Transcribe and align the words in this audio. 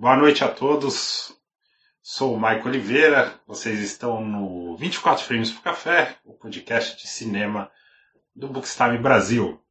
Boa 0.00 0.16
noite 0.16 0.42
a 0.42 0.48
todos. 0.48 1.30
Sou 2.00 2.32
o 2.32 2.40
Maico 2.40 2.66
Oliveira. 2.66 3.34
Vocês 3.46 3.80
estão 3.80 4.24
no 4.24 4.74
24 4.74 5.22
Frames 5.22 5.50
por 5.50 5.62
Café, 5.62 6.16
o 6.24 6.32
podcast 6.32 6.96
de 6.96 7.06
cinema 7.06 7.70
do 8.34 8.48
Bookstime 8.48 8.96
Brasil. 8.96 9.62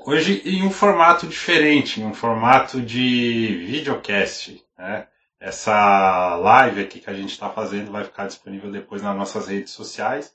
Hoje 0.00 0.42
em 0.44 0.62
um 0.62 0.70
formato 0.70 1.26
diferente, 1.26 1.98
em 1.98 2.04
um 2.04 2.12
formato 2.12 2.78
de 2.78 3.64
videocast. 3.66 4.62
Né? 4.76 5.08
Essa 5.40 6.36
live 6.36 6.82
aqui 6.82 7.00
que 7.00 7.08
a 7.08 7.14
gente 7.14 7.30
está 7.30 7.48
fazendo 7.48 7.90
vai 7.90 8.04
ficar 8.04 8.26
disponível 8.26 8.70
depois 8.70 9.00
nas 9.00 9.16
nossas 9.16 9.48
redes 9.48 9.72
sociais. 9.72 10.30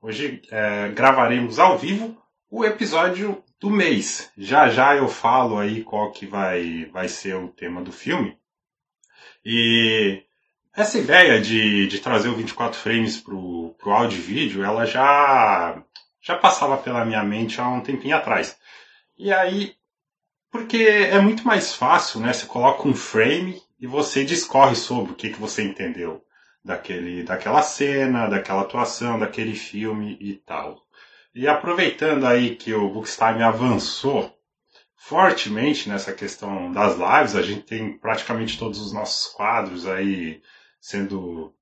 Hoje 0.00 0.40
é, 0.50 0.88
gravaremos 0.88 1.58
ao 1.58 1.76
vivo 1.76 2.16
o 2.50 2.64
episódio 2.64 3.44
do 3.60 3.68
mês. 3.68 4.32
Já 4.38 4.70
já 4.70 4.96
eu 4.96 5.06
falo 5.06 5.58
aí 5.58 5.84
qual 5.84 6.12
que 6.12 6.24
vai, 6.24 6.86
vai 6.86 7.08
ser 7.08 7.36
o 7.36 7.48
tema 7.48 7.82
do 7.82 7.92
filme. 7.92 8.38
E 9.48 10.24
essa 10.74 10.98
ideia 10.98 11.40
de, 11.40 11.86
de 11.86 12.00
trazer 12.00 12.28
o 12.28 12.34
24 12.34 12.76
frames 12.76 13.16
pro, 13.20 13.76
pro 13.78 13.92
áudio 13.92 14.18
e 14.18 14.20
vídeo, 14.20 14.64
ela 14.64 14.84
já, 14.84 15.80
já 16.20 16.36
passava 16.36 16.76
pela 16.76 17.04
minha 17.04 17.22
mente 17.22 17.60
há 17.60 17.68
um 17.68 17.80
tempinho 17.80 18.16
atrás. 18.16 18.58
E 19.16 19.32
aí, 19.32 19.76
porque 20.50 20.78
é 20.78 21.20
muito 21.20 21.46
mais 21.46 21.72
fácil, 21.72 22.18
né? 22.18 22.32
Você 22.32 22.44
coloca 22.44 22.88
um 22.88 22.94
frame 22.94 23.62
e 23.78 23.86
você 23.86 24.24
discorre 24.24 24.74
sobre 24.74 25.12
o 25.12 25.14
que, 25.14 25.30
que 25.30 25.38
você 25.38 25.62
entendeu 25.62 26.24
daquele, 26.64 27.22
daquela 27.22 27.62
cena, 27.62 28.26
daquela 28.26 28.62
atuação, 28.62 29.16
daquele 29.16 29.54
filme 29.54 30.18
e 30.20 30.34
tal. 30.34 30.82
E 31.32 31.46
aproveitando 31.46 32.26
aí 32.26 32.56
que 32.56 32.74
o 32.74 32.88
Bookstime 32.88 33.44
avançou 33.44 34.35
fortemente 34.96 35.88
nessa 35.88 36.12
questão 36.12 36.72
das 36.72 36.96
lives, 36.96 37.36
a 37.36 37.42
gente 37.42 37.62
tem 37.62 37.96
praticamente 37.96 38.58
todos 38.58 38.80
os 38.80 38.92
nossos 38.92 39.32
quadros 39.32 39.86
aí 39.86 40.42
sendo 40.80 41.54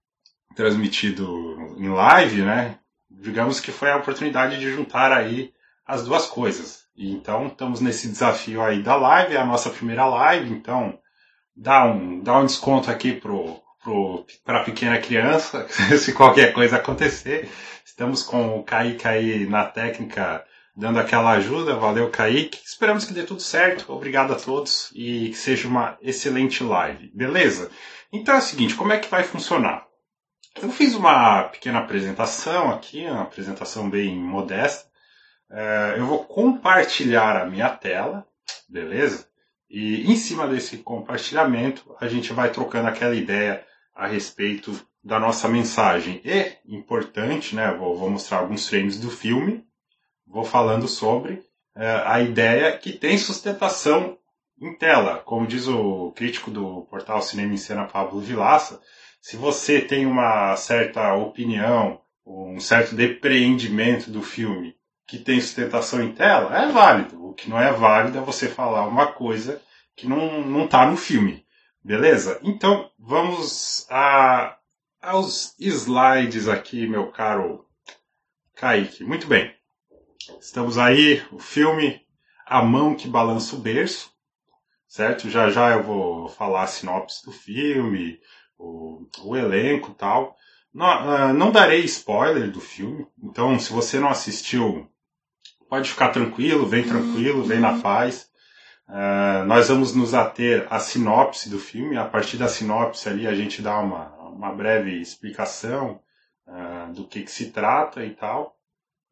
transmitido 0.55 1.75
em 1.77 1.89
live, 1.89 2.43
né? 2.43 2.79
Digamos 3.11 3.61
que 3.61 3.73
foi 3.73 3.91
a 3.91 3.97
oportunidade 3.97 4.59
de 4.59 4.73
juntar 4.73 5.13
aí 5.13 5.53
as 5.87 6.05
duas 6.05 6.27
coisas. 6.27 6.85
Então 6.97 7.49
estamos 7.49 7.81
nesse 7.81 8.09
desafio 8.09 8.63
aí 8.63 8.83
da 8.83 8.97
live, 8.97 9.35
é 9.35 9.41
a 9.41 9.47
nossa 9.47 9.69
primeira 9.69 10.07
live, 10.07 10.51
então 10.51 10.99
dá 11.57 11.85
um, 11.85 12.21
dá 12.21 12.39
um 12.39 12.47
desconto 12.47 12.91
aqui 12.91 13.13
pro, 13.13 13.61
para 14.45 14.61
a 14.61 14.65
pequena 14.65 14.99
criança, 14.99 15.67
se 15.99 16.13
qualquer 16.13 16.53
coisa 16.53 16.77
acontecer. 16.77 17.51
Estamos 17.85 18.23
com 18.23 18.59
o 18.59 18.65
Kaique 18.65 19.07
aí 19.07 19.47
na 19.47 19.65
técnica 19.65 20.45
dando 20.77 20.99
aquela 20.99 21.33
ajuda. 21.33 21.77
Valeu, 21.77 22.11
Kaique. 22.11 22.61
Esperamos 22.65 23.05
que 23.05 23.13
dê 23.13 23.23
tudo 23.23 23.41
certo. 23.41 23.93
Obrigado 23.93 24.33
a 24.33 24.37
todos 24.37 24.91
e 24.95 25.31
que 25.31 25.37
seja 25.37 25.69
uma 25.69 25.97
excelente 26.01 26.63
live. 26.63 27.11
Beleza? 27.15 27.71
Então 28.13 28.35
é 28.35 28.39
o 28.39 28.43
seguinte, 28.43 28.75
como 28.75 28.93
é 28.93 28.99
que 28.99 29.11
vai 29.11 29.23
funcionar? 29.23 29.87
Eu 30.61 30.71
fiz 30.71 30.95
uma 30.95 31.45
pequena 31.45 31.81
apresentação 31.81 32.71
aqui, 32.71 33.05
uma 33.05 33.23
apresentação 33.23 33.91
bem 33.91 34.17
modesta. 34.17 34.89
É, 35.51 35.95
eu 35.99 36.07
vou 36.07 36.25
compartilhar 36.25 37.37
a 37.37 37.47
minha 37.47 37.69
tela, 37.69 38.27
beleza? 38.69 39.29
E 39.69 40.11
em 40.11 40.17
cima 40.17 40.47
desse 40.47 40.79
compartilhamento, 40.79 41.95
a 42.01 42.07
gente 42.07 42.33
vai 42.33 42.51
trocando 42.53 42.89
aquela 42.89 43.15
ideia 43.15 43.65
a 43.95 44.07
respeito 44.07 44.81
da 45.03 45.19
nossa 45.19 45.49
mensagem. 45.49 46.21
E, 46.25 46.57
importante, 46.67 47.55
né, 47.55 47.75
vou, 47.75 47.97
vou 47.97 48.09
mostrar 48.09 48.39
alguns 48.39 48.69
frames 48.69 48.99
do 48.99 49.11
filme, 49.11 49.64
vou 50.27 50.45
falando 50.45 50.89
sobre 50.89 51.43
é, 51.77 52.03
a 52.05 52.21
ideia 52.21 52.77
que 52.77 52.93
tem 52.93 53.19
sustentação 53.19 54.19
em 54.61 54.75
tela. 54.75 55.19
Como 55.19 55.47
diz 55.47 55.67
o 55.69 56.13
crítico 56.13 56.51
do 56.51 56.83
portal 56.83 57.21
Cinema 57.23 57.55
em 57.55 57.57
Cena, 57.57 57.87
Pablo 57.87 58.21
Vilaça, 58.21 58.81
se 59.21 59.37
você 59.37 59.81
tem 59.81 60.07
uma 60.07 60.55
certa 60.57 61.15
opinião, 61.15 62.01
um 62.27 62.61
certo 62.61 62.95
depreendimento 62.95 64.11
do 64.11 64.23
filme 64.23 64.77
que 65.07 65.19
tem 65.19 65.41
sustentação 65.41 66.03
em 66.03 66.13
tela, 66.13 66.57
é 66.57 66.71
válido. 66.71 67.25
O 67.25 67.35
que 67.35 67.49
não 67.49 67.59
é 67.59 67.73
válido 67.73 68.19
é 68.19 68.21
você 68.21 68.49
falar 68.49 68.87
uma 68.87 69.09
coisa 69.13 69.61
que 69.97 70.07
não 70.07 70.65
está 70.65 70.87
no 70.87 70.97
filme. 70.97 71.45
Beleza? 71.83 72.41
Então 72.43 72.91
vamos 72.99 73.87
a, 73.91 74.57
aos 75.01 75.55
slides 75.59 76.49
aqui, 76.49 76.87
meu 76.87 77.11
caro 77.11 77.67
Kaique. 78.57 79.05
Muito 79.05 79.27
bem. 79.27 79.54
Estamos 80.41 80.79
aí, 80.79 81.23
o 81.31 81.39
filme 81.39 82.01
A 82.47 82.63
Mão 82.63 82.95
que 82.95 83.07
Balança 83.07 83.57
o 83.57 83.59
Berço, 83.59 84.11
certo? 84.89 85.29
Já 85.29 85.51
já 85.51 85.73
eu 85.73 85.83
vou 85.83 86.29
falar 86.29 86.63
a 86.63 86.67
sinopse 86.67 87.25
do 87.25 87.33
filme, 87.33 88.19
o, 88.57 89.07
o 89.23 89.37
elenco 89.37 89.91
e 89.91 89.95
tal. 89.95 90.35
Não, 90.73 90.87
uh, 90.87 91.35
não 91.35 91.53
darei 91.53 91.81
spoiler 91.85 92.51
do 92.51 92.61
filme, 92.61 93.07
então 93.23 93.59
se 93.59 93.73
você 93.73 94.01
não 94.01 94.09
assistiu, 94.09 94.89
pode 95.69 95.91
ficar 95.91 96.09
tranquilo, 96.09 96.67
vem 96.67 96.85
tranquilo, 96.85 97.45
vem 97.45 97.61
na 97.61 97.81
paz. 97.81 98.31
Uh, 98.89 99.45
nós 99.47 99.69
vamos 99.69 99.95
nos 99.95 100.15
ater 100.15 100.67
à 100.71 100.79
sinopse 100.79 101.51
do 101.51 101.59
filme. 101.59 101.99
A 101.99 102.05
partir 102.05 102.39
da 102.39 102.49
sinopse 102.49 103.09
ali 103.09 103.27
a 103.27 103.35
gente 103.35 103.61
dá 103.61 103.79
uma, 103.79 104.09
uma 104.29 104.53
breve 104.53 105.01
explicação 105.01 106.01
uh, 106.47 106.93
do 106.93 107.07
que, 107.07 107.23
que 107.23 107.31
se 107.31 107.51
trata 107.51 108.05
e 108.05 108.11
tal. 108.11 108.55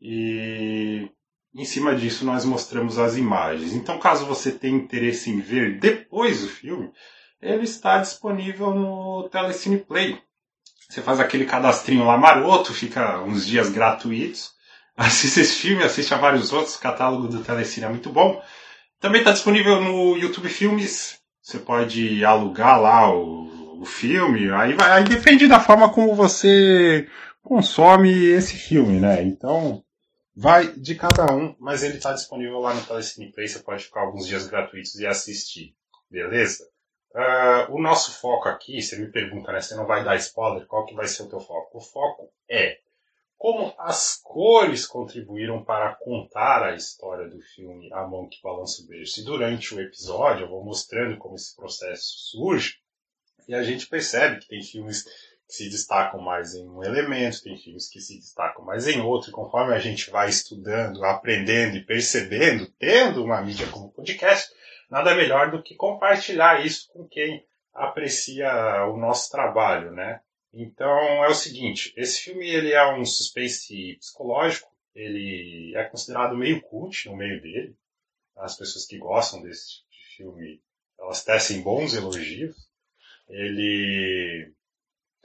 E 0.04 1.08
em 1.54 1.64
cima 1.64 1.94
disso 1.94 2.24
nós 2.24 2.44
mostramos 2.44 2.98
as 2.98 3.16
imagens. 3.16 3.72
Então, 3.72 4.00
caso 4.00 4.26
você 4.26 4.50
tenha 4.50 4.76
interesse 4.76 5.30
em 5.30 5.40
ver 5.40 5.78
depois 5.78 6.42
o 6.42 6.48
filme, 6.48 6.90
ele 7.40 7.62
está 7.62 7.98
disponível 7.98 8.74
no 8.74 9.28
Telecine 9.30 9.78
Play. 9.78 10.18
Você 10.88 11.00
faz 11.00 11.20
aquele 11.20 11.44
cadastrinho 11.44 12.04
lá 12.04 12.18
maroto, 12.18 12.74
fica 12.74 13.22
uns 13.22 13.46
dias 13.46 13.70
gratuitos, 13.70 14.50
assiste 14.96 15.40
esse 15.40 15.54
filme, 15.54 15.84
assiste 15.84 16.12
a 16.12 16.18
vários 16.18 16.52
outros, 16.52 16.74
o 16.74 16.80
catálogo 16.80 17.28
do 17.28 17.44
Telecine 17.44 17.86
é 17.86 17.88
muito 17.88 18.10
bom. 18.10 18.42
Também 19.00 19.20
está 19.20 19.30
disponível 19.32 19.80
no 19.80 20.16
YouTube 20.16 20.48
Filmes. 20.48 21.20
Você 21.40 21.58
pode 21.58 22.24
alugar 22.24 22.80
lá 22.80 23.12
o, 23.12 23.80
o 23.80 23.84
filme. 23.84 24.50
Aí, 24.52 24.74
vai, 24.74 24.92
aí 24.92 25.04
depende 25.04 25.46
da 25.48 25.60
forma 25.60 25.92
como 25.92 26.14
você 26.14 27.08
consome 27.42 28.12
esse 28.12 28.56
filme, 28.56 29.00
né? 29.00 29.22
Então, 29.22 29.82
vai 30.34 30.72
de 30.72 30.94
cada 30.94 31.32
um, 31.34 31.54
mas 31.58 31.82
ele 31.82 31.96
está 31.96 32.12
disponível 32.12 32.58
lá 32.58 32.74
no 32.74 32.84
Telecine 32.84 33.32
Play. 33.32 33.48
Você 33.48 33.58
pode 33.60 33.84
ficar 33.84 34.00
alguns 34.00 34.26
dias 34.26 34.46
gratuitos 34.46 34.94
e 34.96 35.06
assistir. 35.06 35.74
Beleza? 36.10 36.68
Uh, 37.14 37.74
o 37.74 37.80
nosso 37.80 38.12
foco 38.20 38.48
aqui, 38.48 38.80
você 38.80 38.96
me 38.98 39.10
pergunta, 39.10 39.52
né? 39.52 39.60
Você 39.60 39.74
não 39.74 39.86
vai 39.86 40.02
dar 40.02 40.16
spoiler, 40.16 40.66
qual 40.66 40.86
que 40.86 40.94
vai 40.94 41.06
ser 41.06 41.24
o 41.24 41.28
teu 41.28 41.40
foco? 41.40 41.78
O 41.78 41.80
foco 41.80 42.32
é 42.48 42.78
como 43.36 43.74
as 43.76 44.20
cores 44.22 44.86
contribuíram 44.86 45.64
para 45.64 45.96
contar 45.96 46.62
a 46.62 46.76
história 46.76 47.28
do 47.28 47.40
filme 47.40 47.92
A 47.92 48.06
Mão 48.06 48.28
que 48.28 48.40
Balança 48.40 48.82
o 48.82 48.86
Berço. 48.86 49.20
E 49.20 49.24
durante 49.24 49.74
o 49.74 49.80
episódio 49.80 50.44
eu 50.44 50.48
vou 50.48 50.64
mostrando 50.64 51.18
como 51.18 51.34
esse 51.34 51.54
processo 51.56 52.30
surge 52.30 52.76
e 53.48 53.54
a 53.54 53.62
gente 53.62 53.88
percebe 53.88 54.40
que 54.40 54.48
tem 54.48 54.62
filmes 54.62 55.04
se 55.52 55.68
destacam 55.68 56.18
mais 56.18 56.54
em 56.54 56.66
um 56.66 56.82
elemento, 56.82 57.42
tem 57.42 57.58
filmes 57.58 57.86
que 57.90 58.00
se 58.00 58.16
destacam 58.16 58.64
mais 58.64 58.88
em 58.88 59.02
outro, 59.02 59.28
e 59.28 59.32
conforme 59.32 59.74
a 59.74 59.78
gente 59.78 60.10
vai 60.10 60.30
estudando, 60.30 61.04
aprendendo 61.04 61.76
e 61.76 61.84
percebendo, 61.84 62.72
tendo 62.78 63.22
uma 63.22 63.42
mídia 63.42 63.66
como 63.66 63.92
podcast, 63.92 64.50
nada 64.90 65.14
melhor 65.14 65.50
do 65.50 65.62
que 65.62 65.74
compartilhar 65.74 66.64
isso 66.64 66.90
com 66.90 67.06
quem 67.06 67.44
aprecia 67.74 68.50
o 68.86 68.96
nosso 68.96 69.30
trabalho, 69.30 69.92
né? 69.92 70.22
Então 70.54 71.22
é 71.22 71.28
o 71.28 71.34
seguinte, 71.34 71.92
esse 71.98 72.22
filme 72.22 72.48
ele 72.48 72.72
é 72.72 72.90
um 72.94 73.04
suspense 73.04 73.96
psicológico, 73.98 74.70
ele 74.94 75.74
é 75.76 75.84
considerado 75.84 76.34
meio 76.34 76.62
cult 76.62 77.10
no 77.10 77.16
meio 77.16 77.42
dele. 77.42 77.76
As 78.38 78.56
pessoas 78.56 78.86
que 78.86 78.96
gostam 78.96 79.42
desse 79.42 79.68
tipo 79.68 79.90
de 79.90 80.16
filme, 80.16 80.62
elas 80.98 81.22
tecem 81.22 81.60
bons 81.60 81.94
elogios. 81.94 82.56
Ele 83.28 84.50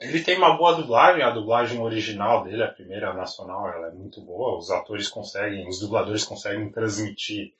ele 0.00 0.22
tem 0.22 0.36
uma 0.36 0.56
boa 0.56 0.74
dublagem, 0.74 1.22
a 1.22 1.30
dublagem 1.30 1.80
original 1.80 2.44
dele, 2.44 2.62
a 2.62 2.72
primeira 2.72 3.12
nacional, 3.12 3.68
ela 3.68 3.88
é 3.88 3.92
muito 3.92 4.20
boa. 4.20 4.56
Os 4.56 4.70
atores 4.70 5.08
conseguem, 5.08 5.68
os 5.68 5.80
dubladores 5.80 6.24
conseguem 6.24 6.70
transmitir 6.70 7.54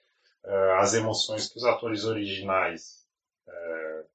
uh, 0.44 0.78
as 0.78 0.94
emoções 0.94 1.48
que 1.48 1.58
os 1.58 1.64
atores 1.64 2.04
originais 2.04 3.04
uh, 3.46 4.08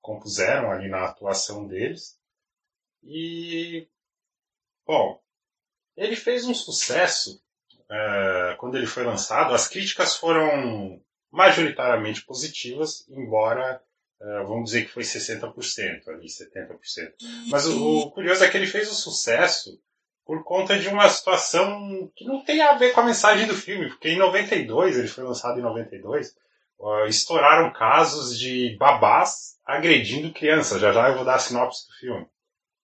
compuseram 0.00 0.70
ali 0.70 0.88
na 0.88 1.04
atuação 1.04 1.66
deles. 1.66 2.18
E, 3.02 3.86
bom, 4.86 5.20
ele 5.96 6.16
fez 6.16 6.46
um 6.46 6.54
sucesso 6.54 7.42
é, 7.90 8.54
quando 8.58 8.76
ele 8.76 8.86
foi 8.86 9.04
lançado. 9.04 9.52
As 9.52 9.66
críticas 9.68 10.16
foram 10.16 11.02
majoritariamente 11.30 12.24
positivas, 12.24 13.06
embora 13.08 13.82
vamos 14.46 14.66
dizer 14.66 14.84
que 14.84 14.92
foi 14.92 15.02
60% 15.02 16.08
ali, 16.08 16.26
70%. 16.26 17.12
Mas 17.50 17.66
o, 17.66 18.00
o 18.00 18.10
curioso 18.10 18.44
é 18.44 18.48
que 18.48 18.56
ele 18.56 18.66
fez 18.66 18.90
o 18.90 18.94
sucesso 18.94 19.80
por 20.26 20.44
conta 20.44 20.78
de 20.78 20.88
uma 20.88 21.08
situação 21.08 22.10
que 22.14 22.24
não 22.24 22.44
tem 22.44 22.60
a 22.60 22.74
ver 22.74 22.92
com 22.92 23.00
a 23.00 23.06
mensagem 23.06 23.46
do 23.46 23.54
filme, 23.54 23.88
porque 23.88 24.10
em 24.10 24.18
92, 24.18 24.96
ele 24.96 25.08
foi 25.08 25.24
lançado 25.24 25.58
em 25.58 25.62
92, 25.62 26.36
uh, 26.78 27.06
estouraram 27.08 27.72
casos 27.72 28.38
de 28.38 28.76
babás 28.78 29.58
agredindo 29.64 30.32
crianças. 30.32 30.80
Já 30.80 30.92
já 30.92 31.08
eu 31.08 31.16
vou 31.16 31.24
dar 31.24 31.36
a 31.36 31.38
sinopse 31.38 31.86
do 31.88 31.94
filme. 31.94 32.26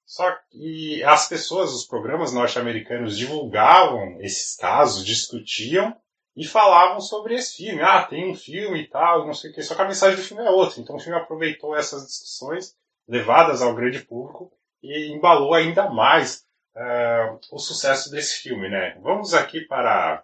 Só 0.05 0.37
que 0.51 1.03
as 1.05 1.29
pessoas, 1.29 1.73
os 1.73 1.85
programas 1.85 2.33
norte-americanos 2.33 3.17
divulgavam 3.17 4.21
esses 4.21 4.57
casos, 4.57 5.05
discutiam 5.05 5.97
e 6.37 6.45
falavam 6.47 7.01
sobre 7.01 7.35
esse 7.35 7.57
filme. 7.57 7.81
Ah, 7.83 8.05
tem 8.05 8.31
um 8.31 8.35
filme 8.35 8.83
e 8.83 8.87
tal, 8.87 9.27
não 9.27 9.33
sei 9.33 9.51
o 9.51 9.55
que. 9.55 9.63
Só 9.63 9.75
que 9.75 9.83
a 9.83 9.87
mensagem 9.87 10.17
do 10.17 10.23
filme 10.23 10.45
é 10.45 10.51
outra. 10.51 10.81
Então 10.81 10.97
o 10.97 11.01
filme 11.01 11.19
aproveitou 11.19 11.75
essas 11.75 12.07
discussões 12.07 12.77
levadas 13.09 13.63
ao 13.63 13.75
grande 13.75 14.01
público 14.01 14.53
e 14.83 15.13
embalou 15.13 15.55
ainda 15.55 15.89
mais 15.89 16.47
uh, 16.77 17.39
o 17.51 17.59
sucesso 17.59 18.11
desse 18.11 18.43
filme, 18.43 18.69
né? 18.69 18.99
Vamos 19.01 19.33
aqui 19.33 19.63
para 19.63 20.23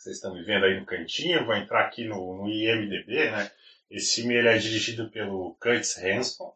vocês 0.00 0.16
estão 0.16 0.32
me 0.32 0.42
vendo 0.42 0.64
aí 0.64 0.80
no 0.80 0.86
cantinho, 0.86 1.44
vou 1.44 1.54
entrar 1.54 1.84
aqui 1.84 2.04
no, 2.04 2.38
no 2.38 2.48
IMDB, 2.48 3.30
né? 3.30 3.50
Esse 3.90 4.16
filme 4.16 4.34
ele 4.34 4.48
é 4.48 4.56
dirigido 4.56 5.10
pelo 5.10 5.54
Curtis 5.60 5.98
Hanson, 5.98 6.54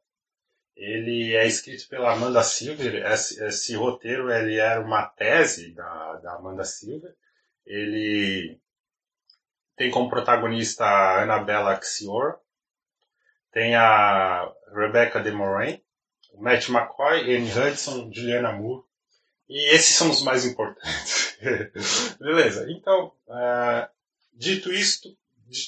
ele 0.74 1.36
é 1.36 1.46
escrito 1.46 1.86
pela 1.88 2.12
Amanda 2.12 2.42
Silver, 2.42 3.04
esse, 3.12 3.44
esse 3.44 3.74
roteiro 3.76 4.32
ele 4.32 4.56
era 4.56 4.80
uma 4.80 5.06
tese 5.06 5.74
da, 5.74 6.14
da 6.14 6.34
Amanda 6.36 6.64
Silver, 6.64 7.14
ele 7.66 8.58
tem 9.76 9.90
como 9.90 10.08
protagonista 10.08 10.84
a 10.84 11.22
Annabella 11.22 11.80
Xior, 11.82 12.38
tem 13.52 13.74
a 13.74 14.52
Rebecca 14.72 15.20
De 15.20 15.30
Moraine, 15.30 15.84
Matt 16.38 16.68
McCoy, 16.68 17.20
Anne 17.34 17.50
Hudson, 17.50 18.10
Juliana 18.12 18.52
Moore, 18.52 18.84
e 19.48 19.74
esses 19.74 19.94
são 19.94 20.10
os 20.10 20.22
mais 20.22 20.44
importantes. 20.44 21.38
Beleza, 22.18 22.66
então, 22.70 23.12
uh, 23.28 23.88
dito 24.32 24.72
isto, 24.72 25.16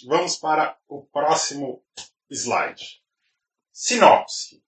vamos 0.06 0.36
para 0.36 0.76
o 0.88 1.02
próximo 1.02 1.82
slide. 2.30 3.02
Sinopse. 3.72 4.62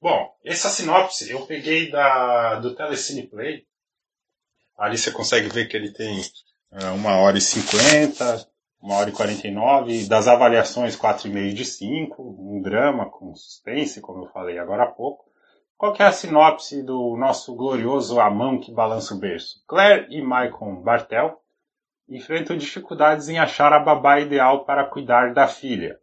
Bom, 0.00 0.36
essa 0.44 0.70
sinopse 0.70 1.30
eu 1.30 1.44
peguei 1.46 1.90
da, 1.90 2.56
do 2.56 2.74
Telecine 2.74 3.26
Play. 3.26 3.66
Ali 4.76 4.96
você 4.96 5.10
consegue 5.10 5.48
ver 5.48 5.66
que 5.66 5.76
ele 5.76 5.92
tem 5.92 6.22
uma 6.70 7.16
hora 7.16 7.38
e 7.38 7.40
cinquenta, 7.40 8.46
uma 8.80 8.96
hora 8.96 9.10
e 9.10 9.12
quarenta 9.12 9.46
e 9.46 9.50
nove, 9.50 10.08
das 10.08 10.28
avaliações 10.28 10.96
quatro 10.96 11.28
e 11.28 11.30
meio 11.30 11.54
de 11.54 11.64
cinco, 11.64 12.22
um 12.22 12.60
drama 12.60 13.10
com 13.10 13.34
suspense, 13.34 14.00
como 14.00 14.24
eu 14.24 14.28
falei 14.28 14.58
agora 14.58 14.84
há 14.84 14.86
pouco. 14.86 15.26
Qual 15.76 15.94
é 15.96 16.02
a 16.02 16.12
sinopse 16.12 16.82
do 16.82 17.16
nosso 17.16 17.54
glorioso 17.54 18.20
A 18.20 18.28
Mão 18.28 18.58
que 18.58 18.72
Balança 18.72 19.14
o 19.14 19.18
Berço? 19.18 19.62
Claire 19.66 20.06
e 20.10 20.20
Michael 20.20 20.82
Bartel 20.82 21.40
enfrentam 22.08 22.56
dificuldades 22.56 23.28
em 23.28 23.38
achar 23.38 23.72
a 23.72 23.78
babá 23.78 24.18
ideal 24.18 24.64
para 24.64 24.84
cuidar 24.84 25.32
da 25.32 25.46
filha. 25.46 26.00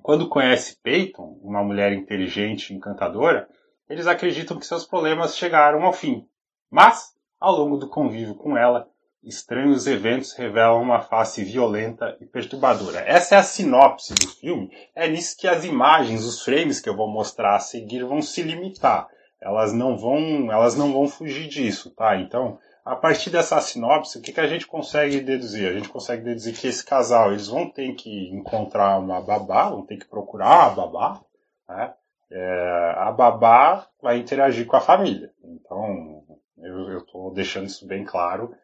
Quando 0.00 0.28
conhece 0.28 0.80
Peyton, 0.82 1.38
uma 1.42 1.62
mulher 1.62 1.92
inteligente 1.92 2.70
e 2.70 2.76
encantadora, 2.76 3.48
eles 3.88 4.06
acreditam 4.06 4.58
que 4.58 4.66
seus 4.66 4.86
problemas 4.86 5.36
chegaram 5.36 5.82
ao 5.82 5.92
fim. 5.92 6.26
Mas, 6.70 7.14
ao 7.38 7.56
longo 7.56 7.76
do 7.76 7.88
convívio 7.88 8.34
com 8.34 8.56
ela, 8.56 8.88
estranhos 9.26 9.86
eventos 9.86 10.32
revelam 10.32 10.82
uma 10.82 11.00
face 11.00 11.42
violenta 11.44 12.16
e 12.20 12.26
perturbadora. 12.26 13.00
Essa 13.00 13.36
é 13.36 13.38
a 13.38 13.42
sinopse 13.42 14.14
do 14.14 14.28
filme. 14.28 14.70
É 14.94 15.08
nisso 15.08 15.36
que 15.38 15.48
as 15.48 15.64
imagens, 15.64 16.24
os 16.24 16.42
frames 16.42 16.80
que 16.80 16.88
eu 16.88 16.96
vou 16.96 17.08
mostrar 17.08 17.56
a 17.56 17.60
seguir 17.60 18.04
vão 18.04 18.20
se 18.20 18.42
limitar. 18.42 19.08
Elas 19.40 19.72
não 19.72 19.96
vão, 19.96 20.50
elas 20.50 20.74
não 20.76 20.92
vão 20.92 21.08
fugir 21.08 21.48
disso, 21.48 21.90
tá? 21.90 22.16
Então, 22.16 22.58
a 22.84 22.96
partir 22.96 23.30
dessa 23.30 23.60
sinopse, 23.60 24.18
o 24.18 24.22
que, 24.22 24.32
que 24.32 24.40
a 24.40 24.46
gente 24.46 24.66
consegue 24.66 25.20
deduzir? 25.20 25.68
A 25.68 25.72
gente 25.72 25.88
consegue 25.88 26.22
deduzir 26.22 26.54
que 26.54 26.66
esse 26.66 26.84
casal, 26.84 27.30
eles 27.30 27.48
vão 27.48 27.68
ter 27.68 27.94
que 27.94 28.28
encontrar 28.30 28.98
uma 28.98 29.20
babá, 29.20 29.70
vão 29.70 29.84
ter 29.84 29.96
que 29.96 30.06
procurar 30.06 30.66
a 30.66 30.70
babá, 30.70 31.20
né? 31.68 31.94
É, 32.30 32.94
a 32.96 33.12
babá 33.12 33.86
vai 34.02 34.18
interagir 34.18 34.66
com 34.66 34.76
a 34.76 34.80
família. 34.80 35.30
Então, 35.44 36.24
eu 36.58 36.98
estou 36.98 37.32
deixando 37.32 37.66
isso 37.66 37.86
bem 37.86 38.04
claro 38.04 38.54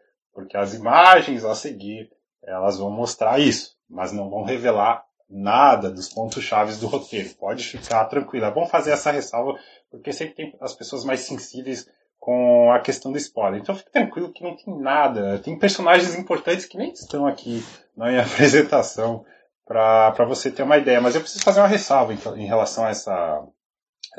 porque 0.50 0.56
as 0.56 0.74
imagens 0.74 1.44
a 1.44 1.54
seguir 1.54 2.10
elas 2.42 2.76
vão 2.76 2.90
mostrar 2.90 3.38
isso, 3.38 3.76
mas 3.88 4.10
não 4.10 4.28
vão 4.28 4.42
revelar 4.42 5.04
nada 5.28 5.88
dos 5.88 6.08
pontos 6.08 6.42
chaves 6.42 6.80
do 6.80 6.88
roteiro. 6.88 7.30
Pode 7.36 7.62
ficar 7.62 8.04
tranquilo. 8.06 8.46
É 8.46 8.50
bom 8.50 8.66
fazer 8.66 8.90
essa 8.90 9.12
ressalva, 9.12 9.56
porque 9.88 10.12
sempre 10.12 10.34
tem 10.34 10.56
as 10.60 10.74
pessoas 10.74 11.04
mais 11.04 11.20
sensíveis 11.20 11.88
com 12.18 12.72
a 12.72 12.80
questão 12.80 13.12
do 13.12 13.18
spoiler. 13.18 13.60
Então 13.60 13.76
fique 13.76 13.92
tranquilo 13.92 14.32
que 14.32 14.42
não 14.42 14.56
tem 14.56 14.76
nada. 14.76 15.38
Tem 15.38 15.56
personagens 15.56 16.16
importantes 16.16 16.66
que 16.66 16.76
nem 16.76 16.90
estão 16.90 17.28
aqui 17.28 17.64
na 17.96 18.08
minha 18.08 18.22
apresentação 18.26 19.24
para 19.64 20.24
você 20.24 20.50
ter 20.50 20.64
uma 20.64 20.78
ideia. 20.78 21.00
Mas 21.00 21.14
eu 21.14 21.20
preciso 21.20 21.44
fazer 21.44 21.60
uma 21.60 21.68
ressalva 21.68 22.12
em, 22.12 22.42
em 22.42 22.46
relação 22.46 22.84
a 22.84 22.90
essa, 22.90 23.46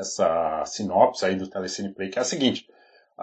essa 0.00 0.64
sinopse 0.64 1.26
aí 1.26 1.36
do 1.36 1.50
Telecine 1.50 1.92
Play, 1.92 2.08
que 2.08 2.18
é 2.18 2.22
a 2.22 2.24
seguinte 2.24 2.66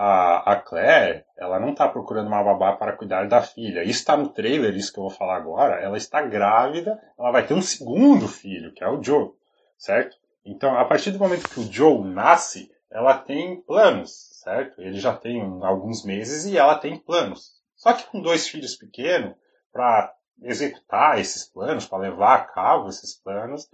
a, 0.02 0.54
a 0.54 0.56
Claire, 0.56 1.26
ela 1.38 1.60
não 1.60 1.72
está 1.72 1.86
procurando 1.86 2.28
uma 2.28 2.42
babá 2.42 2.72
para 2.72 2.96
cuidar 2.96 3.28
da 3.28 3.42
filha. 3.42 3.84
Isso 3.84 4.00
está 4.00 4.16
no 4.16 4.30
trailer, 4.30 4.74
isso 4.74 4.94
que 4.94 4.98
eu 4.98 5.04
vou 5.04 5.10
falar 5.12 5.36
agora. 5.36 5.76
Ela 5.82 5.98
está 5.98 6.22
grávida, 6.22 6.98
ela 7.20 7.32
vai 7.32 7.46
ter 7.46 7.54
um 7.54 7.62
segundo 7.62 8.26
filho, 8.26 8.72
que 8.72 8.82
é 8.82 8.88
o 8.88 9.04
Joe, 9.04 9.32
certo? 9.78 10.16
Então, 10.46 10.78
a 10.78 10.86
partir 10.86 11.12
do 11.12 11.20
momento 11.20 11.50
que 11.50 11.60
o 11.60 11.70
Joe 11.70 12.02
nasce, 12.02 12.72
ela 12.90 13.18
tem 13.18 13.60
planos, 13.60 14.40
certo? 14.42 14.82
Ele 14.82 14.98
já 14.98 15.14
tem 15.14 15.42
alguns 15.64 16.06
meses 16.06 16.46
e 16.46 16.58
ela 16.58 16.76
tem 16.76 16.98
planos. 16.98 17.52
Só 17.76 17.92
que 17.92 18.06
com 18.06 18.22
dois 18.22 18.48
filhos 18.48 18.78
pequenos, 18.78 19.36
para 19.70 20.14
executar 20.42 21.20
esses 21.20 21.44
planos, 21.44 21.86
para 21.86 21.98
levar 21.98 22.36
a 22.36 22.46
cabo 22.46 22.88
esses 22.88 23.20
planos, 23.22 23.70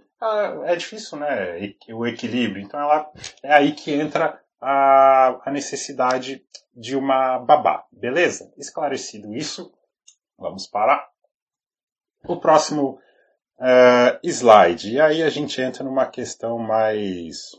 é 0.64 0.74
difícil, 0.74 1.18
né? 1.18 1.72
O 1.90 2.04
equilíbrio. 2.04 2.64
Então, 2.64 2.80
ela 2.80 3.08
é 3.44 3.52
aí 3.52 3.70
que 3.70 3.92
entra 3.92 4.40
a, 4.60 5.40
a 5.44 5.50
necessidade 5.50 6.44
de 6.74 6.96
uma 6.96 7.38
babá. 7.38 7.84
Beleza? 7.90 8.52
Esclarecido 8.56 9.34
isso, 9.34 9.72
vamos 10.38 10.66
para 10.66 11.08
o 12.26 12.36
próximo 12.36 12.98
uh, 13.58 14.18
slide. 14.22 14.92
E 14.92 15.00
aí 15.00 15.22
a 15.22 15.30
gente 15.30 15.60
entra 15.60 15.84
numa 15.84 16.06
questão 16.06 16.58
mais, 16.58 17.52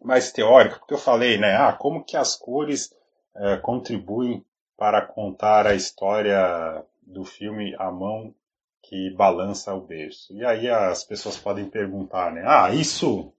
mais 0.00 0.32
teórica, 0.32 0.78
porque 0.78 0.94
eu 0.94 0.98
falei, 0.98 1.38
né? 1.38 1.56
Ah, 1.56 1.72
como 1.72 2.04
que 2.04 2.16
as 2.16 2.36
cores 2.36 2.90
uh, 3.36 3.60
contribuem 3.62 4.44
para 4.76 5.06
contar 5.06 5.66
a 5.66 5.74
história 5.74 6.84
do 7.02 7.24
filme 7.24 7.74
A 7.78 7.90
Mão 7.90 8.34
que 8.82 9.10
Balança 9.14 9.72
o 9.74 9.80
Berço. 9.80 10.34
E 10.34 10.44
aí 10.44 10.68
as 10.68 11.04
pessoas 11.04 11.38
podem 11.38 11.68
perguntar, 11.68 12.32
né? 12.32 12.42
Ah, 12.44 12.74
isso. 12.74 13.32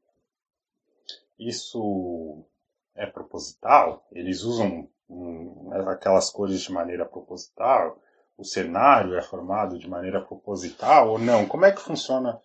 Isso 1.38 2.46
é 2.96 3.06
proposital, 3.06 4.06
eles 4.12 4.42
usam 4.42 4.88
um, 5.10 5.72
aquelas 5.88 6.30
cores 6.30 6.62
de 6.62 6.72
maneira 6.72 7.06
proposital, 7.06 8.00
o 8.38 8.44
cenário 8.44 9.16
é 9.16 9.22
formado 9.22 9.78
de 9.78 9.90
maneira 9.90 10.22
proposital 10.22 11.12
ou 11.12 11.20
não? 11.20 11.46
Como 11.46 11.66
é 11.66 11.72
que 11.72 11.82
funciona 11.82 12.40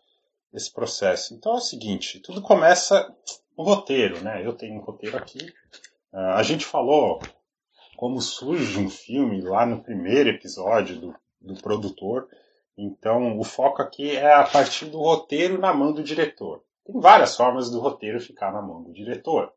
esse 0.53 0.73
processo? 0.73 1.35
Então 1.35 1.53
é 1.55 1.57
o 1.57 1.61
seguinte, 1.61 2.21
tudo 2.21 2.43
começa 2.43 3.15
no 3.57 3.65
roteiro, 3.65 4.21
né? 4.23 4.45
Eu 4.45 4.53
tenho 4.53 4.75
um 4.75 4.85
roteiro 4.85 5.17
aqui. 5.17 5.53
Uh, 6.13 6.35
a 6.37 6.43
gente 6.43 6.65
falou 6.65 7.21
como 7.97 8.21
surge 8.21 8.79
um 8.79 8.89
filme 8.89 9.41
lá 9.41 9.67
no 9.67 9.83
primeiro 9.83 10.29
episódio 10.29 11.01
do, 11.01 11.15
do 11.41 11.55
produtor. 11.61 12.29
Então 12.77 13.39
o 13.39 13.45
foco 13.45 13.83
aqui 13.83 14.17
é 14.17 14.35
a 14.35 14.45
partir 14.45 14.87
do 14.87 14.99
roteiro 14.99 15.59
na 15.59 15.75
mão 15.75 15.93
do 15.93 16.03
diretor. 16.03 16.63
Tem 16.85 17.01
várias 17.01 17.37
formas 17.37 17.71
do 17.71 17.81
roteiro 17.81 18.21
ficar 18.21 18.53
na 18.53 18.63
mão 18.63 18.83
do 18.83 18.93
diretor. 18.93 19.53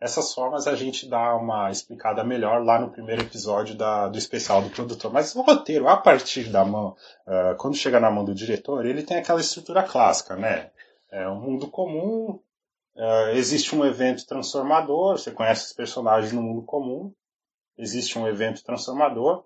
Essas 0.00 0.32
formas 0.32 0.68
a 0.68 0.76
gente 0.76 1.08
dá 1.08 1.34
uma 1.34 1.72
explicada 1.72 2.22
melhor 2.22 2.64
lá 2.64 2.78
no 2.78 2.90
primeiro 2.90 3.22
episódio 3.22 3.74
da, 3.74 4.06
do 4.08 4.16
especial 4.16 4.62
do 4.62 4.70
produtor. 4.70 5.12
Mas 5.12 5.34
o 5.34 5.42
roteiro, 5.42 5.88
a 5.88 5.96
partir 5.96 6.50
da 6.50 6.64
mão, 6.64 6.96
uh, 7.26 7.56
quando 7.56 7.76
chega 7.76 7.98
na 7.98 8.10
mão 8.10 8.24
do 8.24 8.34
diretor, 8.34 8.86
ele 8.86 9.02
tem 9.02 9.16
aquela 9.16 9.40
estrutura 9.40 9.82
clássica, 9.82 10.36
né? 10.36 10.70
É 11.10 11.28
um 11.28 11.40
mundo 11.40 11.68
comum, 11.68 12.38
uh, 12.96 13.30
existe 13.34 13.74
um 13.74 13.84
evento 13.84 14.24
transformador, 14.24 15.18
você 15.18 15.32
conhece 15.32 15.66
os 15.66 15.72
personagens 15.72 16.32
no 16.32 16.42
mundo 16.42 16.62
comum, 16.62 17.12
existe 17.76 18.16
um 18.18 18.28
evento 18.28 18.62
transformador, 18.62 19.44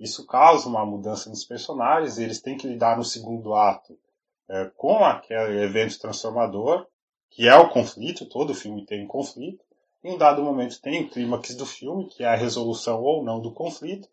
isso 0.00 0.26
causa 0.26 0.68
uma 0.68 0.84
mudança 0.84 1.30
nos 1.30 1.44
personagens, 1.44 2.18
eles 2.18 2.40
têm 2.40 2.56
que 2.56 2.66
lidar 2.66 2.96
no 2.96 3.04
segundo 3.04 3.54
ato 3.54 3.92
uh, 3.92 4.68
com 4.76 5.04
aquele 5.04 5.62
evento 5.62 5.96
transformador, 6.00 6.88
que 7.30 7.46
é 7.46 7.54
o 7.54 7.68
conflito, 7.68 8.28
todo 8.28 8.52
filme 8.52 8.84
tem 8.84 9.04
um 9.04 9.08
conflito, 9.08 9.64
em 10.04 10.14
um 10.14 10.18
dado 10.18 10.42
momento 10.42 10.80
tem 10.80 11.02
o 11.02 11.08
clímax 11.08 11.54
do 11.54 11.66
filme, 11.66 12.08
que 12.08 12.24
é 12.24 12.28
a 12.28 12.36
resolução 12.36 13.02
ou 13.02 13.22
não 13.22 13.40
do 13.40 13.52
conflito, 13.52 14.08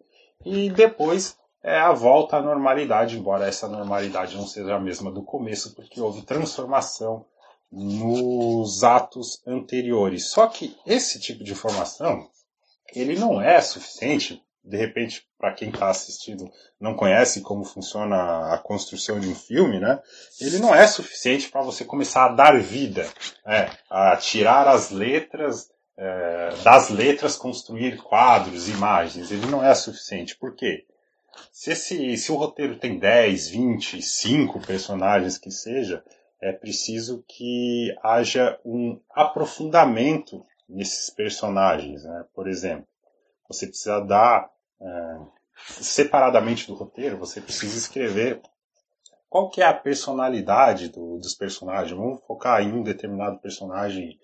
e 0.46 0.70
depois 0.70 1.38
é 1.64 1.78
a 1.78 1.92
volta 1.92 2.38
à 2.38 2.42
normalidade, 2.42 3.18
embora 3.18 3.48
essa 3.48 3.68
normalidade 3.68 4.36
não 4.36 4.48
seja 4.48 4.76
a 4.76 4.80
mesma 4.80 5.12
do 5.12 5.24
começo, 5.24 5.76
porque 5.76 6.00
houve 6.00 6.22
transformação 6.22 7.26
nos 7.72 8.84
atos 8.84 9.42
anteriores. 9.46 10.30
Só 10.30 10.48
que 10.48 10.78
esse 10.86 11.20
tipo 11.20 11.44
de 11.44 11.52
informação, 11.52 12.30
ele 12.94 13.20
não 13.20 13.42
é 13.42 13.60
suficiente 13.60 14.42
de 14.64 14.78
repente, 14.78 15.26
para 15.38 15.54
quem 15.54 15.70
está 15.70 15.90
assistindo, 15.90 16.52
não 16.80 16.94
conhece 16.94 17.42
como 17.42 17.64
funciona 17.64 18.54
a 18.54 18.58
construção 18.58 19.20
de 19.20 19.28
um 19.28 19.36
filme, 19.36 19.80
né? 19.80 20.00
Ele 20.40 20.60
não 20.60 20.76
é 20.76 20.86
suficiente 20.86 21.50
para 21.50 21.62
você 21.62 21.84
começar 21.84 22.26
a 22.26 22.34
dar 22.34 22.60
vida, 22.60 23.10
né? 23.46 23.72
a 23.90 24.16
tirar 24.18 24.68
as 24.68 24.92
letras, 24.92 25.70
é, 26.02 26.56
das 26.64 26.90
letras 26.90 27.36
construir 27.36 27.98
quadros, 27.98 28.70
imagens. 28.70 29.32
Ele 29.32 29.46
não 29.48 29.64
é 29.64 29.76
suficiente. 29.76 30.38
Por 30.38 30.56
quê? 30.56 30.86
Se, 31.52 31.72
esse, 31.72 32.18
se 32.18 32.32
o 32.32 32.36
roteiro 32.36 32.78
tem 32.78 32.98
10, 32.98 33.50
20, 33.50 34.02
5 34.02 34.66
personagens 34.66 35.38
que 35.38 35.52
seja, 35.52 36.02
é 36.42 36.54
preciso 36.54 37.24
que 37.28 37.94
haja 38.02 38.58
um 38.64 39.00
aprofundamento 39.12 40.46
nesses 40.68 41.10
personagens. 41.10 42.06
Né? 42.06 42.26
Por 42.34 42.48
exemplo, 42.48 42.88
você 43.50 43.68
precisa 43.68 44.00
dar, 44.00 44.50
é, 44.82 45.18
separadamente 45.82 46.66
do 46.66 46.76
roteiro, 46.76 47.18
você 47.18 47.42
precisa 47.42 47.78
escrever 47.78 48.42
qual 49.30 49.50
que 49.50 49.62
é 49.62 49.66
a 49.66 49.74
personalidade 49.74 50.88
do, 50.88 51.18
dos 51.18 51.36
personagens. 51.36 51.98
Vamos 51.98 52.22
focar 52.26 52.62
em 52.62 52.72
um 52.72 52.84
determinado 52.84 53.38
personagem, 53.40 54.18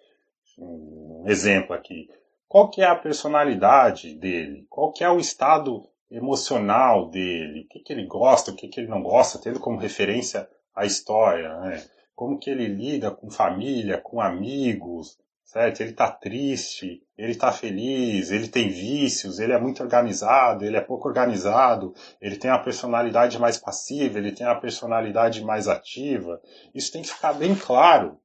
um 0.57 1.23
exemplo 1.27 1.75
aqui. 1.75 2.09
Qual 2.47 2.69
que 2.69 2.81
é 2.81 2.85
a 2.85 2.95
personalidade 2.95 4.15
dele? 4.15 4.65
Qual 4.69 4.91
que 4.91 5.03
é 5.03 5.09
o 5.09 5.19
estado 5.19 5.83
emocional 6.09 7.09
dele? 7.09 7.61
O 7.61 7.67
que, 7.67 7.79
que 7.79 7.91
ele 7.91 8.05
gosta, 8.05 8.51
o 8.51 8.55
que, 8.55 8.67
que 8.67 8.79
ele 8.79 8.87
não 8.87 9.01
gosta, 9.01 9.39
tendo 9.39 9.59
como 9.59 9.77
referência 9.77 10.47
a 10.73 10.85
história, 10.85 11.57
né? 11.61 11.83
Como 12.15 12.39
que 12.39 12.49
ele 12.49 12.67
lida 12.67 13.11
com 13.11 13.29
família, 13.29 13.97
com 13.97 14.21
amigos, 14.21 15.17
certo? 15.43 15.81
Ele 15.81 15.91
está 15.91 16.09
triste, 16.09 17.01
ele 17.17 17.31
está 17.31 17.51
feliz, 17.51 18.31
ele 18.31 18.47
tem 18.47 18.69
vícios, 18.69 19.39
ele 19.39 19.53
é 19.53 19.59
muito 19.59 19.81
organizado, 19.83 20.65
ele 20.65 20.77
é 20.77 20.81
pouco 20.81 21.07
organizado, 21.07 21.93
ele 22.21 22.37
tem 22.37 22.51
a 22.51 22.59
personalidade 22.59 23.37
mais 23.39 23.57
passiva, 23.57 24.17
ele 24.17 24.31
tem 24.31 24.47
a 24.47 24.55
personalidade 24.55 25.43
mais 25.43 25.67
ativa. 25.67 26.41
Isso 26.73 26.91
tem 26.91 27.01
que 27.01 27.09
ficar 27.09 27.33
bem 27.33 27.55
claro, 27.55 28.19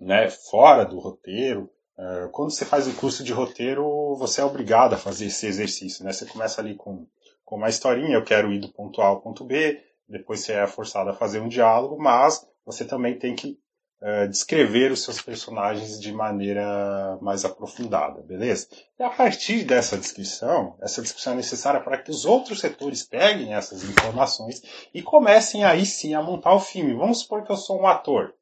né? 0.00 0.30
Fora 0.30 0.84
do 0.84 0.98
roteiro. 0.98 1.70
É, 1.98 2.28
quando 2.32 2.50
você 2.50 2.64
faz 2.64 2.88
o 2.88 2.94
curso 2.94 3.22
de 3.22 3.32
roteiro, 3.32 4.16
você 4.16 4.40
é 4.40 4.44
obrigado 4.44 4.94
a 4.94 4.98
fazer 4.98 5.26
esse 5.26 5.46
exercício, 5.46 6.04
né? 6.04 6.12
Você 6.12 6.24
começa 6.24 6.60
ali 6.60 6.74
com, 6.74 7.06
com 7.44 7.56
uma 7.56 7.68
historinha, 7.68 8.14
eu 8.14 8.24
quero 8.24 8.50
ir 8.52 8.60
do 8.60 8.72
ponto 8.72 9.02
A 9.02 9.06
ao 9.06 9.20
ponto 9.20 9.44
B, 9.44 9.78
depois 10.08 10.40
você 10.40 10.54
é 10.54 10.66
forçado 10.66 11.10
a 11.10 11.14
fazer 11.14 11.40
um 11.40 11.48
diálogo, 11.48 11.96
mas 11.98 12.44
você 12.64 12.84
também 12.84 13.18
tem 13.18 13.34
que 13.34 13.58
uh, 14.00 14.28
descrever 14.28 14.90
os 14.90 15.04
seus 15.04 15.20
personagens 15.20 16.00
de 16.00 16.10
maneira 16.10 17.18
mais 17.20 17.44
aprofundada, 17.44 18.22
beleza? 18.22 18.66
E 18.98 19.02
a 19.02 19.10
partir 19.10 19.64
dessa 19.64 19.98
descrição, 19.98 20.76
essa 20.80 21.02
descrição 21.02 21.34
é 21.34 21.36
necessária 21.36 21.80
para 21.80 21.98
que 21.98 22.10
os 22.10 22.24
outros 22.24 22.60
setores 22.60 23.02
peguem 23.02 23.54
essas 23.54 23.84
informações 23.84 24.62
e 24.94 25.02
comecem 25.02 25.64
aí 25.64 25.84
sim 25.84 26.14
a 26.14 26.22
montar 26.22 26.54
o 26.54 26.60
filme. 26.60 26.94
Vamos 26.94 27.20
supor 27.20 27.44
que 27.44 27.52
eu 27.52 27.56
sou 27.56 27.80
um 27.80 27.86
ator. 27.86 28.34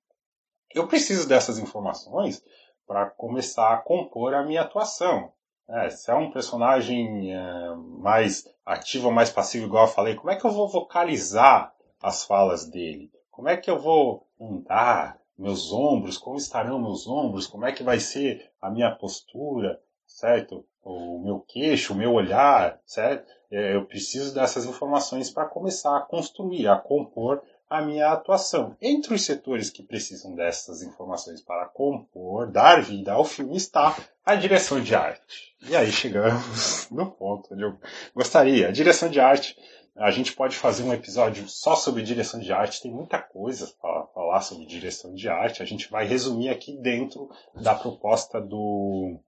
Eu 0.75 0.87
preciso 0.87 1.29
dessas 1.29 1.59
informações 1.59 2.43
para 2.87 3.07
começar 3.07 3.73
a 3.73 3.79
compor 3.79 4.35
a 4.35 4.45
minha 4.45 4.63
atuação. 4.63 5.33
É, 5.69 5.91
se 5.91 6.11
é 6.11 6.15
um 6.15 6.31
personagem 6.31 7.35
é, 7.35 7.75
mais 7.77 8.49
ativo 8.65 9.09
ou 9.09 9.13
mais 9.13 9.31
passivo, 9.31 9.67
igual 9.67 9.87
eu 9.87 9.93
falei, 9.93 10.15
como 10.15 10.31
é 10.31 10.37
que 10.37 10.47
eu 10.47 10.51
vou 10.51 10.69
vocalizar 10.69 11.75
as 12.03 12.25
falas 12.25 12.67
dele? 12.67 13.11
Como 13.31 13.49
é 13.49 13.57
que 13.57 13.71
eu 13.71 13.79
vou 13.79 14.27
andar? 14.41 15.19
meus 15.39 15.73
ombros, 15.73 16.19
como 16.19 16.37
estarão 16.37 16.81
meus 16.81 17.07
ombros, 17.07 17.47
como 17.47 17.65
é 17.65 17.73
que 17.73 17.85
vai 17.85 18.01
ser 18.01 18.51
a 18.61 18.69
minha 18.69 18.91
postura, 18.91 19.81
certo? 20.05 20.67
O 20.83 21.21
meu 21.21 21.39
queixo, 21.41 21.93
o 21.93 21.97
meu 21.97 22.13
olhar, 22.13 22.81
certo? 22.85 23.31
É, 23.51 23.77
eu 23.77 23.85
preciso 23.85 24.35
dessas 24.35 24.67
informações 24.67 25.31
para 25.31 25.47
começar 25.47 25.97
a 25.97 26.01
construir, 26.01 26.67
a 26.67 26.77
compor 26.77 27.41
a 27.69 27.83
minha 27.83 28.11
atuação. 28.11 28.77
Entre 28.81 29.15
os 29.15 29.23
setores 29.23 29.71
que 29.71 29.83
precisam 29.83 30.35
dessas 30.35 30.83
informações 30.83 31.43
para 31.43 31.67
compor, 31.67 32.51
dar 32.51 32.83
vida 32.83 33.13
ao 33.13 33.25
filme, 33.25 33.57
está 33.57 33.97
a 34.25 34.35
direção 34.35 34.81
de 34.81 34.95
arte. 34.95 35.57
E 35.69 35.77
aí 35.77 35.91
chegamos 35.91 36.89
no 36.93 37.11
ponto 37.11 37.53
onde 37.53 37.63
eu 37.63 37.79
gostaria. 38.15 38.69
A 38.69 38.73
direção 38.73 39.09
de 39.09 39.21
arte 39.21 39.57
a 39.99 40.13
gente 40.13 40.33
pode 40.33 40.57
fazer 40.57 40.85
um 40.85 40.93
episódio 40.93 41.49
só 41.49 41.75
sobre 41.75 42.05
direção 42.05 42.39
de 42.39 42.53
arte, 42.53 42.81
tem 42.81 42.93
muita 42.93 43.19
coisa 43.19 43.67
para 43.81 44.07
falar 44.15 44.41
sobre 44.43 44.65
direção 44.65 45.13
de 45.13 45.29
arte. 45.29 45.61
A 45.61 45.67
gente 45.67 45.91
vai 45.91 46.07
resumir 46.07 46.51
aqui 46.51 46.77
dentro 46.81 47.29
da 47.53 47.75
proposta 47.75 48.41
do, 48.41 49.19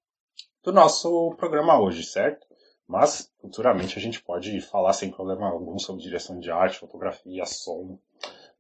do 0.63 0.73
nosso 0.73 1.35
programa 1.37 1.81
hoje, 1.81 2.05
certo? 2.05 2.47
Mas 2.91 3.33
futuramente 3.41 3.97
a 3.97 4.03
gente 4.03 4.21
pode 4.21 4.61
falar 4.63 4.93
sem 4.95 5.13
problema 5.13 5.49
algum 5.49 5.79
sobre 5.79 6.03
direção 6.03 6.41
de 6.41 6.51
arte, 6.51 6.81
fotografia, 6.81 7.47
som, 7.47 7.97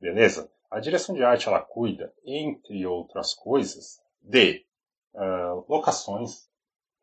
beleza? 0.01 0.49
A 0.71 0.79
direção 0.79 1.17
de 1.17 1.25
arte 1.25 1.49
ela 1.49 1.59
cuida, 1.59 2.15
entre 2.25 2.87
outras 2.87 3.35
coisas, 3.35 4.01
de 4.23 4.65
uh, 5.15 5.65
locações, 5.69 6.49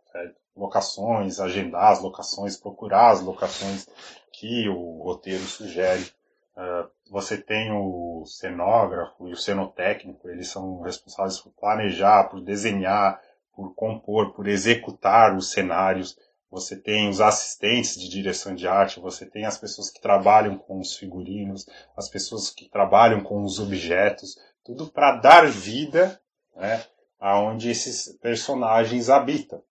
certo? 0.10 0.40
locações, 0.56 1.42
agendar 1.42 1.92
as 1.92 2.02
locações, 2.02 2.56
procurar 2.56 3.12
as 3.12 3.22
locações 3.22 3.90
que 4.32 4.70
o 4.70 5.04
roteiro 5.04 5.44
sugere. 5.44 6.10
Uh, 6.56 6.90
você 7.12 7.38
tem 7.38 7.74
o 7.74 8.24
cenógrafo 8.26 9.28
e 9.28 9.34
o 9.34 9.38
cenotécnico, 9.38 10.30
eles 10.30 10.48
são 10.48 10.80
responsáveis 10.80 11.42
por 11.42 11.52
planejar, 11.52 12.30
por 12.30 12.40
desenhar, 12.40 13.22
por 13.54 13.76
compor, 13.76 14.34
por 14.34 14.48
executar 14.48 15.36
os 15.36 15.52
cenários. 15.52 16.18
Você 16.50 16.78
tem 16.78 17.10
os 17.10 17.20
assistentes 17.20 18.00
de 18.00 18.08
direção 18.08 18.56
de 18.56 18.68
arte, 18.68 19.02
você 19.02 19.26
tem 19.26 19.46
as 19.46 19.58
pessoas 19.58 19.90
que 19.90 20.02
trabalham 20.02 20.58
com 20.58 20.80
os 20.80 20.96
figurinos, 20.96 21.66
as 21.96 22.08
pessoas 22.08 22.50
que 22.50 22.70
trabalham 22.70 23.22
com 23.22 23.44
os 23.44 23.60
objetos, 23.60 24.38
tudo 24.64 24.88
para 24.88 25.18
dar 25.18 25.46
vida 25.50 26.20
né, 26.56 26.86
aonde 27.20 27.70
esses 27.70 28.18
personagens 28.20 29.10
habitam. 29.10 29.62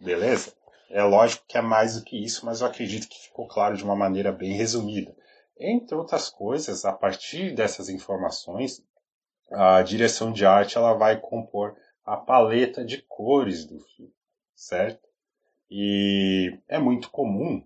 Beleza? 0.00 0.52
É 0.90 1.02
lógico 1.02 1.44
que 1.46 1.58
é 1.58 1.62
mais 1.62 1.96
do 1.96 2.04
que 2.04 2.16
isso, 2.16 2.44
mas 2.44 2.60
eu 2.60 2.66
acredito 2.66 3.08
que 3.08 3.18
ficou 3.18 3.46
claro 3.46 3.76
de 3.76 3.84
uma 3.84 3.96
maneira 3.96 4.32
bem 4.32 4.52
resumida. 4.52 5.14
Entre 5.58 5.94
outras 5.94 6.28
coisas, 6.28 6.84
a 6.84 6.92
partir 6.92 7.54
dessas 7.54 7.88
informações, 7.88 8.82
a 9.50 9.80
direção 9.82 10.32
de 10.32 10.44
arte 10.44 10.76
ela 10.76 10.94
vai 10.94 11.20
compor 11.20 11.76
a 12.04 12.16
paleta 12.16 12.84
de 12.84 13.02
cores 13.02 13.64
do 13.64 13.78
filme, 13.80 14.12
certo? 14.54 15.05
E 15.70 16.58
é 16.68 16.78
muito 16.78 17.10
comum 17.10 17.64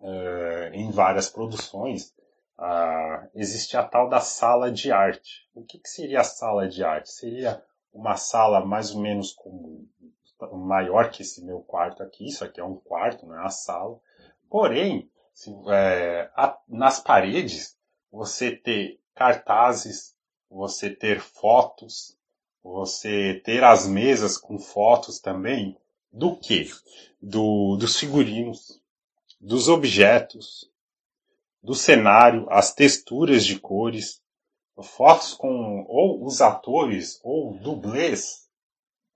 uh, 0.00 0.74
em 0.74 0.90
várias 0.90 1.28
produções 1.28 2.14
uh, 2.60 3.28
existe 3.34 3.76
a 3.76 3.82
tal 3.82 4.08
da 4.08 4.20
sala 4.20 4.70
de 4.70 4.92
arte. 4.92 5.48
O 5.54 5.64
que, 5.64 5.78
que 5.78 5.88
seria 5.88 6.20
a 6.20 6.24
sala 6.24 6.68
de 6.68 6.84
arte? 6.84 7.10
Seria 7.10 7.62
uma 7.92 8.16
sala 8.16 8.64
mais 8.64 8.94
ou 8.94 9.00
menos 9.00 9.32
como 9.32 9.88
maior 10.52 11.10
que 11.10 11.22
esse 11.22 11.44
meu 11.44 11.60
quarto 11.60 12.02
aqui. 12.02 12.26
Isso 12.26 12.44
aqui 12.44 12.60
é 12.60 12.64
um 12.64 12.76
quarto, 12.76 13.26
não 13.26 13.36
é 13.36 13.40
uma 13.40 13.50
sala. 13.50 13.98
Porém, 14.48 15.10
se, 15.32 15.50
é, 15.68 16.30
a, 16.36 16.56
nas 16.68 17.00
paredes, 17.00 17.76
você 18.12 18.54
ter 18.54 19.00
cartazes, 19.14 20.14
você 20.50 20.90
ter 20.90 21.20
fotos, 21.20 22.16
você 22.62 23.40
ter 23.44 23.64
as 23.64 23.86
mesas 23.86 24.36
com 24.36 24.58
fotos 24.58 25.20
também, 25.20 25.76
do 26.12 26.36
que? 26.36 26.70
Do, 27.20 27.76
dos 27.76 27.98
figurinos, 27.98 28.80
dos 29.40 29.68
objetos, 29.68 30.70
do 31.62 31.74
cenário, 31.74 32.46
as 32.50 32.74
texturas 32.74 33.44
de 33.44 33.58
cores, 33.58 34.20
fotos 34.82 35.34
com 35.34 35.84
ou 35.88 36.24
os 36.24 36.40
atores 36.40 37.20
ou 37.22 37.54
dublês 37.58 38.48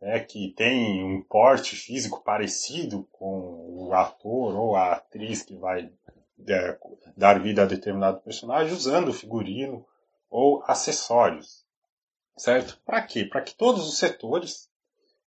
né, 0.05 0.21
que 0.21 0.53
tem 0.55 1.03
um 1.03 1.23
porte 1.23 1.75
físico 1.75 2.23
parecido 2.23 3.09
com 3.11 3.87
o 3.87 3.95
ator 3.95 4.55
ou 4.55 4.77
a 4.77 4.93
atriz 4.93 5.43
que 5.43 5.57
vai 5.57 5.91
é, 6.47 6.79
dar 7.17 7.41
vida 7.41 7.63
a 7.63 7.67
determinado 7.67 8.21
personagem 8.21 8.75
usando 8.75 9.15
figurino 9.15 9.87
ou 10.29 10.63
acessórios, 10.67 11.65
certo? 12.37 12.79
Para 12.85 13.01
quê? 13.03 13.25
Para 13.25 13.41
que 13.41 13.55
todos 13.55 13.89
os 13.89 13.97
setores 13.97 14.69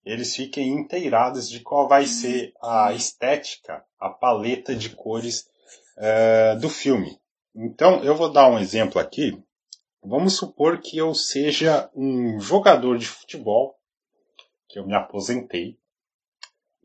eles 0.08 0.36
fiquem 0.36 0.70
inteirados 0.70 1.50
de 1.50 1.60
qual 1.60 1.88
vai 1.88 2.06
ser 2.06 2.54
a 2.62 2.94
estética, 2.94 3.84
a 4.00 4.10
paleta 4.10 4.74
de 4.74 4.90
cores 4.92 5.50
é, 5.98 6.56
do 6.56 6.70
filme. 6.70 7.20
Então, 7.54 8.04
eu 8.04 8.16
vou 8.16 8.32
dar 8.32 8.50
um 8.50 8.58
exemplo 8.58 9.02
aqui. 9.02 9.38
Vamos 10.02 10.38
supor 10.38 10.80
que 10.80 10.98
eu 10.98 11.14
seja 11.14 11.90
um 11.94 12.40
jogador 12.40 12.98
de 12.98 13.06
futebol 13.06 13.78
que 14.70 14.80
eu 14.80 14.88
me 14.88 14.96
aposentei 14.96 15.78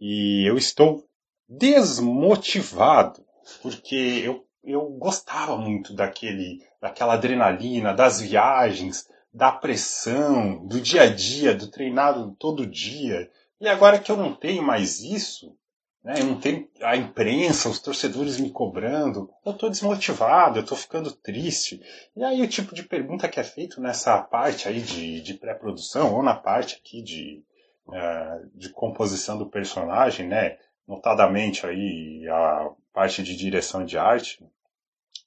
e 0.00 0.49
eu 0.49 0.57
estou 0.57 1.07
desmotivado 1.49 3.25
porque 3.61 4.23
eu, 4.25 4.45
eu 4.64 4.88
gostava 4.99 5.57
muito 5.57 5.95
daquele, 5.95 6.61
daquela 6.81 7.14
adrenalina, 7.14 7.95
das 7.95 8.21
viagens, 8.21 9.07
da 9.33 9.51
pressão, 9.51 10.67
do 10.67 10.81
dia 10.81 11.03
a 11.03 11.07
dia, 11.07 11.55
do 11.55 11.71
treinado 11.71 12.37
todo 12.39 12.67
dia. 12.67 13.31
E 13.61 13.67
agora 13.67 13.99
que 13.99 14.12
eu 14.12 14.17
não 14.17 14.35
tenho 14.35 14.62
mais 14.62 15.01
isso, 15.01 15.57
né? 16.05 16.23
não 16.23 16.39
tem 16.39 16.69
a 16.83 16.97
imprensa, 16.97 17.69
os 17.69 17.81
torcedores 17.81 18.39
me 18.39 18.51
cobrando, 18.51 19.31
eu 19.45 19.53
estou 19.53 19.71
desmotivado, 19.71 20.59
eu 20.59 20.62
estou 20.62 20.77
ficando 20.77 21.12
triste. 21.12 21.81
E 22.15 22.23
aí 22.23 22.43
o 22.43 22.49
tipo 22.49 22.75
de 22.75 22.83
pergunta 22.83 23.29
que 23.29 23.41
é 23.41 23.45
feito 23.45 23.81
nessa 23.81 24.21
parte 24.21 24.69
aí 24.69 24.81
de, 24.81 25.23
de 25.23 25.35
pré-produção, 25.35 26.15
ou 26.15 26.23
na 26.23 26.35
parte 26.35 26.77
aqui 26.77 27.03
de, 27.03 27.43
uh, 27.87 28.51
de 28.55 28.69
composição 28.71 29.39
do 29.39 29.49
personagem, 29.49 30.29
né? 30.29 30.59
notadamente 30.87 31.65
aí 31.65 32.29
a 32.29 32.71
parte 32.93 33.23
de 33.23 33.35
direção 33.35 33.85
de 33.85 33.97
arte, 33.97 34.45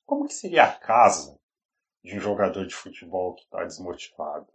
como 0.06 0.28
que 0.28 0.34
seria 0.34 0.66
a 0.66 0.72
casa 0.72 1.40
de 2.06 2.16
um 2.16 2.20
jogador 2.20 2.68
de 2.68 2.76
futebol 2.76 3.34
que 3.34 3.42
está 3.42 3.64
desmotivado? 3.64 4.48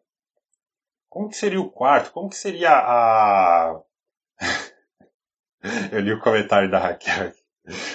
Como 1.09 1.29
que 1.29 1.37
seria 1.37 1.61
o 1.61 1.69
quarto? 1.69 2.13
Como 2.13 2.31
que 2.31 2.37
seria 2.37 2.71
a 2.71 3.81
Eu 5.91 6.01
li 6.01 6.13
o 6.13 6.21
comentário 6.21 6.71
da 6.71 6.79
Raquel. 6.79 7.33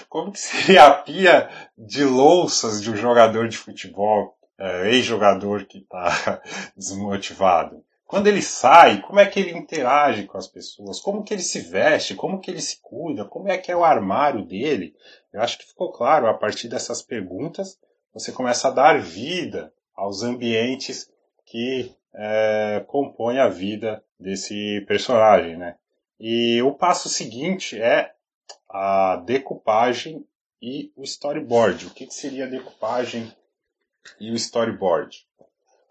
Como 0.09 0.33
que 0.33 0.39
seria 0.39 0.85
a 0.85 0.93
pia 0.93 1.49
de 1.77 2.03
louças 2.03 2.81
de 2.81 2.91
um 2.91 2.97
jogador 2.97 3.47
de 3.47 3.57
futebol, 3.57 4.37
é, 4.59 4.89
ex-jogador 4.91 5.63
que 5.65 5.79
está 5.79 6.41
desmotivado? 6.75 7.83
Quando 8.05 8.27
ele 8.27 8.41
sai, 8.41 9.01
como 9.01 9.19
é 9.19 9.25
que 9.25 9.39
ele 9.39 9.57
interage 9.57 10.25
com 10.25 10.37
as 10.37 10.47
pessoas? 10.47 10.99
Como 10.99 11.23
que 11.23 11.33
ele 11.33 11.41
se 11.41 11.61
veste? 11.61 12.13
Como 12.13 12.39
que 12.39 12.51
ele 12.51 12.61
se 12.61 12.79
cuida? 12.81 13.25
Como 13.25 13.49
é 13.49 13.57
que 13.57 13.71
é 13.71 13.75
o 13.75 13.85
armário 13.85 14.45
dele? 14.45 14.93
Eu 15.33 15.41
acho 15.41 15.57
que 15.57 15.65
ficou 15.65 15.91
claro, 15.91 16.27
a 16.27 16.33
partir 16.33 16.67
dessas 16.67 17.01
perguntas, 17.01 17.79
você 18.15 18.31
começa 18.31 18.69
a 18.69 18.71
dar 18.71 18.97
vida 19.01 19.73
aos 19.93 20.23
ambientes 20.23 21.11
que 21.45 21.93
é, 22.13 22.81
compõem 22.87 23.39
a 23.39 23.49
vida 23.49 24.01
desse 24.17 24.85
personagem, 24.87 25.57
né? 25.57 25.75
E 26.17 26.61
o 26.61 26.73
passo 26.73 27.09
seguinte 27.09 27.79
é 27.79 28.13
a 28.69 29.17
decupagem 29.17 30.25
e 30.61 30.93
o 30.95 31.03
storyboard. 31.03 31.87
O 31.87 31.89
que, 31.89 32.07
que 32.07 32.13
seria 32.13 32.45
a 32.45 32.49
decupagem 32.49 33.29
e 34.17 34.31
o 34.31 34.35
storyboard? 34.35 35.27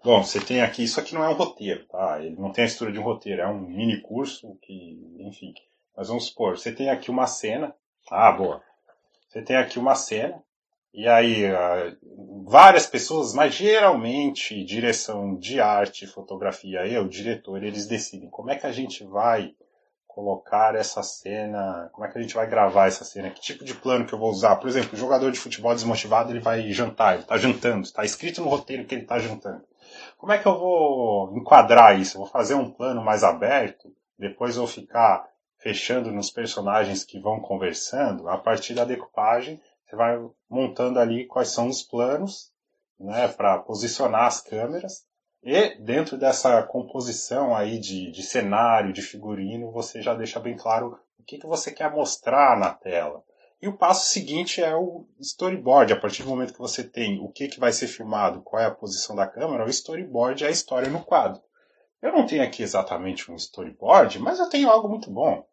Bom, 0.03 0.23
você 0.23 0.41
tem 0.41 0.63
aqui, 0.63 0.83
isso 0.83 0.99
aqui 0.99 1.15
não 1.15 1.25
é 1.25 1.29
um 1.29 1.35
roteiro, 1.35 1.87
tá? 1.89 2.23
Ele 2.23 2.37
não 2.37 2.53
tem 2.53 2.65
a 2.65 2.67
estrutura 2.67 2.93
de 2.93 2.99
um 2.99 3.05
roteiro, 3.05 3.43
é 3.43 3.47
um 3.47 3.61
mini 3.61 4.01
curso 4.01 4.59
que, 4.63 5.17
enfim. 5.19 5.53
Mas 5.95 6.09
vamos 6.09 6.27
supor, 6.27 6.57
você 6.57 6.73
tem 6.73 6.89
aqui 6.89 7.11
uma 7.11 7.27
cena. 7.27 7.75
Ah, 8.11 8.33
boa. 8.33 8.63
Você 9.29 9.43
tem 9.43 9.57
aqui 9.57 9.79
uma 9.79 9.95
cena, 9.95 10.43
e 10.95 11.09
aí 11.09 11.45
uh, 11.51 11.97
várias 12.47 12.87
pessoas, 12.87 13.35
mas 13.35 13.53
geralmente 13.53 14.65
direção 14.65 15.37
de 15.37 15.61
arte, 15.61 16.07
fotografia 16.07 16.87
e 16.87 16.97
o 16.97 17.09
diretor, 17.09 17.65
eles 17.65 17.87
decidem 17.89 18.31
como 18.31 18.53
é 18.53 18.57
que 18.57 18.67
a 18.67 18.71
gente 18.71 19.03
vai 19.03 19.53
colocar 20.07 20.77
essa 20.77 21.03
cena, 21.03 21.91
como 21.93 22.07
é 22.07 22.11
que 22.11 22.17
a 22.17 22.23
gente 22.23 22.37
vai 22.37 22.49
gravar 22.49 22.87
essa 22.87 23.05
cena, 23.05 23.29
que 23.29 23.41
tipo 23.41 23.65
de 23.65 23.75
plano 23.75 24.07
que 24.07 24.13
eu 24.13 24.19
vou 24.19 24.31
usar. 24.31 24.55
Por 24.55 24.69
exemplo, 24.69 24.91
o 24.93 24.97
jogador 24.97 25.33
de 25.33 25.41
futebol 25.41 25.75
desmotivado, 25.75 26.31
ele 26.31 26.39
vai 26.39 26.71
jantar, 26.71 27.15
ele 27.15 27.23
está 27.23 27.37
jantando, 27.37 27.83
está 27.83 28.05
escrito 28.05 28.41
no 28.41 28.49
roteiro 28.49 28.85
que 28.85 28.95
ele 28.95 29.03
está 29.03 29.19
jantando. 29.19 29.65
Como 30.17 30.31
é 30.31 30.39
que 30.39 30.47
eu 30.47 30.57
vou 30.57 31.37
enquadrar 31.37 31.99
isso? 31.99 32.17
Eu 32.17 32.21
vou 32.21 32.31
fazer 32.31 32.55
um 32.55 32.71
plano 32.71 33.03
mais 33.03 33.25
aberto, 33.25 33.93
depois 34.17 34.55
eu 34.55 34.63
vou 34.63 34.71
ficar 34.73 35.29
fechando 35.59 36.13
nos 36.13 36.31
personagens 36.31 37.03
que 37.03 37.19
vão 37.19 37.41
conversando. 37.41 38.29
A 38.29 38.39
partir 38.39 38.75
da 38.75 38.85
decupagem, 38.85 39.61
você 39.95 39.97
vai 39.97 40.19
montando 40.51 40.99
ali 40.99 41.27
quais 41.27 41.49
são 41.49 41.69
os 41.69 41.83
planos, 41.83 42.53
né, 42.99 43.29
para 43.29 43.59
posicionar 43.59 44.27
as 44.27 44.41
câmeras 44.41 45.05
e 45.43 45.77
dentro 45.77 46.17
dessa 46.17 46.63
composição 46.63 47.55
aí 47.55 47.79
de, 47.79 48.11
de 48.11 48.23
cenário, 48.23 48.93
de 48.93 49.03
figurino, 49.03 49.71
você 49.71 50.01
já 50.01 50.15
deixa 50.15 50.41
bem 50.41 50.57
claro 50.57 50.99
o 51.19 51.23
que, 51.23 51.39
que 51.39 51.47
você 51.47 51.71
quer 51.71 51.91
mostrar 51.91 52.59
na 52.59 52.73
tela. 52.73 53.23
E 53.61 53.69
o 53.69 53.77
passo 53.77 54.09
seguinte 54.09 54.63
é 54.63 54.75
o 54.75 55.07
storyboard. 55.21 55.93
A 55.93 56.01
partir 56.01 56.23
do 56.23 56.31
momento 56.31 56.53
que 56.53 56.59
você 56.59 56.83
tem 56.83 57.21
o 57.21 57.29
que, 57.29 57.49
que 57.49 57.61
vai 57.61 57.73
ser 57.73 57.89
filmado, 57.89 58.43
qual 58.43 58.63
é 58.63 58.67
a 58.67 58.71
posição 58.71 59.15
da 59.15 59.27
câmera, 59.27 59.65
o 59.65 59.71
storyboard 59.71 60.45
é 60.45 60.49
a 60.49 60.51
história 60.51 60.89
no 60.89 61.05
quadro. 61.05 61.43
Eu 62.01 62.13
não 62.13 62.27
tenho 62.27 62.43
aqui 62.43 62.63
exatamente 62.63 63.31
um 63.31 63.37
storyboard, 63.37 64.19
mas 64.19 64.39
eu 64.39 64.49
tenho 64.49 64.71
algo 64.71 64.89
muito 64.89 65.11
bom. 65.11 65.47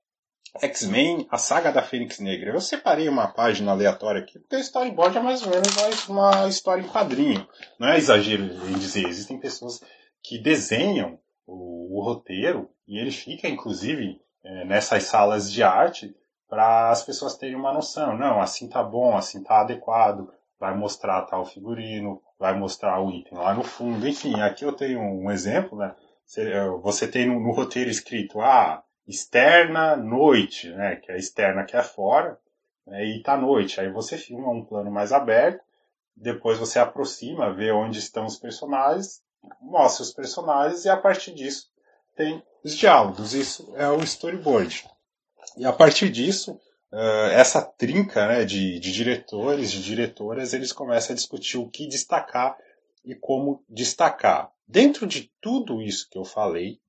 X-Men, 0.59 1.27
a 1.29 1.37
saga 1.37 1.71
da 1.71 1.81
Fênix 1.81 2.19
Negra. 2.19 2.51
Eu 2.51 2.59
separei 2.59 3.07
uma 3.07 3.27
página 3.27 3.71
aleatória 3.71 4.21
aqui, 4.21 4.39
porque 4.39 4.55
o 4.55 4.59
storyboard 4.59 5.17
é 5.17 5.21
mais 5.21 5.41
ou 5.43 5.49
menos 5.49 6.07
uma 6.09 6.47
história 6.47 6.81
em 6.81 6.87
quadrinho. 6.87 7.47
Não 7.79 7.87
é 7.87 7.97
exagero 7.97 8.43
em 8.43 8.77
dizer, 8.77 9.07
existem 9.07 9.39
pessoas 9.39 9.79
que 10.21 10.37
desenham 10.37 11.17
o, 11.47 11.99
o 11.99 12.03
roteiro 12.03 12.69
e 12.87 12.99
ele 12.99 13.11
fica, 13.11 13.47
inclusive, 13.47 14.19
é, 14.43 14.65
nessas 14.65 15.03
salas 15.03 15.51
de 15.51 15.63
arte 15.63 16.13
para 16.49 16.89
as 16.89 17.03
pessoas 17.03 17.37
terem 17.37 17.55
uma 17.55 17.73
noção. 17.73 18.17
Não, 18.17 18.41
assim 18.41 18.67
tá 18.67 18.83
bom, 18.83 19.15
assim 19.15 19.41
tá 19.41 19.61
adequado, 19.61 20.29
vai 20.59 20.75
mostrar 20.75 21.21
tal 21.23 21.45
figurino, 21.45 22.21
vai 22.37 22.57
mostrar 22.57 23.01
o 23.01 23.09
item 23.09 23.37
lá 23.37 23.53
no 23.53 23.63
fundo. 23.63 24.05
Enfim, 24.07 24.41
aqui 24.41 24.65
eu 24.65 24.73
tenho 24.73 24.99
um 24.99 25.31
exemplo, 25.31 25.77
né? 25.77 25.95
Você 26.83 27.07
tem 27.07 27.27
no, 27.27 27.39
no 27.39 27.51
roteiro 27.51 27.89
escrito, 27.89 28.41
ah, 28.41 28.83
externa 29.07 29.95
noite, 29.95 30.69
né? 30.69 30.95
Que 30.95 31.11
é 31.11 31.17
externa 31.17 31.63
que 31.63 31.75
é 31.75 31.83
fora, 31.83 32.39
né, 32.85 33.05
e 33.05 33.21
tá 33.21 33.37
noite. 33.37 33.79
Aí 33.79 33.89
você 33.89 34.17
filma 34.17 34.49
um 34.51 34.63
plano 34.63 34.91
mais 34.91 35.11
aberto, 35.11 35.63
depois 36.15 36.57
você 36.57 36.79
aproxima, 36.79 37.53
vê 37.53 37.71
onde 37.71 37.99
estão 37.99 38.25
os 38.25 38.37
personagens, 38.37 39.21
mostra 39.61 40.03
os 40.03 40.11
personagens 40.11 40.85
e 40.85 40.89
a 40.89 40.97
partir 40.97 41.33
disso 41.33 41.69
tem 42.15 42.43
os 42.63 42.75
diálogos. 42.75 43.33
Isso 43.33 43.73
é 43.75 43.87
o 43.89 44.03
storyboard. 44.03 44.87
E 45.57 45.65
a 45.65 45.73
partir 45.73 46.09
disso, 46.09 46.53
uh, 46.91 47.29
essa 47.31 47.61
trinca 47.61 48.27
né, 48.27 48.45
de, 48.45 48.79
de 48.79 48.91
diretores, 48.91 49.71
de 49.71 49.81
diretoras, 49.83 50.53
eles 50.53 50.71
começam 50.71 51.13
a 51.13 51.15
discutir 51.15 51.57
o 51.57 51.69
que 51.69 51.87
destacar 51.87 52.55
e 53.03 53.15
como 53.15 53.63
destacar. 53.67 54.51
Dentro 54.67 55.07
de 55.07 55.31
tudo 55.41 55.81
isso 55.81 56.07
que 56.09 56.17
eu 56.17 56.23
falei, 56.23 56.79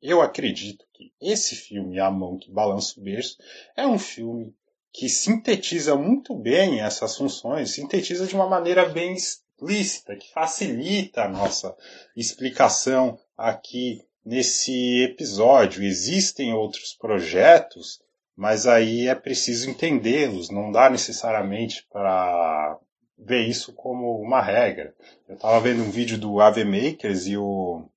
eu 0.00 0.22
acredito 0.22 0.86
que 0.98 1.12
esse 1.20 1.54
filme, 1.54 2.00
A 2.00 2.10
Mão 2.10 2.36
que 2.36 2.50
Balança 2.50 2.98
o 2.98 3.02
Berço, 3.02 3.38
é 3.76 3.86
um 3.86 3.98
filme 3.98 4.52
que 4.92 5.08
sintetiza 5.08 5.94
muito 5.94 6.34
bem 6.34 6.80
essas 6.80 7.16
funções, 7.16 7.70
sintetiza 7.70 8.26
de 8.26 8.34
uma 8.34 8.48
maneira 8.48 8.88
bem 8.88 9.14
explícita, 9.14 10.16
que 10.16 10.32
facilita 10.32 11.22
a 11.22 11.28
nossa 11.28 11.76
explicação 12.16 13.16
aqui 13.36 14.04
nesse 14.24 15.04
episódio. 15.04 15.84
Existem 15.84 16.52
outros 16.52 16.92
projetos, 16.94 18.00
mas 18.34 18.66
aí 18.66 19.06
é 19.06 19.14
preciso 19.14 19.70
entendê-los, 19.70 20.50
não 20.50 20.72
dá 20.72 20.90
necessariamente 20.90 21.86
para 21.92 22.76
ver 23.16 23.46
isso 23.46 23.72
como 23.72 24.20
uma 24.20 24.40
regra. 24.40 24.94
Eu 25.28 25.36
estava 25.36 25.60
vendo 25.60 25.82
um 25.82 25.90
vídeo 25.90 26.18
do 26.18 26.40
Ave 26.40 26.64
Makers 26.64 27.26
e 27.26 27.36
o 27.36 27.88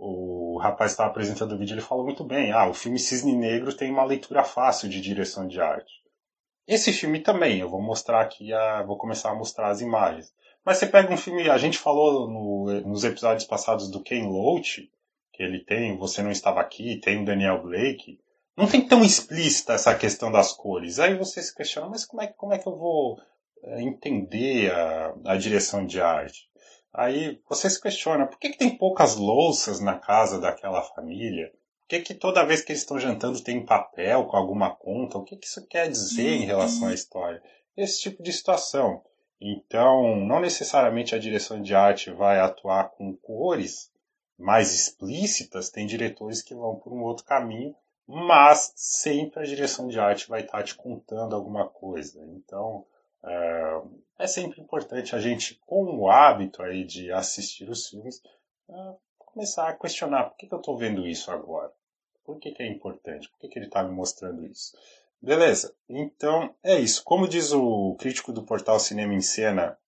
o 0.00 0.49
rapaz 0.60 0.92
estava 0.92 1.10
apresentando 1.10 1.52
o 1.52 1.58
vídeo, 1.58 1.74
ele 1.74 1.80
falou 1.80 2.04
muito 2.04 2.22
bem, 2.22 2.52
ah, 2.52 2.68
o 2.68 2.74
filme 2.74 2.98
Cisne 2.98 3.34
Negro 3.34 3.74
tem 3.74 3.90
uma 3.90 4.04
leitura 4.04 4.44
fácil 4.44 4.88
de 4.88 5.00
direção 5.00 5.46
de 5.46 5.60
arte. 5.60 5.92
Esse 6.66 6.92
filme 6.92 7.20
também, 7.20 7.58
eu 7.60 7.68
vou 7.68 7.82
mostrar 7.82 8.20
aqui, 8.20 8.52
a, 8.52 8.82
vou 8.82 8.96
começar 8.96 9.30
a 9.30 9.34
mostrar 9.34 9.70
as 9.70 9.80
imagens. 9.80 10.32
Mas 10.64 10.78
você 10.78 10.86
pega 10.86 11.12
um 11.12 11.16
filme, 11.16 11.48
a 11.48 11.58
gente 11.58 11.78
falou 11.78 12.28
no, 12.28 12.80
nos 12.82 13.02
episódios 13.02 13.44
passados 13.44 13.90
do 13.90 14.02
Ken 14.02 14.28
Loach, 14.28 14.88
que 15.32 15.42
ele 15.42 15.64
tem, 15.64 15.96
Você 15.96 16.22
Não 16.22 16.30
Estava 16.30 16.60
Aqui, 16.60 17.00
tem 17.00 17.22
o 17.22 17.24
Daniel 17.24 17.62
Blake, 17.62 18.20
não 18.56 18.66
tem 18.66 18.86
tão 18.86 19.02
explícita 19.02 19.72
essa 19.72 19.94
questão 19.94 20.30
das 20.30 20.52
cores. 20.52 20.98
Aí 20.98 21.16
você 21.16 21.42
se 21.42 21.54
questiona, 21.54 21.88
mas 21.88 22.04
como 22.04 22.22
é, 22.22 22.26
como 22.26 22.52
é 22.52 22.58
que 22.58 22.68
eu 22.68 22.76
vou 22.76 23.18
eh, 23.64 23.82
entender 23.82 24.70
a, 24.70 25.14
a 25.24 25.36
direção 25.36 25.86
de 25.86 26.00
arte? 26.00 26.49
Aí 26.92 27.40
você 27.48 27.70
se 27.70 27.80
questiona, 27.80 28.26
por 28.26 28.38
que, 28.38 28.50
que 28.50 28.58
tem 28.58 28.76
poucas 28.76 29.16
louças 29.16 29.80
na 29.80 29.98
casa 29.98 30.40
daquela 30.40 30.82
família? 30.82 31.52
Por 31.80 31.88
que, 31.88 32.00
que 32.00 32.14
toda 32.14 32.44
vez 32.44 32.62
que 32.62 32.72
eles 32.72 32.82
estão 32.82 32.98
jantando 32.98 33.42
tem 33.42 33.64
papel 33.64 34.26
com 34.26 34.36
alguma 34.36 34.74
conta? 34.74 35.18
O 35.18 35.24
que, 35.24 35.36
que 35.36 35.46
isso 35.46 35.66
quer 35.66 35.88
dizer 35.88 36.28
em 36.28 36.44
relação 36.44 36.88
à 36.88 36.94
história? 36.94 37.42
Esse 37.76 38.00
tipo 38.00 38.22
de 38.22 38.32
situação. 38.32 39.02
Então, 39.40 40.16
não 40.16 40.40
necessariamente 40.40 41.14
a 41.14 41.18
direção 41.18 41.62
de 41.62 41.74
arte 41.74 42.10
vai 42.10 42.38
atuar 42.38 42.90
com 42.90 43.16
cores 43.16 43.90
mais 44.38 44.74
explícitas, 44.74 45.70
tem 45.70 45.86
diretores 45.86 46.42
que 46.42 46.54
vão 46.54 46.76
por 46.76 46.92
um 46.92 47.02
outro 47.02 47.24
caminho, 47.24 47.74
mas 48.06 48.72
sempre 48.74 49.40
a 49.40 49.46
direção 49.46 49.86
de 49.86 50.00
arte 50.00 50.28
vai 50.28 50.42
estar 50.42 50.62
te 50.62 50.74
contando 50.74 51.34
alguma 51.34 51.68
coisa. 51.68 52.22
Então, 52.26 52.84
é, 53.24 53.82
é 54.20 54.26
sempre 54.26 54.60
importante 54.60 55.16
a 55.16 55.18
gente, 55.18 55.58
com 55.66 55.84
o 55.98 56.10
hábito 56.10 56.62
aí 56.62 56.84
de 56.84 57.10
assistir 57.10 57.68
os 57.68 57.88
filmes, 57.88 58.22
é, 58.68 58.74
começar 59.18 59.68
a 59.68 59.74
questionar 59.74 60.24
por 60.24 60.36
que, 60.36 60.46
que 60.46 60.54
eu 60.54 60.58
estou 60.58 60.76
vendo 60.76 61.06
isso 61.06 61.30
agora? 61.30 61.72
Por 62.24 62.38
que, 62.38 62.52
que 62.52 62.62
é 62.62 62.66
importante? 62.66 63.28
Por 63.30 63.38
que, 63.38 63.48
que 63.48 63.58
ele 63.58 63.66
está 63.66 63.82
me 63.82 63.92
mostrando 63.92 64.46
isso? 64.46 64.76
Beleza, 65.22 65.74
então 65.88 66.54
é 66.62 66.78
isso. 66.78 67.02
Como 67.02 67.26
diz 67.26 67.52
o 67.52 67.96
crítico 67.98 68.32
do 68.32 68.44
portal 68.44 68.78
Cinema 68.78 69.14
em 69.14 69.20
Cena, 69.20 69.78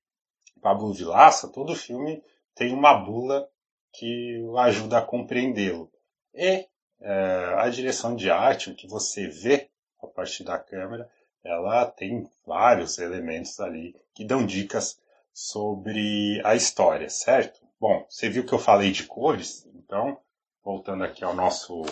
Pablo 0.61 0.93
Vilaça, 0.93 1.49
todo 1.49 1.77
filme 1.77 2.23
tem 2.55 2.73
uma 2.73 2.95
bula 2.95 3.49
que 3.93 4.43
ajuda 4.59 4.99
a 4.99 5.03
compreendê-lo. 5.03 5.91
E 6.35 6.67
é, 7.01 7.55
a 7.59 7.69
direção 7.69 8.17
de 8.17 8.31
arte, 8.31 8.71
o 8.71 8.75
que 8.75 8.87
você 8.87 9.27
vê 9.27 9.71
a 10.03 10.07
partir 10.07 10.45
da 10.45 10.59
câmera, 10.59 11.11
ela 11.45 11.87
tem 11.87 12.29
vários 12.47 12.99
elementos 12.99 13.59
ali 13.61 13.95
que 14.15 14.25
dão 14.25 14.47
dicas 14.47 15.01
sobre 15.33 16.41
a 16.45 16.55
história, 16.55 17.09
certo? 17.09 17.61
Bom, 17.81 18.07
você 18.09 18.29
viu 18.29 18.47
que 18.47 18.53
eu 18.53 18.59
falei 18.59 18.93
de 18.93 19.05
cores, 19.05 19.67
então, 19.75 20.21
voltando 20.63 21.03
aqui 21.03 21.25
ao 21.25 21.35
nosso 21.35 21.83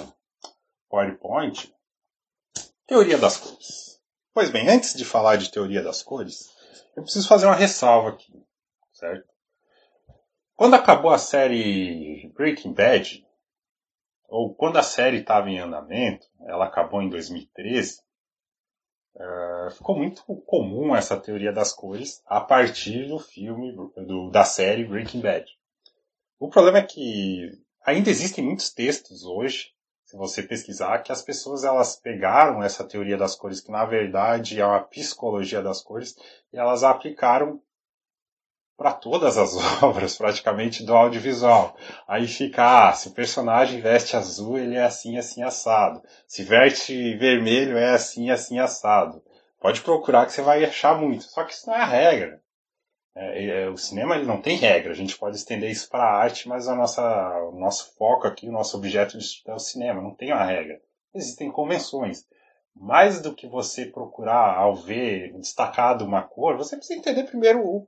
PowerPoint, 0.89 1.75
teoria 2.87 3.19
das 3.19 3.37
cores. 3.37 4.01
Pois 4.33 4.51
bem, 4.51 4.69
antes 4.69 4.95
de 4.95 5.05
falar 5.05 5.37
de 5.37 5.51
teoria 5.51 5.83
das 5.83 6.03
cores, 6.03 6.49
eu 6.97 7.03
preciso 7.03 7.27
fazer 7.27 7.47
uma 7.47 7.55
ressalva 7.55 8.11
aqui, 8.11 8.33
certo? 8.93 9.29
Quando 10.55 10.75
acabou 10.75 11.11
a 11.11 11.19
série 11.19 12.31
Breaking 12.35 12.73
Bad, 12.73 13.27
ou 14.29 14.55
quando 14.55 14.77
a 14.77 14.83
série 14.83 15.19
estava 15.19 15.51
em 15.51 15.59
andamento, 15.59 16.29
ela 16.47 16.67
acabou 16.67 17.03
em 17.03 17.09
2013, 17.09 18.03
uh, 19.21 19.71
ficou 19.71 19.97
muito 19.97 20.23
comum 20.47 20.97
essa 20.97 21.17
teoria 21.17 21.53
das 21.53 21.73
cores 21.73 22.23
a 22.27 22.41
partir 22.41 23.07
do 23.07 23.19
filme, 23.19 23.73
do, 23.73 24.31
da 24.31 24.45
série 24.45 24.85
Breaking 24.85 25.21
Bad. 25.21 25.47
O 26.39 26.49
problema 26.49 26.79
é 26.79 26.83
que 26.83 27.51
ainda 27.85 28.11
existem 28.11 28.43
muitos 28.43 28.71
textos 28.73 29.25
hoje, 29.25 29.69
se 30.05 30.17
você 30.17 30.43
pesquisar, 30.43 30.99
que 31.01 31.13
as 31.13 31.23
pessoas 31.23 31.63
elas 31.63 31.95
pegaram 31.97 32.63
essa 32.63 32.83
teoria 32.83 33.17
das 33.17 33.37
cores, 33.37 33.61
que 33.61 33.71
na 33.71 33.85
verdade 33.85 34.61
é 34.61 34.67
uma 34.67 34.81
psicologia 34.81 35.63
das 35.63 35.83
cores, 35.83 36.17
e 36.53 36.59
elas 36.59 36.83
aplicaram 36.83 37.63
para 38.81 38.95
todas 38.95 39.37
as 39.37 39.55
obras, 39.85 40.17
praticamente, 40.17 40.83
do 40.83 40.97
audiovisual. 40.97 41.77
Aí 42.09 42.27
fica, 42.27 42.89
ah, 42.89 42.93
se 42.95 43.09
o 43.09 43.13
personagem 43.13 43.79
veste 43.79 44.17
azul, 44.17 44.59
ele 44.59 44.75
é 44.75 44.83
assim, 44.83 45.19
assim, 45.19 45.43
assado. 45.43 46.03
Se 46.27 46.43
veste 46.43 47.15
vermelho, 47.19 47.77
é 47.77 47.91
assim, 47.91 48.31
assim, 48.31 48.59
assado. 48.59 49.23
Pode 49.61 49.83
procurar 49.83 50.25
que 50.25 50.33
você 50.33 50.41
vai 50.41 50.65
achar 50.65 50.99
muito. 50.99 51.25
Só 51.25 51.45
que 51.45 51.53
isso 51.53 51.67
não 51.67 51.75
é 51.75 51.81
a 51.81 51.85
regra. 51.85 52.41
É, 53.15 53.65
é, 53.65 53.69
o 53.69 53.77
cinema 53.77 54.17
ele 54.17 54.25
não 54.25 54.41
tem 54.41 54.57
regra, 54.57 54.93
a 54.93 54.97
gente 54.97 55.19
pode 55.19 55.37
estender 55.37 55.71
isso 55.71 55.91
para 55.91 56.05
a 56.05 56.17
arte, 56.17 56.49
mas 56.49 56.67
a 56.67 56.75
nossa, 56.75 57.03
o 57.51 57.61
nosso 57.61 57.95
foco 57.99 58.27
aqui, 58.27 58.49
o 58.49 58.53
nosso 58.53 58.79
objeto 58.79 59.19
de 59.19 59.25
estudo 59.25 59.53
é 59.53 59.57
o 59.57 59.59
cinema, 59.59 60.01
não 60.01 60.15
tem 60.15 60.33
uma 60.33 60.45
regra. 60.45 60.81
Existem 61.15 61.53
convenções. 61.53 62.25
Mais 62.75 63.21
do 63.21 63.35
que 63.35 63.47
você 63.47 63.85
procurar 63.85 64.57
ao 64.57 64.75
ver 64.75 65.35
destacado 65.35 66.03
uma 66.03 66.23
cor, 66.23 66.57
você 66.57 66.79
precisa 66.79 66.99
entender 66.99 67.25
primeiro 67.25 67.61
o 67.61 67.87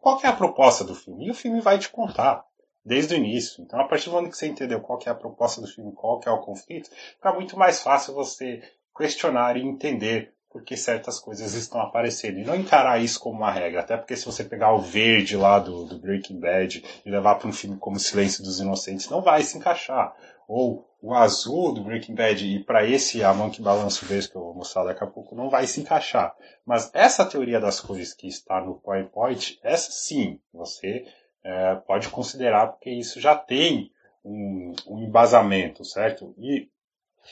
qual 0.00 0.20
é 0.22 0.26
a 0.26 0.32
proposta 0.32 0.84
do 0.84 0.94
filme. 0.94 1.26
E 1.26 1.30
o 1.30 1.34
filme 1.34 1.60
vai 1.60 1.78
te 1.78 1.88
contar 1.88 2.44
desde 2.84 3.14
o 3.14 3.16
início. 3.16 3.62
Então, 3.62 3.80
a 3.80 3.84
partir 3.84 4.06
do 4.06 4.12
momento 4.12 4.32
que 4.32 4.38
você 4.38 4.46
entendeu 4.46 4.80
qual 4.80 4.98
é 5.04 5.10
a 5.10 5.14
proposta 5.14 5.60
do 5.60 5.66
filme, 5.66 5.92
qual 5.92 6.20
é 6.24 6.30
o 6.30 6.40
conflito, 6.40 6.90
fica 6.90 7.32
muito 7.32 7.58
mais 7.58 7.82
fácil 7.82 8.14
você 8.14 8.62
questionar 8.96 9.56
e 9.56 9.62
entender 9.62 10.34
por 10.50 10.62
que 10.62 10.76
certas 10.76 11.20
coisas 11.20 11.54
estão 11.54 11.80
aparecendo. 11.80 12.38
E 12.38 12.44
não 12.44 12.56
encarar 12.56 13.02
isso 13.02 13.20
como 13.20 13.38
uma 13.38 13.50
regra. 13.50 13.80
Até 13.80 13.96
porque 13.96 14.16
se 14.16 14.24
você 14.24 14.42
pegar 14.42 14.72
o 14.72 14.80
verde 14.80 15.36
lá 15.36 15.58
do, 15.58 15.84
do 15.84 15.98
Breaking 15.98 16.40
Bad 16.40 16.84
e 17.04 17.10
levar 17.10 17.34
para 17.34 17.48
um 17.48 17.52
filme 17.52 17.76
como 17.76 18.00
Silêncio 18.00 18.42
dos 18.42 18.58
Inocentes, 18.58 19.10
não 19.10 19.20
vai 19.20 19.42
se 19.42 19.58
encaixar. 19.58 20.14
Ou 20.48 20.87
o 21.00 21.14
azul 21.14 21.72
do 21.72 21.82
Breaking 21.82 22.14
Bad 22.14 22.44
e 22.44 22.62
para 22.64 22.84
esse 22.84 23.22
a 23.22 23.32
mão 23.32 23.50
que 23.50 23.62
balança 23.62 24.04
o 24.04 24.08
verde 24.08 24.28
que 24.28 24.36
eu 24.36 24.42
vou 24.42 24.54
mostrar 24.54 24.84
daqui 24.84 25.04
a 25.04 25.06
pouco 25.06 25.34
não 25.34 25.48
vai 25.48 25.66
se 25.66 25.80
encaixar. 25.80 26.34
Mas 26.66 26.90
essa 26.92 27.24
teoria 27.24 27.60
das 27.60 27.80
cores 27.80 28.12
que 28.12 28.26
está 28.26 28.60
no 28.60 28.80
PowerPoint, 28.80 29.58
essa 29.62 29.92
sim, 29.92 30.40
você 30.52 31.06
é, 31.44 31.76
pode 31.76 32.08
considerar 32.08 32.68
porque 32.68 32.90
isso 32.90 33.20
já 33.20 33.36
tem 33.36 33.92
um, 34.24 34.74
um, 34.88 34.98
embasamento, 34.98 35.84
certo? 35.84 36.34
E 36.36 36.68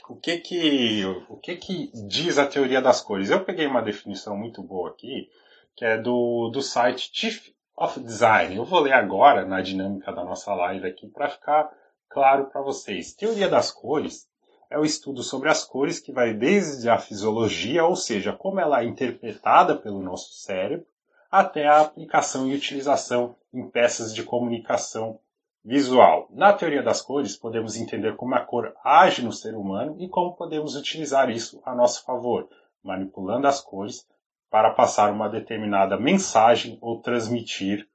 o 0.09 0.15
que 0.15 0.39
que 0.39 1.05
o 1.29 1.37
que 1.37 1.57
que 1.57 1.91
diz 2.07 2.39
a 2.39 2.47
teoria 2.47 2.81
das 2.81 3.01
cores? 3.01 3.31
Eu 3.31 3.45
peguei 3.45 3.67
uma 3.67 3.83
definição 3.83 4.37
muito 4.37 4.63
boa 4.63 4.91
aqui, 4.91 5.29
que 5.75 5.85
é 5.85 5.99
do, 5.99 6.51
do 6.51 6.63
site 6.63 7.11
Chief 7.13 7.49
of 7.77 7.99
Design. 7.99 8.55
Eu 8.55 8.65
vou 8.65 8.81
ler 8.81 8.93
agora 8.93 9.45
na 9.45 9.61
dinâmica 9.61 10.13
da 10.13 10.25
nossa 10.25 10.55
live 10.55 10.87
aqui 10.87 11.09
para 11.09 11.29
ficar 11.29 11.69
claro 12.09 12.47
para 12.47 12.63
vocês. 12.63 13.13
Teoria 13.15 13.49
das 13.49 13.71
cores 13.71 14.29
é 14.71 14.79
o 14.79 14.85
estudo 14.85 15.23
sobre 15.23 15.49
as 15.49 15.65
cores 15.65 16.01
que 16.01 16.13
vai 16.13 16.35
desde 16.35 16.89
a 16.89 16.99
fisiologia, 16.99 17.85
ou 17.85 17.95
seja, 17.95 18.33
como 18.33 18.61
ela 18.61 18.83
é 18.83 18.85
interpretada 18.85 19.77
pelo 19.77 20.03
nosso 20.03 20.33
cérebro, 20.35 20.87
até 21.31 21.67
a 21.67 21.81
aplicação 21.81 22.49
e 22.49 22.55
utilização 22.55 23.37
em 23.53 23.69
peças 23.69 24.15
de 24.15 24.23
comunicação 24.23 25.19
visual. 25.65 26.29
Na 26.31 26.53
teoria 26.53 26.83
das 26.83 27.03
cores, 27.03 27.37
podemos 27.37 27.77
entender 27.77 28.15
como 28.17 28.35
a 28.35 28.41
cor 28.41 28.73
age 28.85 29.23
no 29.23 29.33
ser 29.33 29.55
humano 29.55 29.97
e 29.99 30.09
como 30.09 30.37
podemos 30.37 30.77
utilizar 30.77 31.29
isso 31.29 31.61
a 31.65 31.75
nosso 31.75 32.05
favor, 32.05 32.49
manipulando 32.83 33.49
as 33.49 33.61
cores 33.61 34.07
para 34.49 34.71
passar 34.71 35.13
uma 35.13 35.29
determinada 35.29 35.99
mensagem 35.99 36.79
ou 36.81 37.01
transmitir 37.01 37.89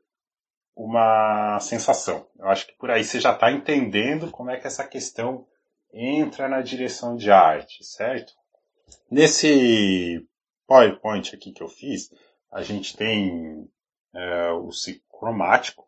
uma 0.75 1.59
sensação. 1.59 2.27
Eu 2.37 2.47
acho 2.47 2.67
que 2.67 2.73
por 2.73 2.89
aí 2.89 3.03
você 3.03 3.19
já 3.19 3.33
está 3.33 3.51
entendendo 3.51 4.31
como 4.31 4.49
é 4.49 4.57
que 4.57 4.67
essa 4.67 4.87
questão 4.87 5.45
entra 5.93 6.47
na 6.47 6.61
direção 6.61 7.15
de 7.15 7.31
arte, 7.31 7.83
certo? 7.83 8.33
Nesse 9.09 10.25
PowerPoint 10.65 11.35
aqui 11.35 11.51
que 11.51 11.61
eu 11.61 11.67
fiz, 11.67 12.09
a 12.51 12.61
gente 12.61 12.95
tem 12.95 13.69
é, 14.13 14.51
o 14.51 14.69
cromático, 15.09 15.87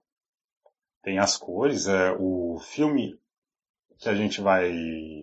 tem 1.01 1.19
as 1.19 1.37
cores, 1.37 1.87
é, 1.87 2.15
o 2.19 2.59
filme 2.59 3.19
que 3.97 4.09
a 4.09 4.15
gente 4.15 4.41
vai, 4.41 4.71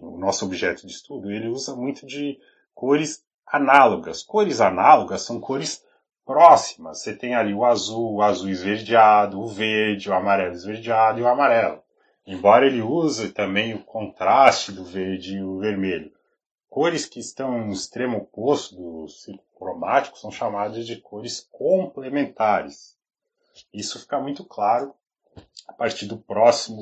o 0.00 0.18
nosso 0.18 0.46
objeto 0.46 0.86
de 0.86 0.92
estudo, 0.92 1.30
ele 1.30 1.48
usa 1.48 1.76
muito 1.76 2.06
de 2.06 2.38
cores 2.74 3.24
análogas. 3.46 4.22
Cores 4.22 4.60
análogas 4.60 5.22
são 5.22 5.38
cores 5.40 5.84
próximas. 6.30 7.00
Você 7.00 7.12
tem 7.12 7.34
ali 7.34 7.52
o 7.52 7.64
azul, 7.64 8.14
o 8.14 8.22
azul 8.22 8.48
esverdeado, 8.48 9.40
o 9.40 9.48
verde, 9.48 10.08
o 10.08 10.14
amarelo 10.14 10.54
esverdeado 10.54 11.18
e 11.18 11.22
o 11.22 11.26
amarelo. 11.26 11.82
Embora 12.24 12.66
ele 12.66 12.80
use 12.80 13.32
também 13.32 13.74
o 13.74 13.82
contraste 13.82 14.70
do 14.70 14.84
verde 14.84 15.38
e 15.38 15.42
o 15.42 15.58
vermelho. 15.58 16.12
Cores 16.68 17.04
que 17.04 17.18
estão 17.18 17.66
no 17.66 17.72
extremo 17.72 18.18
oposto 18.18 18.76
do 18.76 19.08
ciclo 19.08 19.42
cromático 19.58 20.16
são 20.16 20.30
chamadas 20.30 20.86
de 20.86 21.00
cores 21.00 21.48
complementares. 21.50 22.96
Isso 23.74 23.98
fica 23.98 24.20
muito 24.20 24.44
claro 24.44 24.94
a 25.66 25.72
partir 25.72 26.06
do 26.06 26.16
próximo 26.16 26.80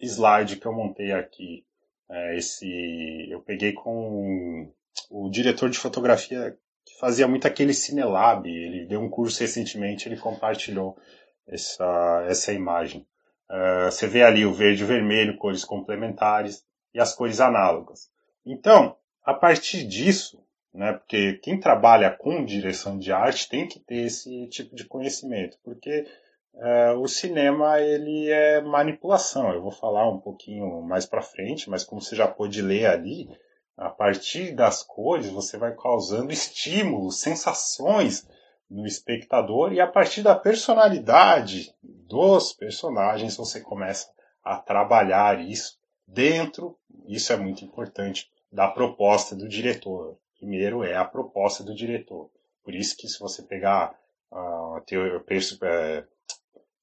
slide 0.00 0.56
que 0.56 0.66
eu 0.66 0.72
montei 0.72 1.12
aqui. 1.12 1.64
É, 2.10 2.36
esse 2.36 3.30
eu 3.30 3.40
peguei 3.42 3.74
com 3.74 4.68
o 5.08 5.30
diretor 5.30 5.70
de 5.70 5.78
fotografia 5.78 6.58
fazia 6.98 7.28
muito 7.28 7.46
aquele 7.46 7.74
Cinelab. 7.74 8.48
Ele 8.48 8.86
deu 8.86 9.00
um 9.00 9.08
curso 9.08 9.40
recentemente, 9.40 10.08
ele 10.08 10.16
compartilhou 10.16 10.96
essa, 11.46 12.24
essa 12.28 12.52
imagem. 12.52 13.06
Uh, 13.50 13.90
você 13.90 14.06
vê 14.06 14.22
ali 14.22 14.44
o 14.44 14.52
verde 14.52 14.82
e 14.82 14.84
o 14.84 14.88
vermelho, 14.88 15.38
cores 15.38 15.64
complementares 15.64 16.64
e 16.94 17.00
as 17.00 17.14
cores 17.14 17.40
análogas. 17.40 18.10
Então, 18.44 18.96
a 19.24 19.32
partir 19.32 19.84
disso, 19.86 20.42
né, 20.72 20.92
porque 20.92 21.34
quem 21.42 21.58
trabalha 21.58 22.10
com 22.10 22.44
direção 22.44 22.98
de 22.98 23.10
arte 23.10 23.48
tem 23.48 23.66
que 23.66 23.80
ter 23.80 24.06
esse 24.06 24.46
tipo 24.48 24.76
de 24.76 24.84
conhecimento, 24.84 25.58
porque 25.64 26.06
uh, 26.54 26.98
o 26.98 27.08
cinema 27.08 27.80
ele 27.80 28.30
é 28.30 28.60
manipulação. 28.60 29.52
Eu 29.52 29.62
vou 29.62 29.72
falar 29.72 30.08
um 30.08 30.20
pouquinho 30.20 30.82
mais 30.82 31.06
para 31.06 31.22
frente, 31.22 31.70
mas 31.70 31.84
como 31.84 32.02
você 32.02 32.14
já 32.14 32.28
pôde 32.28 32.60
ler 32.60 32.86
ali, 32.86 33.28
a 33.78 33.88
partir 33.88 34.54
das 34.56 34.82
cores, 34.82 35.30
você 35.30 35.56
vai 35.56 35.72
causando 35.72 36.32
estímulos, 36.32 37.20
sensações 37.20 38.28
no 38.68 38.84
espectador, 38.84 39.72
e 39.72 39.80
a 39.80 39.86
partir 39.86 40.22
da 40.22 40.34
personalidade 40.34 41.72
dos 41.80 42.52
personagens, 42.52 43.36
você 43.36 43.60
começa 43.60 44.10
a 44.42 44.58
trabalhar 44.58 45.40
isso 45.40 45.78
dentro, 46.06 46.76
isso 47.06 47.32
é 47.32 47.36
muito 47.36 47.64
importante, 47.64 48.28
da 48.50 48.66
proposta 48.66 49.36
do 49.36 49.48
diretor. 49.48 50.18
Primeiro 50.38 50.82
é 50.82 50.96
a 50.96 51.04
proposta 51.04 51.62
do 51.62 51.74
diretor. 51.74 52.30
Por 52.64 52.74
isso 52.74 52.96
que 52.96 53.06
se 53.06 53.20
você 53.20 53.42
pegar 53.42 53.96
a, 54.30 54.82
teoria, 54.86 55.22
é, 55.62 56.04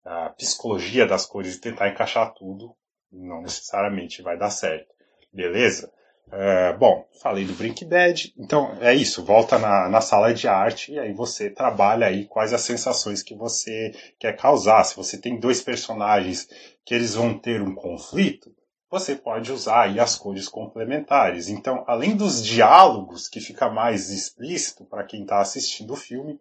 a 0.06 0.30
psicologia 0.30 1.06
das 1.06 1.26
cores 1.26 1.56
e 1.56 1.62
tentar 1.62 1.90
encaixar 1.90 2.34
tudo, 2.34 2.74
não 3.12 3.42
necessariamente 3.42 4.22
vai 4.22 4.38
dar 4.38 4.50
certo. 4.50 4.94
Beleza? 5.32 5.92
É, 6.38 6.74
bom, 6.74 7.08
falei 7.22 7.46
do 7.46 7.54
Brink 7.54 7.86
Bad, 7.86 8.34
então 8.38 8.78
é 8.82 8.94
isso, 8.94 9.24
volta 9.24 9.58
na, 9.58 9.88
na 9.88 10.02
sala 10.02 10.34
de 10.34 10.50
arte 10.50 10.92
e 10.92 11.00
aí 11.00 11.14
você 11.14 11.50
trabalha 11.50 12.08
aí 12.08 12.26
quais 12.26 12.52
as 12.52 12.60
sensações 12.60 13.24
que 13.24 13.34
você 13.34 13.94
quer 14.20 14.36
causar. 14.36 14.84
Se 14.84 14.98
você 14.98 15.18
tem 15.18 15.40
dois 15.40 15.62
personagens 15.62 16.46
que 16.86 16.94
eles 16.94 17.16
vão 17.16 17.40
ter 17.40 17.62
um 17.62 17.74
conflito, 17.74 18.54
você 18.92 19.16
pode 19.16 19.50
usar 19.50 19.84
aí 19.84 19.98
as 19.98 20.18
cores 20.18 20.50
complementares. 20.50 21.48
Então, 21.48 21.86
além 21.88 22.18
dos 22.18 22.44
diálogos, 22.44 23.30
que 23.30 23.40
fica 23.40 23.70
mais 23.70 24.10
explícito 24.10 24.84
para 24.84 25.06
quem 25.06 25.22
está 25.22 25.40
assistindo 25.40 25.94
o 25.94 25.98
filme, 25.98 26.38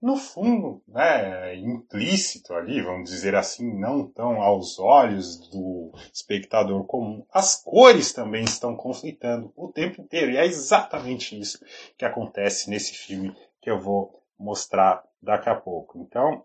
no 0.00 0.16
fundo, 0.16 0.82
né, 0.88 1.54
implícito 1.56 2.54
ali, 2.54 2.80
vamos 2.80 3.10
dizer 3.10 3.34
assim, 3.34 3.78
não 3.78 4.06
tão 4.06 4.40
aos 4.40 4.78
olhos 4.78 5.36
do 5.50 5.92
espectador 6.12 6.84
comum, 6.84 7.24
as 7.30 7.62
cores 7.62 8.12
também 8.12 8.44
estão 8.44 8.74
conflitando 8.74 9.52
o 9.54 9.68
tempo 9.68 10.00
inteiro. 10.00 10.30
E 10.30 10.38
é 10.38 10.46
exatamente 10.46 11.38
isso 11.38 11.58
que 11.98 12.04
acontece 12.04 12.70
nesse 12.70 12.94
filme 12.94 13.36
que 13.60 13.70
eu 13.70 13.78
vou 13.78 14.22
mostrar 14.38 15.04
daqui 15.22 15.50
a 15.50 15.54
pouco. 15.54 15.98
Então, 15.98 16.44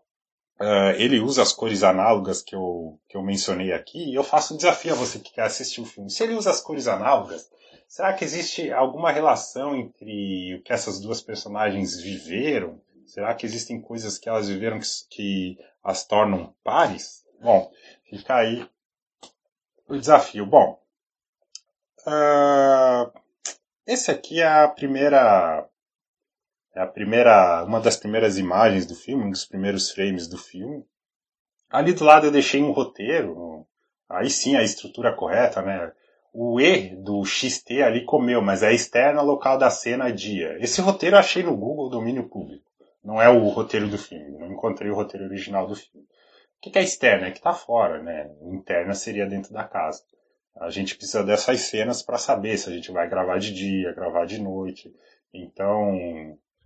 uh, 0.59 0.91
ele 0.97 1.21
usa 1.21 1.41
as 1.41 1.53
cores 1.53 1.81
análogas 1.81 2.41
que 2.41 2.53
eu, 2.53 2.99
que 3.07 3.15
eu 3.15 3.23
mencionei 3.23 3.71
aqui, 3.71 4.11
e 4.11 4.15
eu 4.15 4.23
faço 4.23 4.53
um 4.53 4.57
desafio 4.57 4.91
a 4.91 4.97
você 4.97 5.17
que 5.17 5.31
quer 5.31 5.43
assistir 5.43 5.79
o 5.79 5.85
filme. 5.85 6.11
Se 6.11 6.23
ele 6.23 6.33
usa 6.33 6.49
as 6.49 6.59
cores 6.59 6.87
análogas, 6.87 7.49
será 7.87 8.11
que 8.11 8.25
existe 8.25 8.69
alguma 8.71 9.11
relação 9.11 9.73
entre 9.73 10.55
o 10.55 10.61
que 10.61 10.73
essas 10.73 10.99
duas 10.99 11.21
personagens 11.21 12.01
viveram? 12.01 12.81
Será 13.05 13.33
que 13.33 13.45
existem 13.45 13.79
coisas 13.81 14.17
que 14.17 14.27
elas 14.27 14.47
viveram 14.47 14.79
que, 14.79 14.87
que 15.09 15.57
as 15.83 16.05
tornam 16.05 16.53
pares? 16.63 17.23
Bom, 17.41 17.71
fica 18.09 18.35
aí 18.35 18.67
o 19.87 19.97
desafio. 19.97 20.45
Bom, 20.45 20.79
uh, 22.07 23.11
esse 23.85 24.09
aqui 24.09 24.41
é 24.41 24.47
a 24.47 24.67
primeira 24.67 25.69
é 26.75 26.81
a 26.81 26.87
primeira, 26.87 27.63
uma 27.63 27.79
das 27.79 27.95
primeiras 27.95 28.37
imagens 28.37 28.85
do 28.85 28.95
filme, 28.95 29.23
um 29.23 29.31
dos 29.31 29.45
primeiros 29.45 29.91
frames 29.91 30.27
do 30.27 30.37
filme. 30.37 30.85
Ali 31.69 31.93
do 31.93 32.03
lado 32.03 32.27
eu 32.27 32.31
deixei 32.31 32.61
um 32.61 32.71
roteiro, 32.71 33.65
aí 34.09 34.29
sim 34.29 34.57
a 34.57 34.63
estrutura 34.63 35.15
correta, 35.15 35.61
né? 35.61 35.93
O 36.33 36.59
E 36.59 36.93
do 36.97 37.23
XT 37.23 37.81
ali 37.81 38.03
comeu, 38.03 38.41
mas 38.41 38.61
é 38.61 38.73
externa 38.73 39.21
local 39.21 39.57
da 39.57 39.69
cena 39.69 40.11
dia. 40.11 40.57
Esse 40.59 40.81
roteiro 40.81 41.15
eu 41.15 41.19
achei 41.19 41.43
no 41.43 41.55
Google 41.55 41.89
domínio 41.89 42.27
público. 42.27 42.69
Não 43.05 43.21
é 43.21 43.29
o 43.29 43.47
roteiro 43.49 43.87
do 43.87 43.99
filme. 43.99 44.37
Não 44.39 44.51
encontrei 44.51 44.89
o 44.89 44.95
roteiro 44.95 45.27
original 45.27 45.67
do 45.67 45.75
filme. 45.75 46.07
O 46.57 46.71
que 46.71 46.77
é 46.79 46.81
externa? 46.81 47.27
É 47.27 47.31
que 47.31 47.39
tá 47.39 47.53
fora, 47.53 48.01
né? 48.01 48.27
Interna 48.41 48.95
seria 48.95 49.27
dentro 49.27 49.53
da 49.53 49.63
casa. 49.63 50.01
A 50.57 50.71
gente 50.71 50.95
precisa 50.95 51.23
dessas 51.23 51.59
cenas 51.61 52.01
para 52.01 52.17
saber 52.17 52.57
se 52.57 52.67
a 52.67 52.73
gente 52.73 52.91
vai 52.91 53.07
gravar 53.07 53.37
de 53.37 53.53
dia, 53.53 53.93
gravar 53.93 54.25
de 54.25 54.41
noite. 54.41 54.91
Então, 55.31 55.91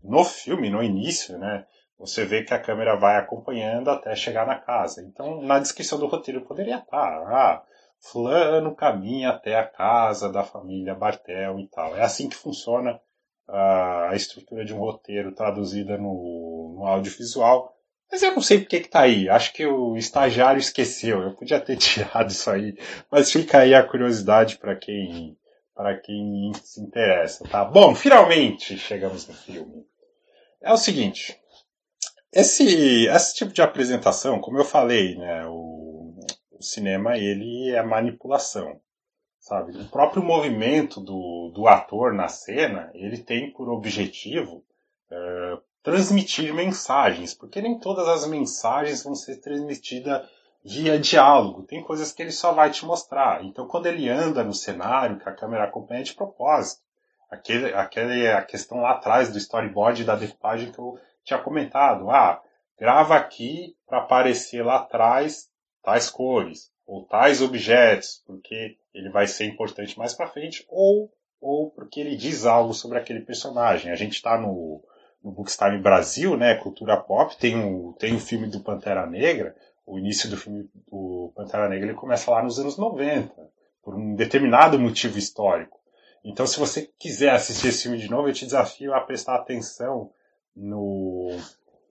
no 0.02 0.24
filme, 0.24 0.70
no 0.70 0.82
início, 0.82 1.38
né? 1.38 1.66
Você 1.98 2.24
vê 2.24 2.44
que 2.44 2.54
a 2.54 2.62
câmera 2.62 2.96
vai 2.96 3.18
acompanhando 3.18 3.90
até 3.90 4.16
chegar 4.16 4.48
na 4.48 4.58
casa. 4.58 5.02
Então, 5.02 5.42
na 5.42 5.60
descrição 5.60 6.00
do 6.00 6.08
roteiro 6.08 6.46
poderia 6.46 6.78
estar, 6.78 7.24
ah, 7.28 7.62
fulano 8.00 8.74
caminha 8.74 9.32
até 9.32 9.60
a 9.60 9.68
casa 9.68 10.32
da 10.32 10.44
família 10.44 10.96
Bartel 10.96 11.60
e 11.60 11.68
tal. 11.68 11.98
É 11.98 12.02
assim 12.02 12.30
que 12.30 12.38
funciona 12.38 13.02
a, 13.52 14.12
estrutura 14.14 14.64
de 14.64 14.74
um 14.74 14.80
roteiro 14.80 15.34
traduzida 15.34 15.98
no, 15.98 16.76
no 16.78 16.86
audiovisual. 16.86 17.76
Mas 18.12 18.24
eu 18.24 18.34
não 18.34 18.42
sei 18.42 18.60
porque 18.60 18.80
que 18.80 18.90
tá 18.90 19.02
aí. 19.02 19.30
Acho 19.30 19.54
que 19.54 19.66
o 19.66 19.96
estagiário 19.96 20.60
esqueceu. 20.60 21.22
Eu 21.22 21.36
podia 21.36 21.60
ter 21.60 21.78
tirado 21.78 22.32
isso 22.32 22.50
aí. 22.50 22.78
Mas 23.12 23.32
fica 23.32 23.60
aí 23.60 23.74
a 23.74 23.84
curiosidade 23.84 24.58
para 24.58 24.76
quem 24.76 25.38
para 25.76 25.98
quem 25.98 26.52
se 26.62 26.82
interessa, 26.82 27.48
tá? 27.48 27.64
Bom, 27.64 27.96
finalmente 27.96 28.78
chegamos 28.78 29.26
no 29.26 29.34
filme. 29.34 29.86
É 30.62 30.74
o 30.74 30.78
seguinte, 30.78 31.40
esse, 32.34 33.08
esse 33.08 33.36
tipo 33.36 33.54
de 33.54 33.62
apresentação, 33.62 34.42
como 34.42 34.58
eu 34.58 34.66
falei, 34.66 35.16
né, 35.16 35.46
o, 35.48 36.20
o 36.52 36.62
cinema 36.62 37.18
ele 37.18 37.72
é 37.72 37.82
manipulação 37.82 38.82
sabe? 39.40 39.78
O 39.78 39.86
próprio 39.86 40.24
movimento 40.24 41.00
do, 41.00 41.52
do 41.54 41.68
ator 41.68 42.14
na 42.14 42.28
cena, 42.28 42.92
ele 42.94 43.18
tem 43.18 43.52
por 43.52 43.70
objetivo 43.70 44.64
é, 45.10 45.58
transmitir 45.82 46.54
mensagens, 46.54 47.34
porque 47.34 47.62
nem 47.62 47.80
todas 47.80 48.08
as 48.08 48.28
mensagens 48.28 49.04
vão 49.04 49.16
ser 49.16 49.38
transmitidas 49.38 50.28
via 50.64 51.00
diálogo. 51.00 51.64
Tem 51.64 51.82
coisas 51.82 52.12
que 52.12 52.22
ele 52.22 52.32
só 52.32 52.52
vai 52.52 52.70
te 52.70 52.86
mostrar. 52.86 53.44
Então, 53.44 53.68
quando 53.68 53.86
ele 53.86 54.10
anda 54.10 54.44
no 54.44 54.54
cenário, 54.54 55.18
que 55.18 55.28
a 55.28 55.34
câmera 55.34 55.64
acompanha 55.64 56.04
de 56.04 56.14
propósito. 56.14 56.82
Aquele, 57.32 57.74
aquele, 57.74 58.28
a 58.28 58.42
questão 58.42 58.82
lá 58.82 58.92
atrás 58.92 59.32
do 59.32 59.38
storyboard 59.38 60.04
da 60.04 60.16
decupagem 60.16 60.72
que 60.72 60.80
eu 60.80 61.00
tinha 61.24 61.40
comentado. 61.40 62.10
Ah, 62.10 62.42
grava 62.78 63.16
aqui 63.16 63.76
para 63.88 64.00
aparecer 64.00 64.66
lá 64.66 64.78
atrás 64.78 65.48
tais 65.84 66.10
cores 66.10 66.72
ou 66.90 67.04
tais 67.04 67.40
objetos, 67.40 68.24
porque 68.26 68.76
ele 68.92 69.12
vai 69.12 69.28
ser 69.28 69.46
importante 69.46 69.96
mais 69.96 70.16
para 70.16 70.28
frente, 70.28 70.66
ou, 70.68 71.14
ou 71.40 71.70
porque 71.70 72.00
ele 72.00 72.16
diz 72.16 72.48
algo 72.48 72.74
sobre 72.74 72.98
aquele 72.98 73.20
personagem. 73.20 73.92
A 73.92 73.96
gente 73.96 74.14
está 74.14 74.42
no, 74.42 74.84
no 75.24 75.32
Bookstime 75.32 75.78
Brasil, 75.78 76.36
né, 76.36 76.56
cultura 76.56 76.98
pop, 76.98 77.38
tem 77.38 77.64
o, 77.64 77.94
tem 77.94 78.16
o 78.16 78.20
filme 78.20 78.48
do 78.48 78.62
Pantera 78.62 79.06
Negra, 79.06 79.56
o 79.86 80.00
início 80.00 80.28
do 80.32 80.36
filme 80.36 80.68
do 80.92 81.32
Pantera 81.36 81.70
Negra 81.70 81.90
ele 81.90 81.96
começa 81.96 82.32
lá 82.32 82.42
nos 82.42 82.58
anos 82.58 82.76
90, 82.76 83.32
por 83.84 83.94
um 83.94 84.16
determinado 84.16 84.80
motivo 84.80 85.20
histórico. 85.20 85.80
Então, 86.26 86.48
se 86.48 86.60
você 86.60 86.90
quiser 86.98 87.30
assistir 87.30 87.68
esse 87.68 87.84
filme 87.84 88.00
de 88.00 88.10
novo, 88.10 88.28
eu 88.28 88.34
te 88.34 88.46
desafio 88.46 88.96
a 88.96 89.02
prestar 89.02 89.36
atenção 89.36 90.10
no, 90.56 91.38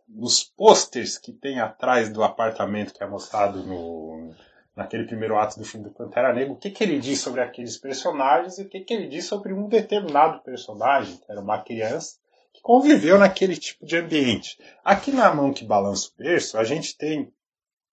nos 0.09 0.43
posters 0.43 1.17
que 1.17 1.33
tem 1.33 1.61
atrás 1.61 2.13
do 2.13 2.25
apartamento 2.25 2.93
que 2.93 3.03
é 3.03 3.07
mostrado 3.07 3.63
no, 3.63 4.35
naquele 4.79 5.05
primeiro 5.05 5.37
ato 5.37 5.59
do 5.59 5.65
filme 5.65 5.89
do 5.89 5.93
Pantera 5.93 6.33
Negra, 6.33 6.53
o 6.53 6.57
que, 6.57 6.71
que 6.71 6.85
ele 6.85 7.01
diz 7.01 7.19
sobre 7.19 7.41
aqueles 7.41 7.77
personagens 7.77 8.59
e 8.59 8.63
o 8.63 8.69
que, 8.69 8.79
que 8.79 8.95
ele 8.95 9.09
diz 9.09 9.25
sobre 9.25 9.53
um 9.53 9.69
determinado 9.69 10.41
personagem, 10.45 11.17
que 11.17 11.25
era 11.29 11.41
uma 11.41 11.61
criança, 11.61 12.17
que 12.53 12.63
conviveu 12.63 13.19
naquele 13.19 13.57
tipo 13.57 13.85
de 13.85 13.97
ambiente. 13.97 14.57
Aqui 14.85 15.11
na 15.11 15.35
mão 15.35 15.53
que 15.53 15.65
balança 15.65 16.09
o 16.09 16.17
berço, 16.17 16.57
a 16.57 16.63
gente 16.63 16.97
tem 16.97 17.29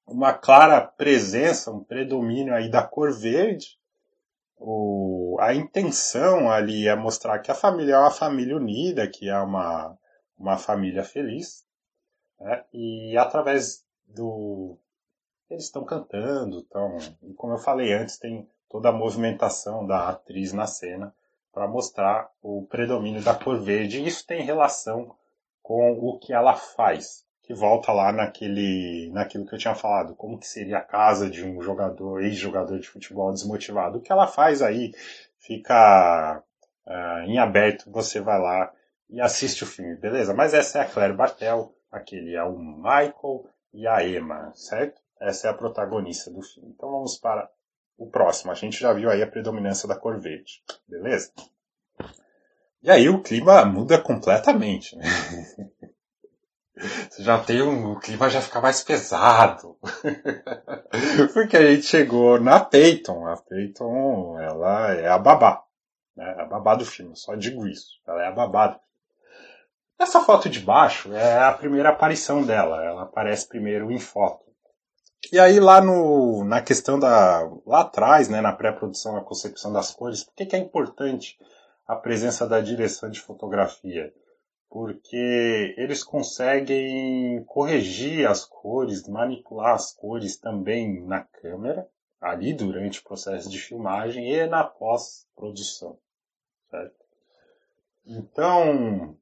uma 0.05 0.31
clara 0.31 0.79
presença, 0.79 1.71
um 1.71 1.83
predomínio 1.83 2.53
aí 2.53 2.69
da 2.69 2.83
cor 2.83 3.11
verde. 3.11 3.79
O, 4.55 5.37
a 5.39 5.55
intenção 5.55 6.51
ali 6.51 6.87
é 6.87 6.95
mostrar 6.95 7.39
que 7.39 7.49
a 7.49 7.55
família 7.55 7.95
é 7.95 7.97
uma 7.97 8.11
família 8.11 8.55
unida, 8.55 9.07
que 9.07 9.27
é 9.27 9.39
uma, 9.39 9.97
uma 10.37 10.55
família 10.55 11.03
feliz. 11.03 11.65
Né? 12.39 12.63
E 12.71 13.17
através 13.17 13.83
do, 14.05 14.77
eles 15.49 15.65
estão 15.65 15.83
cantando, 15.83 16.59
estão. 16.59 16.97
E 17.23 17.33
como 17.33 17.53
eu 17.53 17.57
falei 17.57 17.93
antes, 17.93 18.17
tem 18.17 18.47
toda 18.69 18.89
a 18.89 18.93
movimentação 18.93 19.85
da 19.85 20.09
atriz 20.09 20.51
na 20.53 20.67
cena 20.67 21.13
para 21.53 21.67
mostrar 21.67 22.29
o 22.41 22.65
predomínio 22.67 23.23
da 23.23 23.33
cor 23.33 23.59
verde. 23.59 24.05
Isso 24.05 24.25
tem 24.25 24.41
relação 24.41 25.15
com 25.61 25.93
o 25.93 26.19
que 26.19 26.33
ela 26.33 26.53
faz, 26.53 27.25
que 27.41 27.53
volta 27.53 27.91
lá 27.91 28.11
naquele, 28.11 29.09
naquilo 29.13 29.45
que 29.45 29.55
eu 29.55 29.59
tinha 29.59 29.73
falado, 29.73 30.15
como 30.15 30.37
que 30.37 30.47
seria 30.47 30.79
a 30.79 30.83
casa 30.83 31.29
de 31.29 31.43
um 31.43 31.61
jogador, 31.61 32.21
ex-jogador 32.23 32.79
de 32.79 32.87
futebol 32.87 33.31
desmotivado. 33.31 33.97
O 33.97 34.01
que 34.01 34.11
ela 34.11 34.27
faz 34.27 34.61
aí 34.61 34.91
fica 35.39 36.43
uh, 36.85 37.19
em 37.25 37.39
aberto, 37.39 37.89
você 37.89 38.19
vai 38.19 38.39
lá 38.39 38.71
e 39.09 39.21
assiste 39.21 39.63
o 39.63 39.67
filme, 39.67 39.95
beleza? 39.95 40.33
Mas 40.33 40.53
essa 40.53 40.79
é 40.79 40.81
a 40.81 40.89
Claire 40.89 41.15
Bartel, 41.15 41.73
aquele 41.91 42.35
é 42.35 42.43
o 42.43 42.57
Michael 42.57 43.45
e 43.73 43.87
a 43.87 44.05
Emma, 44.05 44.51
certo? 44.55 45.04
Essa 45.19 45.47
é 45.47 45.51
a 45.51 45.53
protagonista 45.53 46.31
do 46.31 46.41
filme. 46.41 46.71
Então 46.75 46.91
vamos 46.91 47.17
para 47.17 47.49
o 47.97 48.09
próximo. 48.09 48.51
A 48.51 48.55
gente 48.55 48.79
já 48.79 48.91
viu 48.93 49.09
aí 49.09 49.21
a 49.21 49.27
predominância 49.27 49.87
da 49.87 49.95
cor 49.95 50.19
verde, 50.19 50.63
beleza? 50.87 51.31
E 52.83 52.91
aí 52.91 53.09
o 53.09 53.21
clima 53.21 53.65
muda 53.65 53.99
completamente, 53.99 54.95
né? 54.95 55.05
Você 57.09 57.23
já 57.23 57.39
tem 57.39 57.61
um, 57.61 57.93
o 57.93 57.99
clima 57.99 58.29
já 58.29 58.41
fica 58.41 58.59
mais 58.59 58.83
pesado. 58.83 59.77
Porque 61.33 61.55
a 61.55 61.71
gente 61.71 61.85
chegou 61.85 62.39
na 62.39 62.59
Peyton. 62.59 63.25
A 63.27 63.37
Peyton, 63.37 64.37
ela 64.39 64.93
é 64.93 65.07
a 65.07 65.17
babá. 65.17 65.63
Né? 66.15 66.35
A 66.37 66.45
babá 66.45 66.75
do 66.75 66.85
filme, 66.85 67.15
só 67.15 67.33
digo 67.35 67.65
isso. 67.65 67.99
Ela 68.05 68.23
é 68.23 68.27
a 68.27 68.31
babá. 68.31 68.79
Essa 69.97 70.19
foto 70.19 70.49
de 70.49 70.59
baixo 70.59 71.13
é 71.13 71.39
a 71.43 71.53
primeira 71.53 71.89
aparição 71.89 72.43
dela. 72.43 72.83
Ela 72.83 73.03
aparece 73.03 73.47
primeiro 73.47 73.89
em 73.91 73.99
foto. 73.99 74.44
E 75.31 75.39
aí 75.39 75.59
lá 75.59 75.81
no, 75.81 76.43
na 76.43 76.61
questão 76.61 76.99
da 76.99 77.41
lá 77.65 77.81
atrás, 77.81 78.29
né, 78.29 78.41
na 78.41 78.53
pré-produção, 78.53 79.13
na 79.13 79.21
concepção 79.21 79.73
das 79.73 79.91
cores, 79.91 80.23
por 80.23 80.35
que, 80.35 80.45
que 80.45 80.55
é 80.55 80.59
importante 80.59 81.37
a 81.87 81.95
presença 81.95 82.47
da 82.47 82.61
direção 82.61 83.09
de 83.09 83.19
fotografia? 83.19 84.13
Porque 84.69 85.73
eles 85.77 86.03
conseguem 86.03 87.43
corrigir 87.45 88.27
as 88.27 88.45
cores, 88.45 89.07
manipular 89.07 89.73
as 89.73 89.93
cores 89.93 90.37
também 90.37 91.01
na 91.05 91.21
câmera, 91.21 91.87
ali 92.21 92.53
durante 92.53 92.99
o 92.99 93.03
processo 93.03 93.49
de 93.49 93.59
filmagem 93.59 94.31
e 94.31 94.45
na 94.47 94.63
pós-produção? 94.63 95.97
Então, 98.05 99.17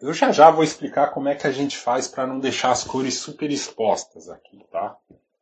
eu 0.00 0.12
já 0.12 0.30
já 0.30 0.50
vou 0.50 0.62
explicar 0.62 1.10
como 1.12 1.28
é 1.28 1.34
que 1.34 1.46
a 1.46 1.52
gente 1.52 1.76
faz 1.76 2.06
para 2.06 2.26
não 2.26 2.38
deixar 2.38 2.70
as 2.70 2.84
cores 2.84 3.14
super 3.14 3.50
expostas 3.50 4.28
aqui, 4.28 4.64
tá? 4.70 4.96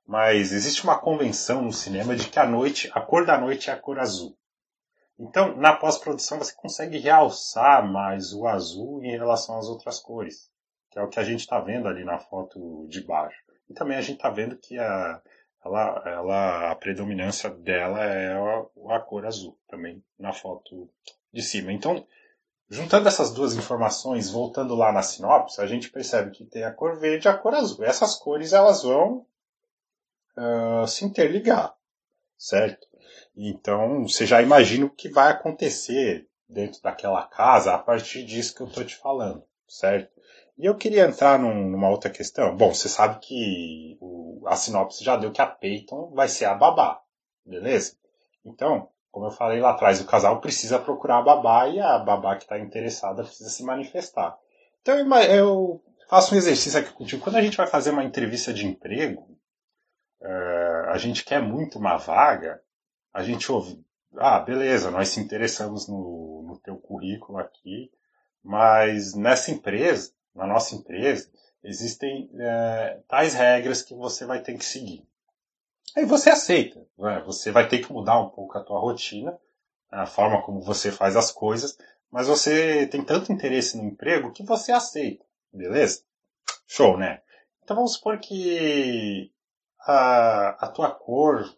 Mas 0.07 0.53
existe 0.53 0.85
uma 0.85 0.99
convenção 0.99 1.63
no 1.63 1.73
cinema 1.73 2.15
de 2.15 2.29
que 2.29 2.39
a 2.39 2.47
noite, 2.47 2.89
a 2.95 3.01
cor 3.01 3.27
da 3.27 3.37
noite 3.39 3.69
é 3.69 3.73
a 3.73 3.77
cor 3.77 3.99
azul. 3.99 4.37
Então, 5.19 5.57
na 5.57 5.75
pós-produção 5.75 6.39
você 6.39 6.55
consegue 6.55 6.99
realçar 6.99 7.87
mais 7.91 8.33
o 8.33 8.47
azul 8.47 9.03
em 9.03 9.11
relação 9.11 9.59
às 9.59 9.67
outras 9.67 9.99
cores. 9.99 10.51
que 10.91 10.99
é 10.99 11.03
o 11.03 11.09
que 11.09 11.19
a 11.19 11.25
gente 11.25 11.41
está 11.41 11.59
vendo 11.59 11.89
ali 11.89 12.05
na 12.05 12.19
foto 12.19 12.87
de 12.89 13.03
baixo. 13.03 13.39
E 13.69 13.75
também 13.75 13.97
a 13.97 14.01
gente 14.01 14.17
está 14.17 14.31
vendo 14.31 14.57
que 14.57 14.79
a, 14.79 15.21
ela, 15.65 16.03
ela, 16.07 16.71
a 16.71 16.77
predominância 16.77 17.51
dela 17.51 18.05
é 18.05 18.33
a, 18.33 18.97
a 18.97 19.01
cor 19.01 19.27
azul, 19.27 19.59
também 19.69 20.03
na 20.19 20.33
foto 20.33 20.89
de 21.33 21.43
cima. 21.43 21.73
Então, 21.73 22.07
juntando 22.69 23.09
essas 23.09 23.33
duas 23.33 23.57
informações, 23.57 24.31
voltando 24.31 24.75
lá 24.75 24.93
na 24.93 25.03
sinopse, 25.03 25.61
a 25.61 25.67
gente 25.67 25.91
percebe 25.91 26.31
que 26.31 26.45
tem 26.45 26.63
a 26.63 26.73
cor 26.73 26.99
verde 26.99 27.27
e 27.27 27.31
a 27.31 27.37
cor 27.37 27.55
azul. 27.55 27.85
Essas 27.85 28.15
cores 28.15 28.53
elas 28.53 28.83
vão 28.83 29.27
uh, 30.37 30.87
se 30.87 31.05
interligar, 31.05 31.75
certo? 32.37 32.87
Então, 33.37 34.07
você 34.09 34.27
já 34.27 34.41
imagina 34.43 34.87
o 34.87 34.91
que 34.91 35.09
vai 35.09 35.31
acontecer 35.33 36.29
dentro 36.49 36.81
daquela 36.83 37.27
casa 37.27 37.75
a 37.75 37.79
partir 37.79 38.25
disso 38.25 38.55
que 38.55 38.63
eu 38.63 38.67
estou 38.67 38.85
te 38.85 38.97
falando, 38.97 39.45
certo? 39.69 40.11
E 40.59 40.65
eu 40.65 40.75
queria 40.75 41.05
entrar 41.05 41.39
num, 41.39 41.69
numa 41.69 41.91
outra 41.91 42.09
questão. 42.09 42.57
Bom, 42.57 42.73
você 42.73 42.89
sabe 42.89 43.19
que 43.21 43.99
o, 44.01 44.43
a 44.47 44.57
sinopse 44.57 45.05
já 45.05 45.17
deu 45.17 45.33
que 45.33 45.43
a 45.43 45.47
Peyton 45.47 46.13
vai 46.15 46.29
ser 46.29 46.47
a 46.47 46.55
babá, 46.55 47.01
beleza? 47.45 47.97
Então, 48.45 48.89
como 49.11 49.27
eu 49.27 49.31
falei 49.31 49.61
lá 49.61 49.71
atrás, 49.71 50.01
o 50.01 50.07
casal 50.07 50.41
precisa 50.41 50.79
procurar 50.79 51.19
a 51.19 51.23
babá 51.23 51.69
e 51.69 51.81
a 51.81 51.99
babá 51.99 52.37
que 52.37 52.43
está 52.45 52.59
interessada 52.59 53.25
precisa 53.25 53.51
se 53.51 53.63
manifestar. 53.63 54.37
Então 54.83 54.95
eu 54.99 55.83
faço 56.09 56.35
um 56.35 56.39
exercício 56.39 56.79
aqui 56.79 56.93
contigo. 56.93 57.23
Quando 57.23 57.37
a 57.37 57.43
gente 57.43 57.57
vai 57.57 57.67
fazer 57.67 57.91
uma 57.91 58.05
entrevista 58.05 58.53
de 58.53 58.67
emprego, 58.67 59.36
uh, 60.27 60.91
a 60.91 60.99
gente 60.99 61.25
quer 61.25 61.41
muito 61.41 61.79
uma 61.79 61.97
vaga, 61.97 62.61
a 63.13 63.23
gente 63.23 63.51
ouve, 63.51 63.85
ah, 64.17 64.41
beleza, 64.41 64.91
nós 64.91 65.09
se 65.09 65.21
interessamos 65.21 65.89
no, 65.89 66.45
no 66.47 66.59
teu 66.59 66.77
currículo 66.77 67.39
aqui, 67.39 67.91
mas 68.43 69.15
nessa 69.15 69.51
empresa, 69.51 70.13
na 70.35 70.47
nossa 70.47 70.75
empresa, 70.75 71.31
existem 71.63 72.31
é, 72.39 73.01
tais 73.09 73.35
regras 73.35 73.83
que 73.83 73.95
você 73.95 74.25
vai 74.25 74.41
ter 74.41 74.57
que 74.57 74.65
seguir. 74.65 75.07
Aí 75.97 76.05
você 76.05 76.31
aceita, 76.31 76.87
né? 76.99 77.23
você 77.25 77.51
vai 77.51 77.69
ter 77.69 77.79
que 77.79 77.93
mudar 77.93 78.21
um 78.21 78.29
pouco 78.29 78.57
a 78.57 78.63
tua 78.63 78.79
rotina, 78.79 79.37
a 79.91 80.07
forma 80.07 80.43
como 80.43 80.61
você 80.61 80.93
faz 80.93 81.17
as 81.17 81.33
coisas, 81.33 81.77
mas 82.11 82.29
você 82.29 82.87
tem 82.87 83.03
tanto 83.03 83.33
interesse 83.33 83.77
no 83.77 83.85
emprego 83.85 84.33
que 84.33 84.43
você 84.43 84.73
aceita, 84.73 85.25
beleza? 85.53 86.03
Show, 86.67 86.97
né? 86.97 87.23
Então 87.63 87.77
vamos 87.77 87.95
supor 87.95 88.19
que 88.19 89.33
a, 89.87 90.49
a 90.59 90.69
tua 90.69 90.91
cor 90.91 91.49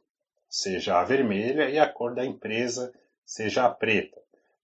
seja 0.49 1.01
a 1.01 1.05
vermelha 1.05 1.69
e 1.71 1.79
a 1.79 1.89
cor 1.89 2.15
da 2.15 2.25
empresa 2.25 2.93
seja 3.25 3.65
a 3.65 3.71
preta. 3.71 4.19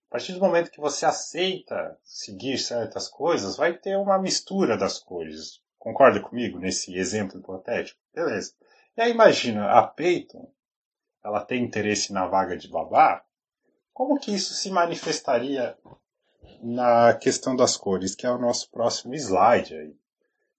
A 0.07 0.11
partir 0.11 0.33
do 0.33 0.39
momento 0.39 0.71
que 0.71 0.79
você 0.79 1.05
aceita 1.05 1.97
seguir 2.03 2.57
certas 2.57 3.07
coisas, 3.07 3.57
vai 3.57 3.73
ter 3.73 3.97
uma 3.97 4.19
mistura 4.19 4.77
das 4.77 4.99
cores. 4.99 5.59
Concorda 5.77 6.19
comigo 6.19 6.59
nesse 6.59 6.95
exemplo 6.95 7.39
hipotético? 7.39 7.99
Beleza. 8.13 8.53
E 8.95 9.01
aí 9.01 9.11
imagina, 9.11 9.71
a 9.71 9.85
Peyton, 9.85 10.49
ela 11.23 11.43
tem 11.43 11.63
interesse 11.63 12.13
na 12.13 12.27
vaga 12.27 12.55
de 12.55 12.69
babá, 12.69 13.23
como 13.93 14.19
que 14.19 14.33
isso 14.33 14.53
se 14.53 14.69
manifestaria 14.69 15.77
na 16.61 17.13
questão 17.15 17.55
das 17.55 17.75
cores, 17.75 18.15
que 18.15 18.25
é 18.25 18.31
o 18.31 18.37
nosso 18.37 18.69
próximo 18.71 19.13
slide 19.15 19.75
aí. 19.75 19.95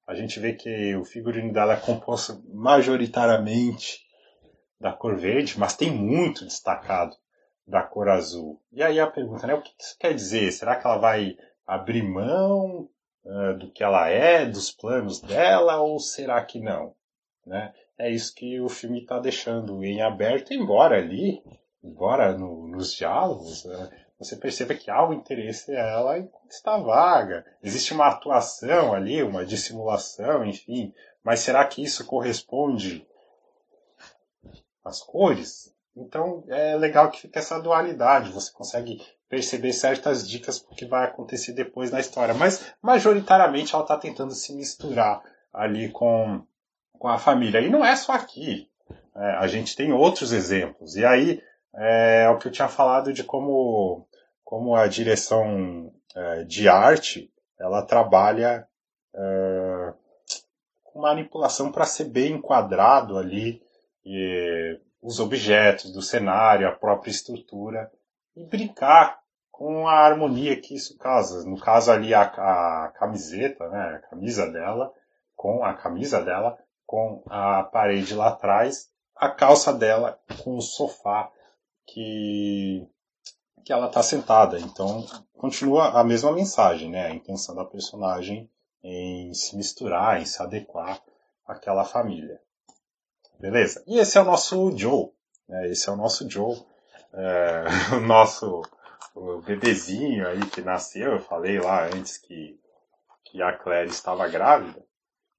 A 0.07 0.15
gente 0.15 0.39
vê 0.39 0.53
que 0.53 0.95
o 0.95 1.05
figurino 1.05 1.53
dela 1.53 1.75
é 1.75 1.81
composto 1.81 2.41
majoritariamente 2.53 4.07
da 4.81 4.93
cor 4.93 5.17
verde, 5.17 5.59
mas 5.59 5.77
tem 5.77 5.91
muito 5.91 6.45
destacado 6.45 7.17
da 7.67 7.83
cor 7.83 8.09
azul. 8.09 8.63
E 8.71 8.83
aí 8.83 9.01
a 9.01 9.07
pergunta, 9.07 9.47
né, 9.47 9.55
o 9.55 9.63
que 9.63 9.75
isso 9.79 9.97
quer 9.99 10.15
dizer? 10.15 10.53
Será 10.53 10.77
que 10.77 10.87
ela 10.87 10.99
vai 10.99 11.37
abrir 11.67 12.03
mão 12.03 12.89
uh, 13.25 13.59
do 13.59 13.73
que 13.73 13.83
ela 13.83 14.09
é, 14.09 14.47
dos 14.47 14.71
planos 14.71 15.21
dela, 15.21 15.81
ou 15.81 15.99
será 15.99 16.45
que 16.45 16.61
não? 16.61 16.95
Né? 17.45 17.75
É 17.99 18.09
isso 18.11 18.35
que 18.35 18.61
o 18.61 18.69
filme 18.69 19.01
está 19.01 19.19
deixando 19.19 19.83
em 19.83 20.03
aberto, 20.03 20.55
embora 20.55 20.99
ali, 20.99 21.43
embora 21.83 22.37
no, 22.37 22.69
nos 22.69 22.95
diálogos, 22.95 23.65
uh, 23.65 23.91
você 24.19 24.37
perceba 24.37 24.75
que 24.75 24.91
há 24.91 25.07
o 25.07 25.13
interesse 25.13 25.69
dela 25.69 26.19
em 26.19 26.27
conquistar 26.27 26.79
vaga. 26.79 27.45
Existe 27.63 27.93
uma 27.93 28.09
atuação 28.09 28.95
ali, 28.95 29.23
uma 29.23 29.45
dissimulação, 29.45 30.45
enfim. 30.45 30.93
Mas 31.23 31.41
será 31.41 31.65
que 31.67 31.83
isso 31.83 32.07
corresponde 32.07 33.07
às 34.85 35.03
cores? 35.03 35.75
Então 35.95 36.45
é 36.49 36.77
legal 36.77 37.11
que 37.11 37.21
fica 37.21 37.39
essa 37.39 37.61
dualidade, 37.61 38.31
você 38.31 38.53
consegue 38.53 39.03
perceber 39.29 39.73
certas 39.73 40.29
dicas 40.29 40.61
do 40.61 40.75
que 40.75 40.87
vai 40.87 41.07
acontecer 41.07 41.53
depois 41.53 41.91
na 41.91 42.01
história, 42.01 42.35
mas 42.35 42.73
majoritariamente 42.81 43.75
ela 43.75 43.83
está 43.83 43.97
tentando 43.97 44.33
se 44.33 44.55
misturar 44.55 45.23
ali 45.53 45.91
com, 45.91 46.43
com 46.93 47.09
a 47.09 47.19
família. 47.19 47.61
E 47.61 47.69
não 47.69 47.85
é 47.85 47.97
só 47.97 48.13
aqui, 48.13 48.71
é, 49.17 49.31
a 49.39 49.47
gente 49.47 49.75
tem 49.75 49.93
outros 49.93 50.33
exemplos. 50.33 50.97
E 50.97 51.05
aí 51.05 51.43
é, 51.77 52.25
é 52.25 52.29
o 52.31 52.39
que 52.39 52.49
eu 52.49 52.53
tinha 52.53 52.69
falado 52.69 53.13
de 53.13 53.23
como, 53.25 54.07
como 54.45 54.75
a 54.75 54.87
direção 54.87 55.93
é, 56.15 56.45
de 56.45 56.69
arte 56.69 57.33
ela 57.59 57.83
trabalha 57.83 58.67
é, 59.15 59.95
com 60.83 61.01
manipulação 61.01 61.73
para 61.73 61.85
ser 61.85 62.05
bem 62.05 62.33
enquadrado 62.35 63.19
ali. 63.19 63.63
E, 64.05 64.79
os 65.07 65.21
objetos 65.21 65.93
do 65.93 66.03
cenário, 66.03 66.67
a 66.67 66.73
própria 66.73 67.13
estrutura 67.13 67.91
e 68.35 68.45
brincar 68.45 69.21
com 69.53 69.87
a 69.87 70.01
harmonia 70.01 70.61
que 70.61 70.75
isso 70.75 70.99
causa. 70.99 71.49
No 71.49 71.61
caso 71.61 71.93
ali 71.93 72.13
a, 72.13 72.23
a 72.23 72.93
camiseta, 72.99 73.69
né, 73.69 73.97
a 73.97 74.09
camisa 74.11 74.51
dela, 74.51 74.93
com 75.37 75.65
a 75.65 75.75
camisa 75.75 76.21
dela, 76.21 76.59
com 76.85 77.23
a 77.29 77.63
parede 77.63 78.15
lá 78.15 78.29
atrás, 78.29 78.91
a 79.15 79.31
calça 79.31 79.73
dela 79.73 80.19
com 80.43 80.57
o 80.57 80.61
sofá 80.61 81.31
que 81.87 82.87
que 83.65 83.73
ela 83.73 83.87
está 83.87 84.03
sentada. 84.03 84.59
Então 84.61 85.05
continua 85.37 85.99
a 86.01 86.05
mesma 86.05 86.33
mensagem, 86.33 86.91
né? 86.91 87.07
A 87.07 87.15
intenção 87.15 87.55
da 87.55 87.65
personagem 87.65 88.49
em 88.83 89.35
se 89.35 89.57
misturar, 89.57 90.21
em 90.21 90.25
se 90.25 90.41
adequar 90.41 91.03
àquela 91.45 91.85
família. 91.85 92.41
Beleza? 93.41 93.83
E 93.87 93.99
esse 93.99 94.17
é 94.17 94.21
o 94.21 94.25
nosso 94.25 94.71
Joe. 94.77 95.11
Né? 95.49 95.69
Esse 95.69 95.89
é 95.89 95.93
o 95.93 95.97
nosso 95.97 96.31
Joe. 96.31 96.57
É, 97.13 97.65
o 97.97 98.01
nosso 98.01 98.63
o 99.15 99.41
bebezinho 99.41 100.29
aí 100.29 100.47
que 100.47 100.61
nasceu. 100.61 101.13
Eu 101.13 101.21
falei 101.21 101.59
lá 101.59 101.87
antes 101.87 102.19
que, 102.19 102.61
que 103.25 103.43
a 103.43 103.53
Claire 103.53 103.91
estava 103.91 104.29
grávida. 104.29 104.85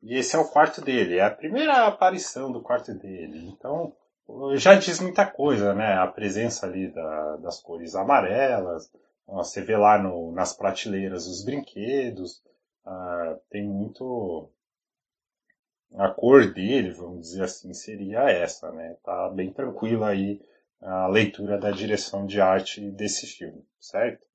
E 0.01 0.15
esse 0.15 0.35
é 0.35 0.39
o 0.39 0.49
quarto 0.49 0.81
dele. 0.81 1.17
É 1.17 1.23
a 1.23 1.31
primeira 1.31 1.87
aparição 1.87 2.51
do 2.51 2.61
quarto 2.61 2.93
dele. 2.93 3.47
Então 3.47 3.93
já 4.55 4.75
diz 4.75 4.99
muita 4.99 5.25
coisa, 5.25 5.73
né? 5.73 5.93
A 5.93 6.07
presença 6.07 6.65
ali 6.65 6.91
da, 6.91 7.37
das 7.37 7.61
cores 7.61 7.95
amarelas. 7.95 8.91
Você 9.27 9.61
vê 9.61 9.75
lá 9.75 9.97
no, 9.97 10.31
nas 10.31 10.53
prateleiras 10.53 11.27
os 11.27 11.43
brinquedos. 11.43 12.41
Uh, 12.85 13.39
tem 13.49 13.67
muito 13.67 14.49
a 15.95 16.09
cor 16.09 16.53
dele, 16.53 16.91
vamos 16.91 17.21
dizer 17.21 17.43
assim, 17.43 17.73
seria 17.73 18.29
essa, 18.29 18.71
né? 18.71 18.95
Tá 19.03 19.29
bem 19.29 19.51
tranquila 19.51 20.09
aí 20.09 20.41
a 20.81 21.07
leitura 21.07 21.57
da 21.57 21.71
direção 21.71 22.25
de 22.25 22.39
arte 22.39 22.81
desse 22.91 23.25
filme, 23.25 23.65
certo? 23.79 24.25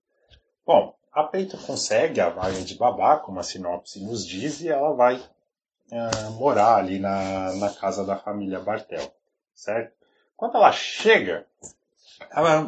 Bom, 0.67 0.95
a 1.13 1.25
Peito 1.25 1.57
consegue 1.59 2.21
a 2.21 2.31
vaga 2.31 2.61
de 2.63 2.75
babá, 2.75 3.19
como 3.19 3.39
a 3.39 3.43
sinopse 3.43 4.03
nos 4.03 4.27
diz, 4.27 4.61
e 4.61 4.69
ela 4.69 4.93
vai 4.93 5.17
uh, 5.17 6.31
morar 6.33 6.77
ali 6.77 6.99
na, 6.99 7.55
na 7.57 7.71
casa 7.71 8.05
da 8.05 8.17
família 8.17 8.61
Bartel, 8.61 9.13
certo? 9.55 9.95
Quando 10.37 10.57
ela 10.57 10.73
chega, 10.73 11.47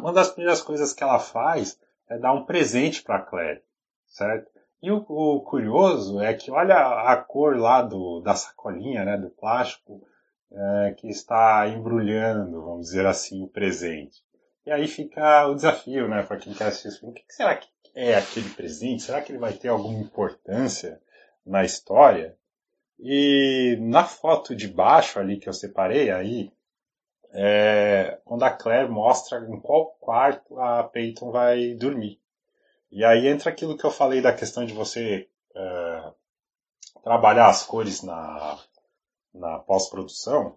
uma 0.01 0.13
das 0.13 0.31
primeiras 0.31 0.63
coisas 0.63 0.93
que 0.93 1.03
ela 1.03 1.19
faz 1.19 1.79
é 2.09 2.19
dar 2.19 2.33
um 2.33 2.45
presente 2.45 3.03
para 3.03 3.23
Claire, 3.23 3.63
certo? 4.07 4.51
E 4.83 4.91
o, 4.91 4.99
o, 5.09 5.41
curioso 5.41 6.21
é 6.21 6.35
que 6.35 6.51
olha 6.51 6.77
a 6.77 7.17
cor 7.17 7.57
lá 7.57 7.81
do, 7.81 8.21
da 8.21 8.35
sacolinha, 8.35 9.05
né, 9.05 9.17
do 9.17 9.31
plástico, 9.31 10.07
é, 10.53 10.95
que 10.97 11.09
está 11.09 11.67
embrulhando, 11.69 12.63
vamos 12.63 12.87
dizer 12.87 13.07
assim, 13.07 13.43
o 13.43 13.49
presente. 13.49 14.23
E 14.67 14.71
aí 14.71 14.87
fica 14.87 15.47
o 15.47 15.55
desafio, 15.55 16.07
né, 16.09 16.23
para 16.23 16.37
quem 16.37 16.53
quer 16.53 16.67
assistir 16.67 17.05
o 17.05 17.13
que 17.13 17.25
será 17.29 17.57
que 17.57 17.69
é 17.95 18.17
aquele 18.17 18.51
presente? 18.51 19.03
Será 19.03 19.23
que 19.23 19.33
ele 19.33 19.39
vai 19.39 19.53
ter 19.53 19.69
alguma 19.69 19.99
importância 19.99 21.01
na 21.47 21.65
história? 21.65 22.37
E 22.99 23.77
na 23.81 24.05
foto 24.05 24.55
de 24.55 24.69
baixo 24.69 25.19
ali 25.19 25.39
que 25.39 25.49
eu 25.49 25.53
separei 25.53 26.11
aí, 26.11 26.53
é, 27.35 28.21
quando 28.25 28.45
a 28.45 28.51
Claire 28.51 28.89
mostra 28.89 29.41
em 29.41 29.61
qual 29.61 29.87
quarto 30.01 30.59
a 30.61 30.85
Peyton 30.85 31.33
vai 31.33 31.75
dormir. 31.75 32.21
E 32.93 33.05
aí 33.05 33.27
entra 33.27 33.51
aquilo 33.51 33.77
que 33.77 33.85
eu 33.85 33.91
falei 33.91 34.23
da 34.23 34.33
questão 34.33 34.65
de 34.65 34.73
você 34.73 35.29
é, 35.55 36.13
trabalhar 37.03 37.49
as 37.49 37.65
cores 37.65 38.03
na, 38.03 38.59
na 39.35 39.59
pós-produção 39.59 40.57